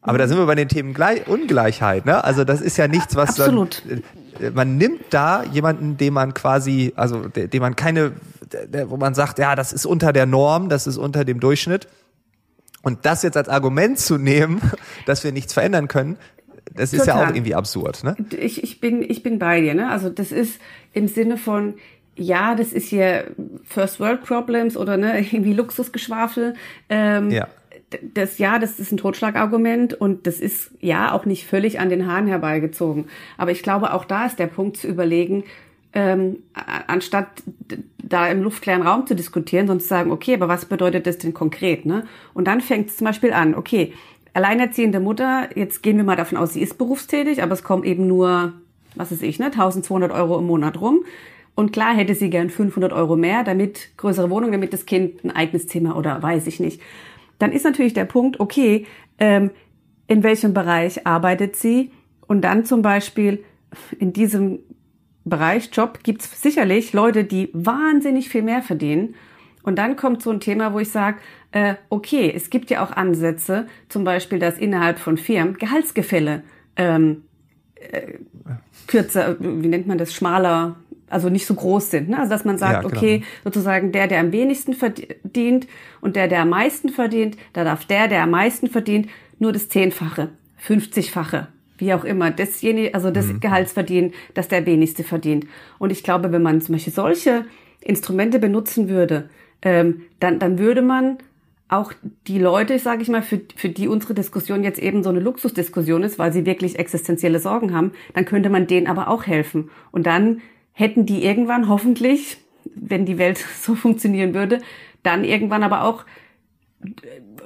aber 0.00 0.18
da 0.18 0.26
sind 0.26 0.38
wir 0.38 0.46
bei 0.46 0.54
den 0.56 0.68
Themen 0.68 0.94
Gleich 0.94 1.28
Ungleichheit. 1.28 2.06
Ne? 2.06 2.24
Also 2.24 2.42
das 2.42 2.60
ist 2.60 2.76
ja 2.76 2.88
nichts, 2.88 3.14
was 3.14 3.38
Absolut. 3.38 3.82
Dann, 3.88 4.02
man 4.54 4.76
nimmt 4.76 5.04
da 5.10 5.42
jemanden, 5.44 5.96
dem 5.96 6.14
man 6.14 6.34
quasi, 6.34 6.92
also 6.96 7.28
dem 7.28 7.60
man 7.60 7.76
keine 7.76 8.12
wo 8.86 8.96
man 8.96 9.14
sagt, 9.14 9.38
ja, 9.38 9.54
das 9.54 9.72
ist 9.72 9.86
unter 9.86 10.12
der 10.12 10.26
Norm, 10.26 10.68
das 10.68 10.86
ist 10.86 10.96
unter 10.96 11.24
dem 11.24 11.40
Durchschnitt. 11.40 11.88
Und 12.82 13.04
das 13.04 13.22
jetzt 13.22 13.36
als 13.36 13.48
Argument 13.48 13.98
zu 13.98 14.18
nehmen, 14.18 14.60
dass 15.06 15.24
wir 15.24 15.32
nichts 15.32 15.52
verändern 15.52 15.88
können, 15.88 16.16
das 16.74 16.92
ist 16.92 17.00
Total. 17.00 17.22
ja 17.22 17.28
auch 17.28 17.34
irgendwie 17.34 17.54
absurd. 17.54 18.04
Ne? 18.04 18.16
Ich, 18.38 18.62
ich, 18.62 18.80
bin, 18.80 19.02
ich 19.02 19.22
bin 19.22 19.38
bei 19.38 19.60
dir. 19.60 19.74
Ne? 19.74 19.90
Also 19.90 20.10
das 20.10 20.32
ist 20.32 20.60
im 20.92 21.08
Sinne 21.08 21.36
von, 21.36 21.74
ja, 22.14 22.54
das 22.54 22.72
ist 22.72 22.88
hier 22.88 23.32
First 23.64 24.00
World 24.00 24.22
Problems 24.24 24.76
oder 24.76 24.96
ne, 24.96 25.18
irgendwie 25.32 25.54
Luxusgeschwafel. 25.54 26.54
Ähm, 26.88 27.30
ja. 27.30 27.48
Das 28.14 28.38
ja, 28.38 28.58
das 28.58 28.78
ist 28.78 28.92
ein 28.92 28.98
Totschlagargument 28.98 29.94
und 29.94 30.26
das 30.26 30.40
ist 30.40 30.70
ja 30.80 31.12
auch 31.12 31.24
nicht 31.24 31.46
völlig 31.46 31.80
an 31.80 31.88
den 31.88 32.06
Haaren 32.06 32.26
herbeigezogen. 32.26 33.06
Aber 33.38 33.50
ich 33.50 33.62
glaube, 33.62 33.94
auch 33.94 34.04
da 34.04 34.26
ist 34.26 34.38
der 34.38 34.46
Punkt 34.46 34.76
zu 34.76 34.86
überlegen, 34.86 35.44
ähm, 35.94 36.42
anstatt 36.86 37.28
da 38.02 38.28
im 38.28 38.42
luftleeren 38.42 38.82
Raum 38.82 39.06
zu 39.06 39.14
diskutieren, 39.14 39.66
sondern 39.66 39.80
zu 39.80 39.88
sagen, 39.88 40.10
okay, 40.10 40.34
aber 40.34 40.48
was 40.48 40.66
bedeutet 40.66 41.06
das 41.06 41.18
denn 41.18 41.32
konkret? 41.34 41.86
Ne? 41.86 42.04
Und 42.34 42.46
dann 42.46 42.60
fängt 42.60 42.90
es 42.90 42.98
zum 42.98 43.06
Beispiel 43.06 43.32
an, 43.32 43.54
okay, 43.54 43.94
alleinerziehende 44.34 45.00
Mutter, 45.00 45.48
jetzt 45.54 45.82
gehen 45.82 45.96
wir 45.96 46.04
mal 46.04 46.16
davon 46.16 46.38
aus, 46.38 46.52
sie 46.52 46.60
ist 46.60 46.78
berufstätig, 46.78 47.42
aber 47.42 47.52
es 47.52 47.64
kommen 47.64 47.84
eben 47.84 48.06
nur, 48.06 48.52
was 48.94 49.10
weiß 49.10 49.22
ich, 49.22 49.38
ne, 49.38 49.46
1200 49.46 50.12
Euro 50.12 50.38
im 50.38 50.46
Monat 50.46 50.80
rum. 50.80 51.04
Und 51.54 51.72
klar 51.72 51.94
hätte 51.94 52.14
sie 52.14 52.30
gern 52.30 52.50
500 52.50 52.92
Euro 52.92 53.16
mehr, 53.16 53.42
damit 53.42 53.96
größere 53.96 54.30
Wohnung, 54.30 54.52
damit 54.52 54.72
das 54.72 54.86
Kind 54.86 55.24
ein 55.24 55.32
eigenes 55.32 55.66
Zimmer 55.66 55.96
oder 55.96 56.22
weiß 56.22 56.46
ich 56.46 56.60
nicht. 56.60 56.80
Dann 57.38 57.52
ist 57.52 57.64
natürlich 57.64 57.94
der 57.94 58.04
Punkt, 58.04 58.40
okay, 58.40 58.86
ähm, 59.18 59.50
in 60.06 60.22
welchem 60.22 60.54
Bereich 60.54 61.06
arbeitet 61.06 61.56
sie? 61.56 61.92
Und 62.26 62.42
dann 62.42 62.64
zum 62.64 62.82
Beispiel 62.82 63.44
in 63.98 64.12
diesem 64.12 64.60
Bereich 65.24 65.70
Job 65.72 66.00
gibt's 66.02 66.40
sicherlich 66.40 66.92
Leute, 66.92 67.24
die 67.24 67.50
wahnsinnig 67.52 68.28
viel 68.28 68.42
mehr 68.42 68.62
verdienen. 68.62 69.14
Und 69.62 69.76
dann 69.76 69.96
kommt 69.96 70.22
so 70.22 70.30
ein 70.30 70.40
Thema, 70.40 70.72
wo 70.72 70.78
ich 70.78 70.90
sage, 70.90 71.18
äh, 71.52 71.74
okay, 71.90 72.32
es 72.34 72.48
gibt 72.50 72.70
ja 72.70 72.82
auch 72.82 72.92
Ansätze, 72.92 73.66
zum 73.88 74.04
Beispiel, 74.04 74.38
dass 74.38 74.58
innerhalb 74.58 74.98
von 74.98 75.18
Firmen 75.18 75.58
Gehaltsgefälle 75.58 76.42
ähm, 76.76 77.24
äh, 77.74 78.14
kürzer, 78.86 79.36
wie 79.38 79.68
nennt 79.68 79.86
man 79.86 79.98
das, 79.98 80.14
schmaler, 80.14 80.76
also 81.10 81.28
nicht 81.28 81.46
so 81.46 81.54
groß 81.54 81.90
sind. 81.90 82.10
Ne? 82.10 82.18
Also 82.18 82.30
dass 82.30 82.44
man 82.44 82.58
sagt, 82.58 82.84
ja, 82.84 82.88
okay, 82.88 83.22
sozusagen 83.44 83.92
der, 83.92 84.06
der 84.06 84.20
am 84.20 84.32
wenigsten 84.32 84.74
verdient 84.74 85.66
und 86.00 86.16
der, 86.16 86.28
der 86.28 86.42
am 86.42 86.50
meisten 86.50 86.88
verdient, 86.88 87.36
da 87.52 87.64
darf 87.64 87.84
der, 87.84 88.08
der 88.08 88.22
am 88.22 88.30
meisten 88.30 88.68
verdient, 88.68 89.08
nur 89.38 89.52
das 89.52 89.68
Zehnfache, 89.68 90.28
50-fache 90.66 91.48
wie 91.78 91.94
auch 91.94 92.04
immer, 92.04 92.30
dasjenige, 92.30 92.94
also 92.94 93.10
das 93.10 93.26
mhm. 93.26 93.40
Gehaltsverdienen, 93.40 94.12
das 94.34 94.48
der 94.48 94.66
wenigste 94.66 95.04
verdient. 95.04 95.46
Und 95.78 95.90
ich 95.90 96.02
glaube, 96.02 96.32
wenn 96.32 96.42
man 96.42 96.60
zum 96.60 96.74
Beispiel 96.74 96.92
solche 96.92 97.44
Instrumente 97.80 98.38
benutzen 98.38 98.88
würde, 98.88 99.30
ähm, 99.62 100.02
dann, 100.20 100.38
dann 100.38 100.58
würde 100.58 100.82
man 100.82 101.18
auch 101.68 101.92
die 102.26 102.38
Leute, 102.38 102.78
sage 102.78 103.02
ich 103.02 103.08
mal, 103.08 103.22
für, 103.22 103.40
für 103.56 103.68
die 103.68 103.88
unsere 103.88 104.14
Diskussion 104.14 104.64
jetzt 104.64 104.78
eben 104.78 105.02
so 105.02 105.10
eine 105.10 105.20
Luxusdiskussion 105.20 106.02
ist, 106.02 106.18
weil 106.18 106.32
sie 106.32 106.46
wirklich 106.46 106.78
existenzielle 106.78 107.40
Sorgen 107.40 107.74
haben, 107.74 107.92
dann 108.14 108.24
könnte 108.24 108.50
man 108.50 108.66
denen 108.66 108.86
aber 108.86 109.08
auch 109.08 109.26
helfen. 109.26 109.70
Und 109.92 110.06
dann 110.06 110.40
hätten 110.78 111.06
die 111.06 111.24
irgendwann 111.24 111.68
hoffentlich, 111.68 112.38
wenn 112.76 113.04
die 113.04 113.18
Welt 113.18 113.38
so 113.60 113.74
funktionieren 113.74 114.32
würde, 114.32 114.60
dann 115.02 115.24
irgendwann 115.24 115.64
aber 115.64 115.82
auch 115.82 116.04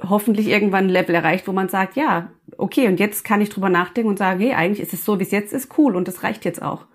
hoffentlich 0.07 0.47
irgendwann 0.47 0.85
ein 0.85 0.89
Level 0.89 1.15
erreicht, 1.15 1.47
wo 1.47 1.51
man 1.51 1.67
sagt, 1.67 1.95
ja, 1.95 2.31
okay, 2.57 2.87
und 2.87 2.99
jetzt 2.99 3.23
kann 3.23 3.41
ich 3.41 3.49
drüber 3.49 3.69
nachdenken 3.69 4.09
und 4.09 4.19
sagen, 4.19 4.39
hey, 4.39 4.53
eigentlich 4.53 4.81
ist 4.81 4.93
es 4.93 5.03
so, 5.03 5.17
wie 5.17 5.23
es 5.23 5.31
jetzt 5.31 5.51
ist, 5.51 5.79
cool 5.79 5.95
und 5.95 6.07
das 6.07 6.21
reicht 6.21 6.45
jetzt 6.45 6.61
auch. 6.61 6.85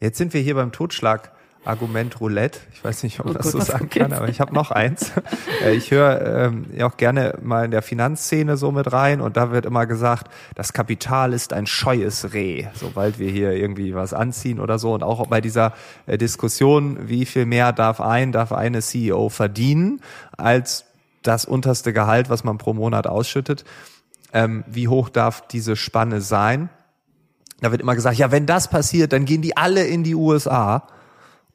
Jetzt 0.00 0.16
sind 0.16 0.32
wir 0.32 0.40
hier 0.40 0.54
beim 0.54 0.72
Totschlag. 0.72 1.33
Argument 1.64 2.20
Roulette. 2.20 2.60
Ich 2.72 2.84
weiß 2.84 3.02
nicht, 3.02 3.20
ob 3.20 3.26
man 3.26 3.34
oh 3.34 3.38
das 3.38 3.52
Gott, 3.52 3.62
so 3.64 3.72
sagen 3.72 3.88
kann, 3.88 4.12
aber 4.12 4.28
ich 4.28 4.40
habe 4.40 4.54
noch 4.54 4.70
eins. 4.70 5.12
Äh, 5.62 5.74
ich 5.74 5.90
höre 5.90 6.46
ähm, 6.46 6.66
ja 6.76 6.86
auch 6.86 6.96
gerne 6.96 7.38
mal 7.42 7.64
in 7.64 7.70
der 7.70 7.82
Finanzszene 7.82 8.56
so 8.56 8.72
mit 8.72 8.92
rein 8.92 9.20
und 9.20 9.36
da 9.36 9.52
wird 9.52 9.66
immer 9.66 9.86
gesagt, 9.86 10.28
das 10.56 10.72
Kapital 10.72 11.32
ist 11.32 11.52
ein 11.52 11.66
scheues 11.66 12.32
Reh, 12.32 12.66
sobald 12.74 13.18
wir 13.18 13.30
hier 13.30 13.52
irgendwie 13.52 13.94
was 13.94 14.12
anziehen 14.12 14.58
oder 14.58 14.78
so. 14.78 14.92
Und 14.94 15.02
auch 15.02 15.26
bei 15.28 15.40
dieser 15.40 15.72
äh, 16.06 16.18
Diskussion, 16.18 17.08
wie 17.08 17.24
viel 17.24 17.46
mehr 17.46 17.72
darf 17.72 18.00
ein, 18.00 18.32
darf 18.32 18.52
eine 18.52 18.82
CEO 18.82 19.28
verdienen 19.28 20.00
als 20.36 20.86
das 21.22 21.44
unterste 21.44 21.92
Gehalt, 21.92 22.30
was 22.30 22.42
man 22.42 22.58
pro 22.58 22.74
Monat 22.74 23.06
ausschüttet. 23.06 23.64
Ähm, 24.32 24.64
wie 24.66 24.88
hoch 24.88 25.08
darf 25.08 25.46
diese 25.46 25.76
Spanne 25.76 26.20
sein? 26.20 26.68
Da 27.60 27.70
wird 27.70 27.80
immer 27.80 27.94
gesagt, 27.94 28.18
ja, 28.18 28.30
wenn 28.30 28.46
das 28.46 28.68
passiert, 28.68 29.12
dann 29.12 29.24
gehen 29.24 29.40
die 29.40 29.56
alle 29.56 29.86
in 29.86 30.04
die 30.04 30.14
USA. 30.14 30.88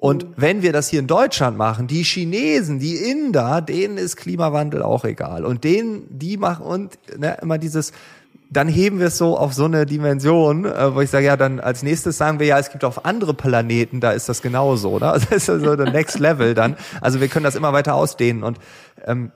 Und 0.02 0.28
wenn 0.38 0.62
wir 0.62 0.72
das 0.72 0.88
hier 0.88 1.02
in 1.02 1.08
Deutschland 1.08 1.58
machen, 1.58 1.88
die 1.88 2.04
Chinesen, 2.04 2.80
die 2.80 2.96
Inder, 2.96 3.60
denen 3.60 3.98
ist 3.98 4.16
Klimawandel 4.16 4.82
auch 4.82 5.04
egal. 5.04 5.44
Und 5.44 5.66
denen, 5.66 6.08
die 6.10 6.38
machen 6.38 6.66
und 6.66 6.98
ne, 7.20 7.38
immer 7.42 7.58
dieses, 7.58 7.92
dann 8.50 8.70
heben 8.70 9.00
wir 9.00 9.08
es 9.08 9.18
so 9.18 9.38
auf 9.38 9.54
so 9.54 9.66
eine 9.66 9.86
Dimension, 9.86 10.64
äh, 10.64 10.96
wo 10.96 11.02
ich 11.02 11.10
sage, 11.10 11.26
ja, 11.26 11.36
dann 11.36 11.60
als 11.60 11.84
nächstes 11.84 12.18
sagen 12.18 12.40
wir 12.40 12.48
ja, 12.48 12.58
es 12.58 12.72
gibt 12.72 12.86
auf 12.86 13.04
andere 13.04 13.34
Planeten, 13.34 14.00
da 14.00 14.12
ist 14.12 14.30
das 14.30 14.42
genauso, 14.42 14.92
oder? 14.92 15.12
Also 15.12 15.28
das 15.32 15.50
ist 15.50 15.66
so 15.66 15.76
der 15.76 15.92
Next 15.92 16.18
Level 16.18 16.54
dann. 16.54 16.78
Also 17.02 17.20
wir 17.20 17.28
können 17.28 17.44
das 17.44 17.56
immer 17.56 17.74
weiter 17.74 17.96
ausdehnen. 17.96 18.44
Und 18.44 18.58
ähm, 19.06 19.34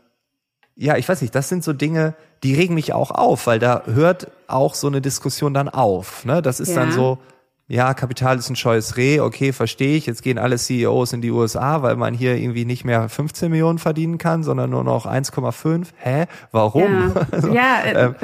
ja, 0.78 0.96
ich 0.96 1.10
weiß 1.10 1.22
nicht, 1.22 1.36
das 1.36 1.50
sind 1.50 1.66
so 1.66 1.74
Dinge, 1.74 2.16
die 2.42 2.56
regen 2.56 2.74
mich 2.74 2.94
auch 2.94 3.12
auf, 3.12 3.48
weil 3.48 3.60
da 3.60 3.84
hört 3.86 4.32
auch 4.48 4.76
so 4.76 4.88
eine 4.88 5.02
Diskussion 5.02 5.54
dann 5.54 5.68
auf. 5.68 6.24
Ne? 6.24 6.42
Das 6.42 6.62
ist 6.62 6.70
ja. 6.70 6.76
dann 6.76 6.94
so, 6.94 7.20
ja, 7.68 7.94
Kapital 7.94 8.38
ist 8.38 8.50
ein 8.50 8.56
scheues 8.56 8.98
Reh, 8.98 9.20
okay, 9.22 9.54
verstehe 9.54 9.96
ich. 9.96 10.06
Jetzt 10.06 10.22
gehen 10.22 10.38
alle 10.38 10.58
CEOs 10.58 11.14
in 11.14 11.22
die 11.22 11.32
USA, 11.32 11.82
weil 11.82 11.96
man 11.96 12.14
hier 12.14 12.36
irgendwie 12.36 12.66
nicht 12.66 12.84
mehr 12.84 13.08
15 13.08 13.50
Millionen 13.50 13.80
verdienen 13.80 14.18
kann, 14.18 14.44
sondern 14.44 14.70
nur 14.70 14.84
noch 14.84 15.06
1,5. 15.06 15.88
Hä? 15.98 16.26
Warum? 16.52 16.84
Ja, 16.84 17.28
also, 17.32 17.54
ja 17.54 17.82
äh, 17.84 18.06
ähm, 18.06 18.16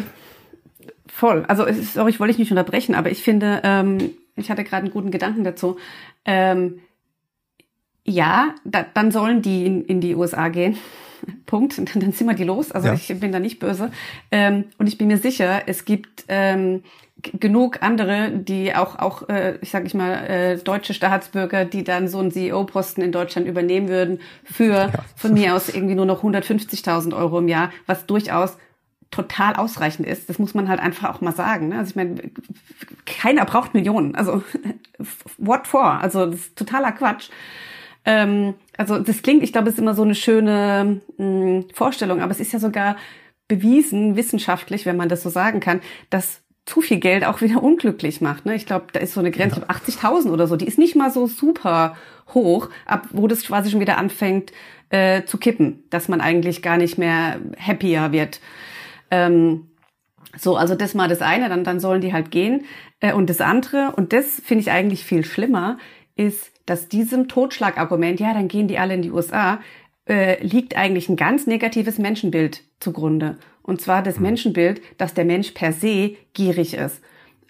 voll. 1.08 1.46
Also 1.48 1.66
sorry, 1.84 2.12
ich 2.12 2.20
wollte 2.20 2.34
dich 2.34 2.40
nicht 2.40 2.52
unterbrechen, 2.52 2.96
aber 2.96 3.12
ich 3.12 3.24
finde, 3.24 3.62
ähm, 3.64 4.12
ich 4.36 4.52
hatte 4.52 4.64
gerade 4.64 4.84
einen 4.84 4.94
guten 4.94 5.12
Gedanken 5.12 5.44
dazu. 5.46 5.78
Ähm, 6.26 6.80
ja, 8.04 8.56
da, 8.66 8.86
dann 8.94 9.12
sollen 9.12 9.42
die 9.42 9.66
in, 9.66 9.86
in 9.86 10.02
die 10.02 10.16
USA 10.16 10.50
gehen. 10.50 10.78
Punkt. 11.46 11.78
Dann 11.78 12.12
sind 12.12 12.28
wir 12.28 12.34
die 12.34 12.44
los. 12.44 12.72
Also 12.72 12.90
ja. 12.90 12.94
ich 12.94 13.08
bin 13.20 13.32
da 13.32 13.40
nicht 13.40 13.60
böse. 13.60 13.92
Ähm, 14.32 14.66
und 14.78 14.88
ich 14.88 14.98
bin 14.98 15.08
mir 15.08 15.18
sicher, 15.18 15.64
es 15.68 15.86
gibt 15.86 16.26
ähm, 16.28 16.84
genug 17.22 17.82
andere, 17.82 18.32
die 18.32 18.76
auch, 18.76 18.98
auch 18.98 19.28
äh, 19.30 19.58
ich 19.62 19.72
sage 19.72 19.88
ich 19.88 19.94
mal, 19.94 20.14
äh, 20.14 20.58
deutsche 20.58 20.94
Staatsbürger, 20.94 21.66
die 21.66 21.84
dann 21.84 22.08
so 22.08 22.20
einen 22.20 22.32
CEO-Posten 22.32 23.02
in 23.02 23.12
Deutschland 23.12 23.48
übernehmen 23.48 23.90
würden 23.90 24.20
für 24.44 24.74
ja. 24.74 24.92
von 25.16 25.34
mir 25.34 25.56
aus 25.56 25.70
irgendwie 25.70 25.96
nur 25.96 26.06
noch 26.06 26.24
150.000 26.24 27.16
Euro 27.16 27.40
im 27.40 27.48
Jahr, 27.48 27.72
was 27.86 28.06
durchaus 28.06 28.58
total 29.12 29.56
ausreichend 29.56 30.08
ist. 30.08 30.30
Das 30.30 30.40
muss 30.40 30.54
man 30.54 30.70
halt 30.70 30.80
einfach 30.80 31.10
auch 31.14 31.22
mal 31.22 31.34
sagen. 31.34 31.70
Ne? 31.70 31.80
Also 31.80 31.90
ich 31.92 31.96
meine, 31.96 32.16
keiner 33.06 33.46
braucht 33.46 33.74
Millionen. 33.74 34.16
Also 34.16 34.44
what 35.38 35.68
for? 35.68 35.86
Also 35.86 36.28
das 36.28 36.42
ist 36.42 36.58
totaler 36.58 36.92
Quatsch. 36.92 37.30
Ähm, 38.06 38.54
also 38.78 39.00
das 39.00 39.22
klingt, 39.22 39.44
ich 39.44 39.52
glaube, 39.52 39.68
es 39.68 39.76
ist 39.76 39.80
immer 39.80 39.96
so 39.96 40.04
eine 40.04 40.16
schöne 40.16 41.02
mh, 41.18 41.26
hm, 41.26 41.66
Vorstellung, 41.74 42.22
aber 42.22 42.32
es 42.32 42.40
ist 42.40 42.54
ja 42.54 42.60
sogar 42.60 42.96
bewiesen, 43.48 44.16
wissenschaftlich, 44.16 44.86
wenn 44.86 44.96
man 44.96 45.10
das 45.10 45.24
so 45.24 45.30
sagen 45.30 45.60
kann, 45.60 45.82
dass 46.10 46.42
zu 46.70 46.82
viel 46.82 47.00
Geld 47.00 47.26
auch 47.26 47.42
wieder 47.42 47.64
unglücklich 47.64 48.22
macht. 48.22 48.46
Ne? 48.46 48.56
Ich 48.56 48.66
glaube, 48.66 48.88
da 48.94 49.00
ist 49.00 49.14
so 49.14 49.20
eine 49.20 49.32
Grenze 49.32 49.62
ja. 49.62 49.68
80.000 49.68 50.32
oder 50.32 50.48
so. 50.48 50.56
Die 50.56 50.68
ist 50.68 50.78
nicht 50.78 50.96
mal 50.96 51.10
so 51.10 51.26
super 51.26 51.98
hoch, 52.34 52.70
ab 52.86 53.08
wo 53.12 53.28
das 53.28 53.44
quasi 53.44 53.72
schon 53.72 53.80
wieder 53.80 53.98
anfängt 53.98 54.52
äh, 54.90 55.24
zu 55.24 55.38
kippen, 55.38 55.84
dass 55.90 56.08
man 56.08 56.22
eigentlich 56.22 56.62
gar 56.62 56.78
nicht 56.78 56.98
mehr 56.98 57.40
happier 57.60 58.12
wird. 58.12 58.40
Ähm, 59.10 59.68
so, 60.38 60.56
also 60.56 60.76
das 60.76 60.94
mal 60.94 61.10
das 61.10 61.22
eine, 61.22 61.50
dann, 61.50 61.64
dann 61.64 61.80
sollen 61.80 62.02
die 62.02 62.14
halt 62.14 62.30
gehen. 62.30 62.66
Äh, 63.00 63.14
und 63.14 63.30
das 63.30 63.42
andere, 63.42 63.94
und 63.96 64.14
das 64.14 64.40
finde 64.46 64.62
ich 64.62 64.72
eigentlich 64.72 65.04
viel 65.04 65.26
schlimmer, 65.26 65.80
ist, 66.16 66.52
dass 66.68 66.88
diesem 66.88 67.28
Totschlagargument, 67.28 68.20
ja, 68.20 68.34
dann 68.34 68.48
gehen 68.48 68.68
die 68.68 68.78
alle 68.78 68.94
in 68.94 69.02
die 69.02 69.12
USA, 69.12 69.60
äh, 70.08 70.42
liegt 70.44 70.78
eigentlich 70.78 71.10
ein 71.10 71.16
ganz 71.16 71.48
negatives 71.48 71.98
Menschenbild 71.98 72.62
zugrunde. 72.80 73.38
Und 73.62 73.82
zwar 73.82 74.04
das 74.04 74.18
mhm. 74.18 74.24
Menschenbild, 74.24 74.82
dass 74.98 75.14
der 75.14 75.26
Mensch 75.26 75.52
per 75.52 75.74
se 75.74 76.16
gierig 76.34 76.74
ist. 76.74 77.02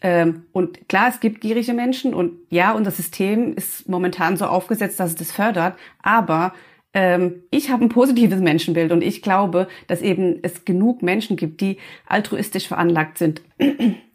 Ähm, 0.02 0.44
und 0.52 0.88
klar, 0.88 1.10
es 1.10 1.20
gibt 1.20 1.42
gierige 1.42 1.74
Menschen 1.74 2.14
und 2.14 2.34
ja, 2.50 2.72
unser 2.72 2.92
System 2.92 3.54
ist 3.54 3.90
momentan 3.90 4.38
so 4.38 4.46
aufgesetzt, 4.46 5.00
dass 5.00 5.10
es 5.10 5.16
das 5.16 5.32
fördert. 5.32 5.76
Aber 6.02 6.54
ähm, 6.94 7.44
ich 7.52 7.70
habe 7.70 7.84
ein 7.84 7.90
positives 7.90 8.40
Menschenbild 8.40 8.92
und 8.92 9.04
ich 9.04 9.22
glaube, 9.22 9.68
dass 9.88 10.02
eben 10.02 10.40
es 10.42 10.66
genug 10.66 11.02
Menschen 11.02 11.36
gibt, 11.36 11.62
die 11.62 11.78
altruistisch 12.08 12.68
veranlagt 12.68 13.18
sind. 13.18 13.42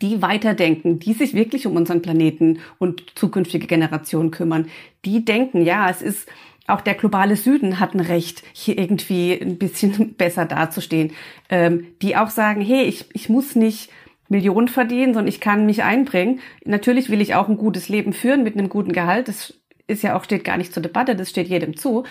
die 0.00 0.22
weiterdenken, 0.22 0.98
die 0.98 1.12
sich 1.12 1.34
wirklich 1.34 1.66
um 1.66 1.76
unseren 1.76 2.02
Planeten 2.02 2.60
und 2.78 3.04
zukünftige 3.14 3.66
Generationen 3.66 4.30
kümmern, 4.30 4.68
die 5.04 5.24
denken, 5.24 5.62
ja, 5.62 5.88
es 5.90 6.00
ist 6.00 6.28
auch 6.66 6.80
der 6.80 6.94
globale 6.94 7.36
Süden 7.36 7.78
hat 7.78 7.94
ein 7.94 8.00
Recht, 8.00 8.42
hier 8.52 8.78
irgendwie 8.78 9.32
ein 9.32 9.58
bisschen 9.58 10.14
besser 10.16 10.46
dazustehen. 10.46 11.12
Ähm, 11.48 11.88
die 12.00 12.16
auch 12.16 12.30
sagen, 12.30 12.60
hey, 12.60 12.84
ich, 12.84 13.06
ich 13.12 13.28
muss 13.28 13.54
nicht 13.54 13.90
Millionen 14.28 14.68
verdienen, 14.68 15.12
sondern 15.12 15.28
ich 15.28 15.40
kann 15.40 15.66
mich 15.66 15.82
einbringen. 15.82 16.40
Natürlich 16.64 17.10
will 17.10 17.20
ich 17.20 17.34
auch 17.34 17.48
ein 17.48 17.58
gutes 17.58 17.88
Leben 17.88 18.12
führen 18.12 18.42
mit 18.42 18.56
einem 18.56 18.68
guten 18.68 18.92
Gehalt. 18.92 19.28
Das 19.28 19.54
ist 19.86 20.02
ja 20.02 20.16
auch, 20.16 20.24
steht 20.24 20.44
gar 20.44 20.56
nicht 20.56 20.72
zur 20.72 20.82
Debatte, 20.82 21.14
das 21.14 21.30
steht 21.30 21.48
jedem 21.48 21.76
zu. 21.76 22.04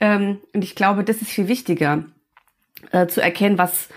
Ähm, 0.00 0.38
und 0.52 0.64
ich 0.64 0.74
glaube, 0.74 1.04
das 1.04 1.22
ist 1.22 1.30
viel 1.30 1.46
wichtiger, 1.46 2.04
äh, 2.90 3.06
zu 3.06 3.20
erkennen, 3.22 3.58
was, 3.58 3.88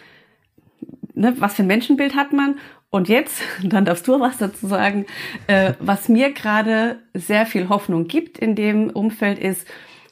ne, 1.16 1.34
was 1.40 1.56
für 1.56 1.64
ein 1.64 1.68
Menschenbild 1.68 2.16
hat 2.16 2.32
man 2.34 2.60
und 2.92 3.10
jetzt, 3.10 3.42
dann 3.64 3.86
darfst 3.86 4.08
du 4.08 4.20
was 4.20 4.38
dazu 4.38 4.68
sagen, 4.68 5.06
äh, 5.48 5.74
was 5.80 6.08
mir 6.10 6.32
gerade 6.32 7.00
sehr 7.14 7.46
viel 7.46 7.70
Hoffnung 7.70 8.08
gibt 8.08 8.38
in 8.38 8.56
dem 8.56 8.90
Umfeld 8.90 9.40
ist, 9.40 9.68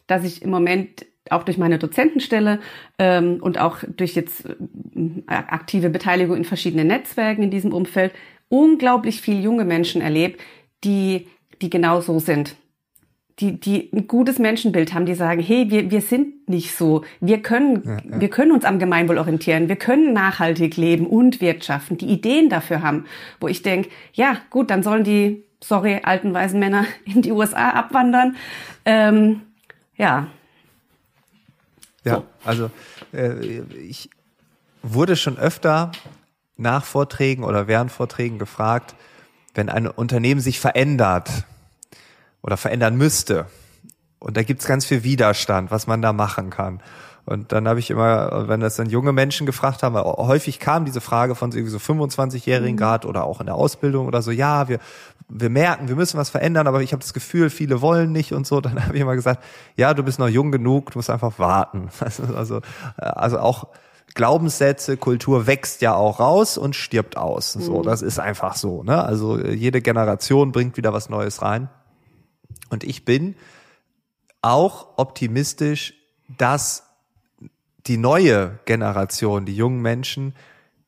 dass 0.07 0.23
ich 0.23 0.41
im 0.41 0.49
Moment 0.49 1.05
auch 1.29 1.43
durch 1.43 1.57
meine 1.57 1.79
Dozentenstelle 1.79 2.59
ähm, 2.99 3.37
und 3.41 3.57
auch 3.57 3.79
durch 3.95 4.15
jetzt 4.15 4.45
äh, 4.45 4.55
aktive 5.27 5.89
Beteiligung 5.89 6.35
in 6.35 6.45
verschiedenen 6.45 6.87
Netzwerken 6.87 7.43
in 7.43 7.51
diesem 7.51 7.73
Umfeld 7.73 8.11
unglaublich 8.49 9.21
viel 9.21 9.41
junge 9.41 9.65
Menschen 9.65 10.01
erlebe, 10.01 10.37
die, 10.83 11.27
die 11.61 11.69
genau 11.69 12.01
so 12.01 12.19
sind 12.19 12.55
die, 13.39 13.59
die 13.59 13.89
ein 13.91 14.07
gutes 14.07 14.37
Menschenbild 14.37 14.93
haben, 14.93 15.05
die 15.05 15.15
sagen, 15.15 15.41
hey, 15.41 15.69
wir, 15.69 15.89
wir 15.89 16.01
sind 16.01 16.47
nicht 16.47 16.75
so. 16.75 17.03
Wir 17.19 17.41
können, 17.41 17.81
ja, 17.83 17.97
ja. 17.97 18.21
wir 18.21 18.29
können 18.29 18.51
uns 18.51 18.63
am 18.63 18.77
Gemeinwohl 18.77 19.17
orientieren. 19.17 19.69
Wir 19.69 19.75
können 19.75 20.13
nachhaltig 20.13 20.77
leben 20.77 21.07
und 21.07 21.41
wirtschaften, 21.41 21.97
die 21.97 22.07
Ideen 22.07 22.49
dafür 22.49 22.81
haben, 22.81 23.05
wo 23.39 23.47
ich 23.47 23.63
denke, 23.63 23.89
ja, 24.13 24.37
gut, 24.49 24.69
dann 24.69 24.83
sollen 24.83 25.03
die, 25.03 25.45
sorry, 25.63 25.99
alten 26.03 26.33
weisen 26.33 26.59
Männer 26.59 26.85
in 27.05 27.21
die 27.21 27.31
USA 27.31 27.69
abwandern. 27.69 28.35
Ähm, 28.85 29.41
ja. 29.95 30.27
Ja, 32.03 32.15
so. 32.15 32.25
also 32.43 32.71
äh, 33.13 33.61
ich 33.79 34.09
wurde 34.81 35.15
schon 35.15 35.37
öfter 35.37 35.91
nach 36.57 36.83
Vorträgen 36.83 37.43
oder 37.43 37.67
während 37.67 37.91
Vorträgen 37.91 38.39
gefragt, 38.39 38.95
wenn 39.53 39.69
ein 39.69 39.87
Unternehmen 39.87 40.41
sich 40.41 40.59
verändert, 40.59 41.45
oder 42.43 42.57
verändern 42.57 42.95
müsste. 42.95 43.47
Und 44.19 44.37
da 44.37 44.43
gibt's 44.43 44.67
ganz 44.67 44.85
viel 44.85 45.03
Widerstand, 45.03 45.71
was 45.71 45.87
man 45.87 46.01
da 46.01 46.13
machen 46.13 46.49
kann. 46.49 46.81
Und 47.25 47.53
dann 47.53 47.67
habe 47.69 47.79
ich 47.79 47.89
immer, 47.89 48.49
wenn 48.49 48.59
das 48.59 48.75
dann 48.75 48.89
junge 48.89 49.13
Menschen 49.13 49.45
gefragt 49.45 49.81
haben, 49.81 49.95
häufig 49.95 50.59
kam 50.59 50.83
diese 50.83 50.99
Frage 50.99 51.35
von 51.35 51.53
so 51.53 51.59
25-Jährigen 51.77 52.75
mhm. 52.75 52.77
gerade 52.77 53.07
oder 53.07 53.23
auch 53.23 53.39
in 53.39 53.45
der 53.45 53.55
Ausbildung 53.55 54.07
oder 54.07 54.21
so, 54.21 54.31
ja, 54.31 54.67
wir, 54.67 54.79
wir 55.35 55.49
merken, 55.49 55.87
wir 55.87 55.95
müssen 55.95 56.17
was 56.17 56.29
verändern, 56.29 56.67
aber 56.67 56.81
ich 56.81 56.93
habe 56.93 57.01
das 57.01 57.13
Gefühl, 57.13 57.49
viele 57.49 57.81
wollen 57.81 58.11
nicht 58.11 58.33
und 58.33 58.45
so. 58.45 58.61
Dann 58.61 58.83
habe 58.83 58.95
ich 58.95 59.01
immer 59.01 59.15
gesagt, 59.15 59.43
ja, 59.75 59.93
du 59.93 60.03
bist 60.03 60.19
noch 60.19 60.29
jung 60.29 60.51
genug, 60.51 60.91
du 60.91 60.99
musst 60.99 61.09
einfach 61.09 61.39
warten. 61.39 61.89
Also, 62.35 62.61
also 62.97 63.39
auch 63.39 63.67
Glaubenssätze, 64.15 64.97
Kultur 64.97 65.47
wächst 65.47 65.81
ja 65.81 65.95
auch 65.95 66.19
raus 66.19 66.57
und 66.57 66.75
stirbt 66.75 67.17
aus. 67.17 67.53
So, 67.53 67.79
mhm. 67.79 67.83
das 67.83 68.01
ist 68.01 68.19
einfach 68.19 68.55
so. 68.55 68.83
Ne? 68.83 69.03
Also 69.03 69.39
jede 69.39 69.81
Generation 69.81 70.51
bringt 70.51 70.77
wieder 70.77 70.93
was 70.93 71.09
Neues 71.09 71.41
rein. 71.41 71.69
Und 72.69 72.83
ich 72.83 73.05
bin 73.05 73.35
auch 74.41 74.87
optimistisch, 74.97 75.93
dass 76.37 76.83
die 77.87 77.97
neue 77.97 78.59
Generation, 78.65 79.45
die 79.45 79.55
jungen 79.55 79.81
Menschen, 79.81 80.35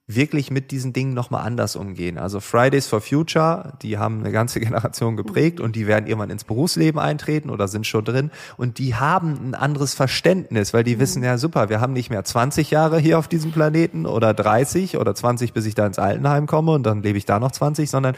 wirklich 0.07 0.51
mit 0.51 0.69
diesen 0.69 0.93
Dingen 0.93 1.15
nochmal 1.15 1.45
anders 1.45 1.75
umgehen. 1.75 2.19
Also 2.19 2.39
Fridays 2.39 2.85
for 2.87 3.01
Future, 3.01 3.73
die 3.81 3.97
haben 3.97 4.19
eine 4.19 4.31
ganze 4.31 4.59
Generation 4.61 5.15
geprägt 5.17 5.59
und 5.59 5.75
die 5.75 5.87
werden 5.87 6.05
irgendwann 6.05 6.29
ins 6.29 6.43
Berufsleben 6.43 6.99
eintreten 6.99 7.49
oder 7.49 7.67
sind 7.67 7.87
schon 7.87 8.05
drin 8.05 8.31
und 8.57 8.77
die 8.77 8.95
haben 8.95 9.49
ein 9.49 9.55
anderes 9.55 9.95
Verständnis, 9.95 10.73
weil 10.73 10.83
die 10.83 10.99
wissen 10.99 11.23
ja 11.23 11.37
super, 11.37 11.69
wir 11.69 11.81
haben 11.81 11.93
nicht 11.93 12.11
mehr 12.11 12.23
20 12.23 12.69
Jahre 12.71 12.99
hier 12.99 13.17
auf 13.17 13.27
diesem 13.27 13.51
Planeten 13.51 14.05
oder 14.05 14.33
30 14.33 14.97
oder 14.97 15.15
20, 15.15 15.53
bis 15.53 15.65
ich 15.65 15.73
da 15.73 15.87
ins 15.87 15.99
Altenheim 15.99 16.45
komme 16.45 16.73
und 16.73 16.83
dann 16.83 17.01
lebe 17.01 17.17
ich 17.17 17.25
da 17.25 17.39
noch 17.39 17.51
20, 17.51 17.89
sondern 17.89 18.15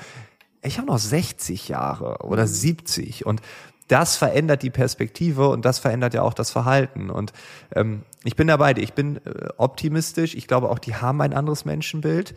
ich 0.62 0.78
habe 0.78 0.88
noch 0.88 0.98
60 0.98 1.70
Jahre 1.70 2.18
oder 2.26 2.48
70 2.48 3.22
mhm. 3.22 3.30
und 3.30 3.42
das 3.88 4.18
verändert 4.18 4.64
die 4.64 4.70
Perspektive 4.70 5.48
und 5.48 5.64
das 5.64 5.80
verändert 5.80 6.14
ja 6.14 6.22
auch 6.22 6.34
das 6.34 6.52
Verhalten. 6.52 7.10
Und 7.10 7.32
ähm, 7.74 8.02
ich 8.28 8.36
bin 8.36 8.48
dabei, 8.48 8.74
ich 8.78 8.94
bin 8.94 9.18
äh, 9.18 9.48
optimistisch. 9.56 10.36
Ich 10.36 10.48
glaube 10.48 10.70
auch, 10.70 10.80
die 10.80 10.96
haben 10.96 11.22
ein 11.22 11.34
anderes 11.34 11.64
Menschenbild. 11.64 12.36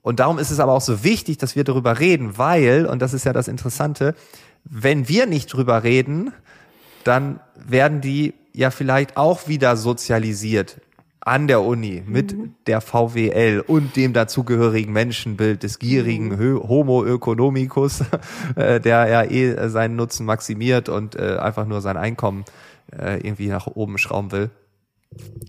Und 0.00 0.20
darum 0.20 0.38
ist 0.38 0.52
es 0.52 0.60
aber 0.60 0.72
auch 0.72 0.80
so 0.80 1.02
wichtig, 1.02 1.38
dass 1.38 1.56
wir 1.56 1.64
darüber 1.64 1.98
reden, 1.98 2.38
weil, 2.38 2.86
und 2.86 3.02
das 3.02 3.14
ist 3.14 3.24
ja 3.24 3.32
das 3.32 3.48
Interessante, 3.48 4.14
wenn 4.64 5.08
wir 5.08 5.26
nicht 5.26 5.52
drüber 5.52 5.82
reden, 5.82 6.32
dann 7.02 7.40
werden 7.56 8.00
die 8.00 8.34
ja 8.52 8.70
vielleicht 8.70 9.16
auch 9.16 9.48
wieder 9.48 9.76
sozialisiert 9.76 10.80
an 11.20 11.48
der 11.48 11.62
Uni 11.62 12.04
mit 12.06 12.36
mhm. 12.36 12.54
der 12.66 12.80
VWL 12.80 13.64
und 13.66 13.96
dem 13.96 14.12
dazugehörigen 14.12 14.92
Menschenbild 14.92 15.64
des 15.64 15.80
gierigen 15.80 16.28
mhm. 16.28 16.68
Homo 16.68 17.04
economicus, 17.04 18.04
äh, 18.56 18.78
der 18.78 19.08
ja 19.08 19.24
eh 19.24 19.68
seinen 19.68 19.96
Nutzen 19.96 20.26
maximiert 20.26 20.88
und 20.88 21.16
äh, 21.16 21.38
einfach 21.38 21.66
nur 21.66 21.80
sein 21.80 21.96
Einkommen 21.96 22.44
äh, 22.92 23.16
irgendwie 23.16 23.48
nach 23.48 23.66
oben 23.66 23.98
schrauben 23.98 24.30
will. 24.30 24.50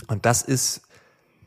Und 0.08 0.26
das 0.26 0.42
ist 0.42 0.82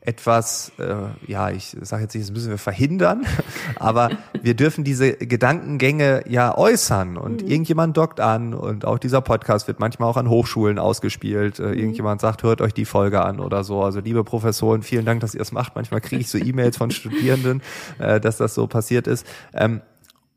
etwas, 0.01 0.71
äh, 0.79 0.95
ja, 1.27 1.49
ich 1.51 1.75
sage 1.81 2.03
jetzt 2.03 2.15
nicht, 2.15 2.25
das 2.25 2.33
müssen 2.33 2.49
wir 2.49 2.57
verhindern, 2.57 3.25
aber 3.75 4.09
wir 4.41 4.55
dürfen 4.55 4.83
diese 4.83 5.13
Gedankengänge 5.13 6.23
ja 6.27 6.57
äußern 6.57 7.17
und 7.17 7.43
mhm. 7.43 7.47
irgendjemand 7.47 7.97
dockt 7.97 8.19
an 8.19 8.53
und 8.53 8.85
auch 8.85 8.97
dieser 8.97 9.21
Podcast 9.21 9.67
wird 9.67 9.79
manchmal 9.79 10.09
auch 10.09 10.17
an 10.17 10.29
Hochschulen 10.29 10.79
ausgespielt. 10.79 11.59
Äh, 11.59 11.67
mhm. 11.67 11.73
Irgendjemand 11.73 12.21
sagt, 12.21 12.43
hört 12.43 12.61
euch 12.61 12.73
die 12.73 12.85
Folge 12.85 13.21
an 13.21 13.39
oder 13.39 13.63
so. 13.63 13.83
Also 13.83 13.99
liebe 13.99 14.23
Professoren, 14.23 14.83
vielen 14.83 15.05
Dank, 15.05 15.19
dass 15.19 15.35
ihr 15.35 15.41
es 15.41 15.51
macht. 15.51 15.75
Manchmal 15.75 16.01
kriege 16.01 16.21
ich 16.21 16.29
so 16.29 16.37
E-Mails 16.37 16.77
von 16.77 16.91
Studierenden, 16.91 17.61
äh, 17.99 18.21
dass 18.21 18.37
das 18.37 18.55
so 18.55 18.67
passiert 18.67 19.05
ist. 19.05 19.27
Ähm, 19.53 19.81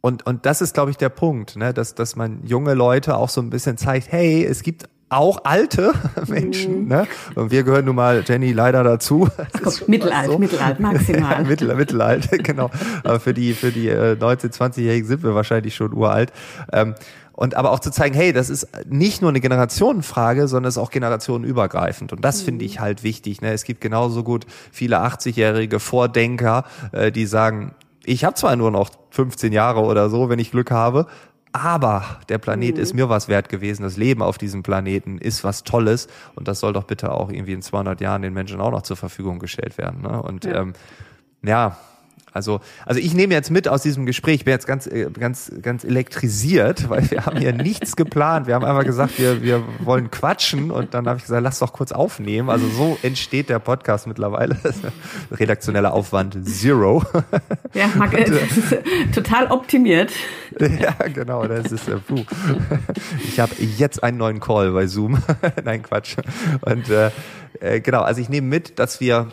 und, 0.00 0.26
und 0.26 0.44
das 0.44 0.60
ist, 0.60 0.74
glaube 0.74 0.90
ich, 0.90 0.96
der 0.96 1.10
Punkt, 1.10 1.56
ne? 1.56 1.72
dass, 1.72 1.94
dass 1.94 2.16
man 2.16 2.44
junge 2.44 2.74
Leute 2.74 3.16
auch 3.16 3.28
so 3.28 3.40
ein 3.40 3.50
bisschen 3.50 3.78
zeigt, 3.78 4.10
hey, 4.10 4.44
es 4.44 4.64
gibt 4.64 4.88
auch 5.12 5.44
alte 5.44 5.92
Menschen, 6.28 6.82
mhm. 6.82 6.88
ne? 6.88 7.06
Und 7.34 7.50
wir 7.50 7.62
gehören 7.62 7.84
nun 7.84 7.96
mal, 7.96 8.24
Jenny, 8.26 8.52
leider 8.52 8.82
dazu. 8.82 9.28
Guck, 9.62 9.88
mittelalt, 9.88 10.30
so. 10.30 10.38
mittelalt, 10.38 10.80
maximal. 10.80 11.44
Mittel, 11.52 11.74
mittelalt, 11.74 12.28
genau. 12.44 12.70
Aber 13.04 13.20
für 13.20 13.34
die, 13.34 13.54
für 13.54 13.70
die 13.70 13.88
äh, 13.88 14.16
19-, 14.18 14.52
20-Jährigen 14.52 15.06
sind 15.06 15.22
wir 15.22 15.34
wahrscheinlich 15.34 15.74
schon 15.74 15.92
uralt. 15.92 16.32
Ähm, 16.72 16.94
und 17.32 17.54
aber 17.54 17.70
auch 17.70 17.80
zu 17.80 17.90
zeigen, 17.90 18.14
hey, 18.14 18.32
das 18.32 18.50
ist 18.50 18.68
nicht 18.86 19.22
nur 19.22 19.30
eine 19.30 19.40
Generationenfrage, 19.40 20.48
sondern 20.48 20.68
es 20.68 20.76
ist 20.76 20.82
auch 20.82 20.90
generationenübergreifend. 20.90 22.12
Und 22.12 22.24
das 22.24 22.42
mhm. 22.42 22.44
finde 22.44 22.64
ich 22.64 22.80
halt 22.80 23.02
wichtig. 23.02 23.40
Ne? 23.40 23.52
Es 23.52 23.64
gibt 23.64 23.80
genauso 23.80 24.22
gut 24.22 24.46
viele 24.70 25.00
80-jährige 25.00 25.80
Vordenker, 25.80 26.64
äh, 26.92 27.10
die 27.10 27.26
sagen, 27.26 27.74
ich 28.04 28.24
habe 28.24 28.34
zwar 28.34 28.56
nur 28.56 28.70
noch 28.70 28.90
15 29.10 29.52
Jahre 29.52 29.80
oder 29.80 30.10
so, 30.10 30.28
wenn 30.28 30.38
ich 30.38 30.50
Glück 30.50 30.70
habe, 30.70 31.06
aber 31.52 32.04
der 32.28 32.38
Planet 32.38 32.76
Mhm. 32.76 32.82
ist 32.82 32.94
mir 32.94 33.08
was 33.08 33.28
wert 33.28 33.48
gewesen, 33.48 33.82
das 33.82 33.96
Leben 33.96 34.22
auf 34.22 34.38
diesem 34.38 34.62
Planeten 34.62 35.18
ist 35.18 35.44
was 35.44 35.64
Tolles 35.64 36.08
und 36.34 36.48
das 36.48 36.60
soll 36.60 36.72
doch 36.72 36.84
bitte 36.84 37.12
auch 37.12 37.30
irgendwie 37.30 37.52
in 37.52 37.62
200 37.62 38.00
Jahren 38.00 38.22
den 38.22 38.32
Menschen 38.32 38.60
auch 38.60 38.70
noch 38.70 38.82
zur 38.82 38.96
Verfügung 38.96 39.38
gestellt 39.38 39.76
werden. 39.78 40.02
Ne? 40.02 40.22
Und 40.22 40.44
Ja. 40.44 40.60
ähm, 40.62 40.72
ja, 41.42 41.76
also, 42.32 42.60
also 42.86 42.98
ich 42.98 43.14
nehme 43.14 43.34
jetzt 43.34 43.50
mit 43.50 43.68
aus 43.68 43.82
diesem 43.82 44.06
Gespräch, 44.06 44.36
ich 44.36 44.44
bin 44.44 44.52
jetzt 44.52 44.66
ganz, 44.66 44.86
äh, 44.86 45.10
ganz, 45.10 45.52
ganz 45.60 45.84
elektrisiert, 45.84 46.88
weil 46.88 47.10
wir 47.10 47.26
haben 47.26 47.36
hier 47.38 47.52
nichts 47.52 47.96
geplant. 47.96 48.46
Wir 48.46 48.54
haben 48.54 48.64
einfach 48.64 48.84
gesagt, 48.84 49.18
wir, 49.18 49.42
wir 49.42 49.62
wollen 49.80 50.10
quatschen 50.10 50.70
und 50.70 50.94
dann 50.94 51.06
habe 51.06 51.18
ich 51.18 51.24
gesagt, 51.24 51.42
lass 51.42 51.58
doch 51.58 51.72
kurz 51.72 51.92
aufnehmen. 51.92 52.48
Also 52.48 52.66
so 52.68 52.98
entsteht 53.02 53.48
der 53.48 53.58
Podcast 53.58 54.06
mittlerweile. 54.06 54.56
Redaktioneller 55.30 55.92
Aufwand 55.92 56.38
zero. 56.46 57.02
Ja, 57.74 57.86
mag, 57.96 58.12
äh, 58.12 58.24
das 58.24 58.56
ist 58.58 58.72
äh, 58.72 58.82
total 59.14 59.46
optimiert. 59.46 60.12
ja, 60.60 60.92
genau, 61.08 61.46
das 61.46 61.72
ist 61.72 61.88
äh, 61.88 61.96
puh. 61.96 62.22
Ich 63.24 63.40
habe 63.40 63.54
jetzt 63.78 64.02
einen 64.02 64.18
neuen 64.18 64.40
Call 64.40 64.72
bei 64.72 64.86
Zoom. 64.86 65.22
Nein, 65.64 65.82
Quatsch. 65.82 66.16
Und 66.60 66.90
äh, 66.90 67.80
genau, 67.80 68.02
also 68.02 68.20
ich 68.20 68.28
nehme 68.28 68.46
mit, 68.46 68.78
dass 68.78 69.00
wir 69.00 69.28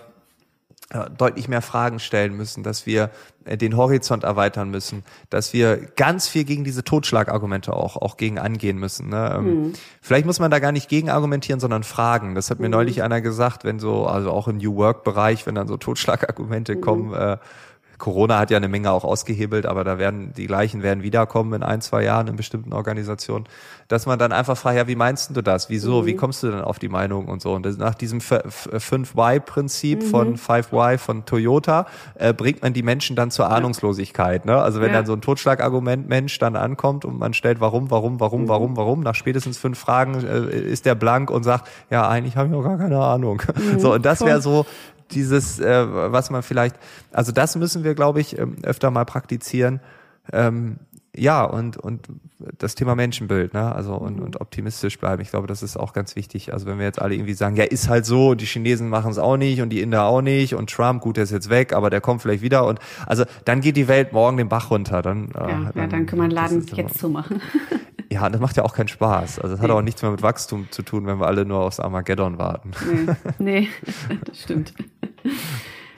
deutlich 1.18 1.48
mehr 1.48 1.62
Fragen 1.62 2.00
stellen 2.00 2.36
müssen, 2.36 2.64
dass 2.64 2.88
wir 2.88 3.12
äh, 3.46 3.58
den 3.58 3.78
Horizont 3.78 4.24
erweitern 4.24 4.72
müssen, 4.72 5.04
dass 5.30 5.54
wir 5.54 5.78
ganz 5.96 6.28
viel 6.28 6.46
gegen 6.46 6.64
diese 6.64 6.84
Totschlagargumente 6.84 7.74
auch, 7.74 7.96
auch 7.96 8.18
gegen 8.18 8.40
angehen 8.40 8.78
müssen. 8.78 9.10
Ne? 9.10 9.36
Ähm, 9.38 9.74
Vielleicht 10.02 10.26
muss 10.26 10.40
man 10.40 10.50
da 10.50 10.58
gar 10.58 10.72
nicht 10.72 10.90
gegen 10.90 11.10
argumentieren, 11.10 11.60
sondern 11.60 11.84
fragen. 11.84 12.34
Das 12.34 12.50
hat 12.50 12.60
mir 12.60 12.70
neulich 12.70 13.04
einer 13.04 13.22
gesagt, 13.22 13.66
wenn 13.66 13.78
so, 13.80 14.08
also 14.08 14.32
auch 14.32 14.48
im 14.48 14.58
New 14.58 14.76
Work-Bereich, 14.76 15.46
wenn 15.46 15.54
dann 15.54 15.68
so 15.68 15.78
Totschlagargumente 15.78 16.78
kommen, 16.78 17.14
äh, 17.14 17.38
Corona 18.00 18.40
hat 18.40 18.50
ja 18.50 18.58
eine 18.58 18.68
Menge 18.70 18.92
auch 18.92 19.04
ausgehebelt, 19.04 19.66
aber 19.66 19.84
da 19.84 19.98
werden 20.00 20.34
die 20.36 20.48
gleichen 20.48 20.82
werden 20.82 21.04
wiederkommen 21.04 21.54
in 21.54 21.64
ein, 21.64 21.82
zwei 21.82 22.04
Jahren 22.04 22.28
in 22.28 22.36
bestimmten 22.36 22.74
Organisationen, 22.74 23.46
dass 23.90 24.06
man 24.06 24.18
dann 24.18 24.32
einfach 24.32 24.58
fragt, 24.58 24.78
ja, 24.78 24.88
wie 24.88 24.96
meinst 24.96 25.36
du 25.36 25.42
das? 25.42 25.70
Wieso? 25.70 26.06
Wie 26.06 26.16
kommst 26.16 26.42
du 26.44 26.50
denn 26.52 26.62
auf 26.62 26.80
die 26.80 26.90
Meinung 26.90 27.28
und 27.28 27.42
so? 27.42 27.54
Und 27.54 27.66
das, 27.66 27.78
nach 27.78 27.96
diesem 27.96 28.20
5Y-Prinzip 28.20 30.04
von 30.04 30.38
5Y 30.38 30.98
von 30.98 31.26
Toyota 31.26 31.86
äh, 32.16 32.34
bringt 32.34 32.62
man 32.62 32.74
die 32.74 32.84
Menschen 32.84 33.16
dann 33.16 33.32
zur 33.32 33.50
Ahnungslosigkeit. 33.50 34.46
Ne? 34.46 34.56
Also 34.62 34.80
wenn 34.82 34.90
Ja. 34.92 34.98
dann 34.98 35.06
so 35.06 35.14
ein 35.14 35.22
Totschlagargument 35.22 36.08
Mensch 36.08 36.38
dann 36.40 36.56
ankommt 36.56 37.06
und 37.06 37.20
man 37.20 37.34
stellt, 37.34 37.60
warum, 37.60 37.92
warum, 37.92 38.20
warum, 38.20 38.48
warum, 38.48 38.78
warum, 38.78 39.02
nach 39.02 39.16
spätestens 39.16 39.58
fünf 39.58 39.78
Fragen 39.80 40.16
äh, 40.26 40.58
ist 40.58 40.86
der 40.86 40.96
blank 40.96 41.30
und 41.32 41.44
sagt, 41.44 41.68
ja, 41.90 42.08
eigentlich 42.08 42.36
habe 42.38 42.48
ich 42.50 42.56
auch 42.56 42.64
gar 42.64 42.78
keine 42.78 43.00
Ahnung. 43.00 43.42
So, 43.78 43.94
und 43.94 44.06
das 44.06 44.22
wäre 44.22 44.42
so 44.42 44.66
dieses, 45.12 45.60
äh, 45.60 45.86
was 46.12 46.30
man 46.30 46.44
vielleicht, 46.44 46.76
also 47.12 47.32
das 47.32 47.56
müssen 47.56 47.84
wir, 47.84 47.96
glaube 47.96 48.22
ich, 48.22 48.38
ähm, 48.38 48.56
öfter 48.64 48.92
mal 48.92 49.06
praktizieren. 49.06 49.80
Ähm, 50.32 50.78
ja, 51.16 51.44
und, 51.44 51.76
und 51.76 52.08
das 52.60 52.76
Thema 52.76 52.94
Menschenbild, 52.94 53.56
ne? 53.56 53.74
Also 53.74 53.96
und, 53.96 54.22
und 54.22 54.40
optimistisch 54.40 55.00
bleiben. 55.00 55.22
Ich 55.24 55.32
glaube, 55.32 55.48
das 55.48 55.64
ist 55.64 55.76
auch 55.76 55.92
ganz 55.92 56.16
wichtig. 56.16 56.54
Also 56.54 56.68
wenn 56.68 56.78
wir 56.78 56.86
jetzt 56.86 57.02
alle 57.02 57.16
irgendwie 57.16 57.34
sagen, 57.34 57.56
ja, 57.56 57.64
ist 57.64 57.90
halt 57.90 58.06
so, 58.06 58.36
die 58.36 58.46
Chinesen 58.46 58.90
machen 58.90 59.10
es 59.12 59.18
auch 59.18 59.36
nicht 59.36 59.60
und 59.62 59.70
die 59.72 59.82
Inder 59.82 60.04
auch 60.06 60.22
nicht 60.22 60.54
und 60.54 60.70
Trump, 60.70 61.02
gut, 61.02 61.18
der 61.18 61.24
ist 61.24 61.32
jetzt 61.32 61.50
weg, 61.50 61.74
aber 61.74 61.90
der 61.90 62.00
kommt 62.00 62.22
vielleicht 62.22 62.44
wieder 62.44 62.66
und 62.68 62.80
also 63.08 63.26
dann 63.44 63.60
geht 63.62 63.76
die 63.76 63.88
Welt 63.88 64.14
morgen 64.14 64.38
den 64.38 64.50
Bach 64.50 64.70
runter. 64.70 65.02
Dann, 65.02 65.30
äh, 65.32 65.40
Ja, 65.50 65.72
ja, 65.76 65.88
dann 65.88 66.06
kann 66.06 66.20
man 66.20 66.30
das 66.30 66.36
Laden 66.36 66.60
ist 66.60 66.70
immer- 66.74 66.82
jetzt 66.84 67.00
zumachen. 67.00 67.42
Ja, 68.12 68.28
das 68.30 68.42
macht 68.42 68.58
ja 68.58 68.64
auch 68.64 68.74
keinen 68.74 68.88
Spaß. 68.88 69.40
Also 69.40 69.56
das 69.56 69.62
hat 69.62 69.68
Nee. 69.70 69.74
auch 69.74 69.82
nichts 69.84 70.02
mehr 70.02 70.10
mit 70.12 70.22
Wachstum 70.24 70.68
zu 70.72 70.82
tun, 70.82 71.06
wenn 71.06 71.20
wir 71.20 71.28
alle 71.28 71.46
nur 71.46 71.60
aufs 71.60 71.80
Armageddon 71.80 72.38
warten. 72.40 72.72
Nee, 72.90 73.08
nee 73.40 73.70
das 74.26 74.42
stimmt. 74.42 74.74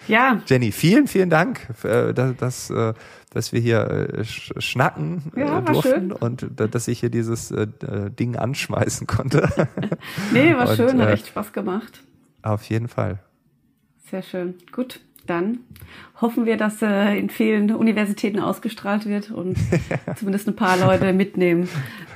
Ja, 0.07 0.41
Jenny, 0.47 0.72
vielen, 0.72 1.07
vielen 1.07 1.30
Dank, 1.30 1.68
äh, 1.84 2.14
dass, 2.14 2.36
dass, 2.36 2.70
äh, 2.70 2.93
dass 3.30 3.53
wir 3.53 3.62
hier 3.62 3.88
äh, 3.89 4.22
sch- 4.24 4.59
schnacken 4.59 5.32
Ja, 5.38 5.62
durften 5.62 6.12
und 6.12 6.47
da- 6.55 6.68
dass 6.68 6.88
ich 6.88 6.99
hier 6.99 7.09
dieses 7.12 7.53
Ding 8.20 8.36
anschmeißen 8.36 9.07
konnte. 9.07 9.47
nee, 10.34 10.53
war 10.55 10.68
Und, 10.70 10.76
schön, 10.76 11.01
hat 11.01 11.09
echt 11.12 11.28
Spaß 11.28 11.53
gemacht. 11.53 12.03
Auf 12.41 12.64
jeden 12.66 12.88
Fall. 12.88 13.20
Sehr 14.09 14.24
schön. 14.24 14.55
Gut, 14.74 14.99
dann 15.28 15.59
hoffen 16.22 16.45
wir, 16.45 16.57
dass 16.57 16.82
äh, 16.82 17.17
in 17.17 17.30
vielen 17.30 17.72
Universitäten 17.76 18.39
ausgestrahlt 18.39 19.05
wird 19.05 19.32
und 19.32 19.57
zumindest 20.15 20.47
ein 20.47 20.55
paar 20.55 20.78
Leute 20.78 21.11
mitnehmen, 21.13 21.67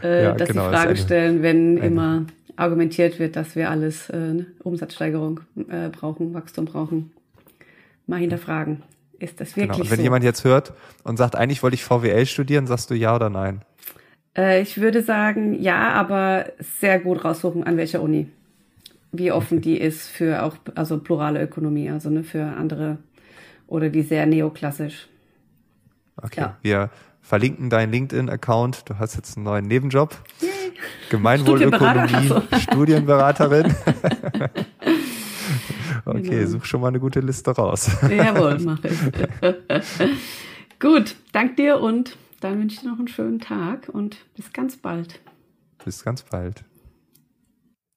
äh, 0.04 0.24
Ja, 0.26 0.32
dass 0.34 0.50
genau, 0.50 0.70
sie 0.70 0.76
Fragen 0.76 0.96
stellen, 0.98 1.42
wenn 1.42 1.78
eine- 1.78 1.86
immer 1.88 2.26
argumentiert 2.58 3.20
wird, 3.20 3.36
dass 3.36 3.56
wir 3.56 3.70
alles 3.70 4.10
äh, 4.10 4.14
eine 4.16 4.46
Umsatzsteigerung 4.64 5.42
äh, 5.70 5.90
brauchen, 5.90 6.34
Wachstum 6.34 6.66
brauchen. 6.66 7.12
Mal 8.08 8.20
hinterfragen. 8.20 8.84
Ist 9.20 9.42
das 9.42 9.56
wirklich 9.58 9.72
Genau. 9.72 9.82
Und 9.84 9.90
wenn 9.92 9.98
so? 9.98 10.04
jemand 10.04 10.24
jetzt 10.24 10.44
hört 10.44 10.74
und 11.04 11.18
sagt, 11.18 11.36
eigentlich 11.36 11.64
wollte 11.64 11.76
ich 11.76 11.84
VWL 11.84 12.26
studieren, 12.26 12.68
sagst 12.68 12.90
du 12.92 12.94
ja 12.96 13.16
oder 13.16 13.30
nein? 13.30 13.62
Äh, 14.38 14.62
ich 14.62 14.80
würde 14.80 15.02
sagen, 15.02 15.60
ja, 15.62 15.90
aber 15.94 16.46
sehr 16.80 17.00
gut 17.00 17.26
raussuchen, 17.26 17.64
an 17.64 17.76
welcher 17.78 18.02
Uni. 18.02 18.28
Wie 19.12 19.32
offen 19.32 19.60
die 19.68 19.78
ist 19.78 20.08
für 20.08 20.44
auch, 20.44 20.56
also 20.76 21.00
plurale 21.00 21.42
Ökonomie, 21.42 21.90
also 21.90 22.10
ne, 22.10 22.24
für 22.24 22.44
andere 22.46 22.98
oder 23.68 23.90
die 23.90 24.02
sehr 24.02 24.26
neoklassisch. 24.26 25.08
Okay. 26.22 26.42
Ja. 26.42 26.58
Wir 26.62 26.90
verlinken 27.22 27.70
deinen 27.70 27.92
LinkedIn-Account. 27.92 28.90
Du 28.90 29.00
hast 29.00 29.16
jetzt 29.16 29.36
einen 29.38 29.46
neuen 29.46 29.66
Nebenjob. 29.66 30.16
Gemeinwohlökonomie, 31.10 32.32
Studienberaterin. 32.60 33.74
okay, 36.06 36.22
Genau. 36.22 36.48
such 36.48 36.66
schon 36.66 36.82
mal 36.82 36.90
eine 36.90 37.00
gute 37.00 37.20
Liste 37.20 37.52
raus. 37.52 37.90
Jawohl, 38.10 38.60
mache 38.60 38.88
ich. 38.88 39.00
gut, 40.80 41.16
dank 41.32 41.56
dir 41.58 41.80
und 41.80 42.18
dann 42.42 42.60
wünsche 42.60 42.76
ich 42.76 42.82
dir 42.82 42.90
noch 42.90 43.00
einen 43.00 43.08
schönen 43.08 43.40
Tag 43.40 43.90
und 43.90 44.18
bis 44.36 44.52
ganz 44.54 44.78
bald. 44.78 45.20
Bis 45.84 46.04
ganz 46.04 46.22
bald. 46.24 46.64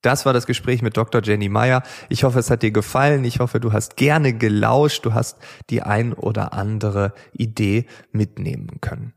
Das 0.09 0.25
war 0.25 0.33
das 0.33 0.47
Gespräch 0.47 0.81
mit 0.81 0.97
Dr. 0.97 1.21
Jenny 1.23 1.51
Meyer. 1.51 1.83
Ich 2.09 2.25
hoffe, 2.25 2.39
es 2.39 2.49
hat 2.49 2.63
dir 2.63 2.71
gefallen. 2.71 3.27
Ich 3.27 3.41
hoffe, 3.41 3.61
du 3.61 3.75
hast 3.75 3.99
gerne 3.99 4.33
gelauscht. 4.33 5.05
Du 5.05 5.13
hast 5.13 5.37
die 5.69 5.83
ein 5.83 6.15
oder 6.15 6.55
andere 6.55 7.13
Idee 7.35 7.85
mitnehmen 8.11 8.81
können. 8.81 9.13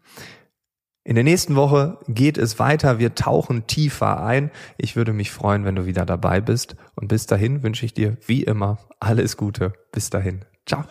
In 1.05 1.15
der 1.15 1.23
nächsten 1.23 1.55
Woche 1.55 1.97
geht 2.09 2.37
es 2.37 2.59
weiter. 2.59 2.99
Wir 2.99 3.15
tauchen 3.15 3.67
tiefer 3.67 4.21
ein. 4.21 4.51
Ich 4.77 4.97
würde 4.97 5.13
mich 5.13 5.31
freuen, 5.31 5.63
wenn 5.63 5.77
du 5.77 5.85
wieder 5.85 6.05
dabei 6.05 6.41
bist. 6.41 6.75
Und 6.95 7.07
bis 7.07 7.25
dahin 7.25 7.63
wünsche 7.63 7.85
ich 7.85 7.93
dir 7.93 8.17
wie 8.25 8.43
immer 8.43 8.77
alles 8.99 9.37
Gute. 9.37 9.71
Bis 9.93 10.09
dahin. 10.09 10.43
Ciao. 10.65 10.83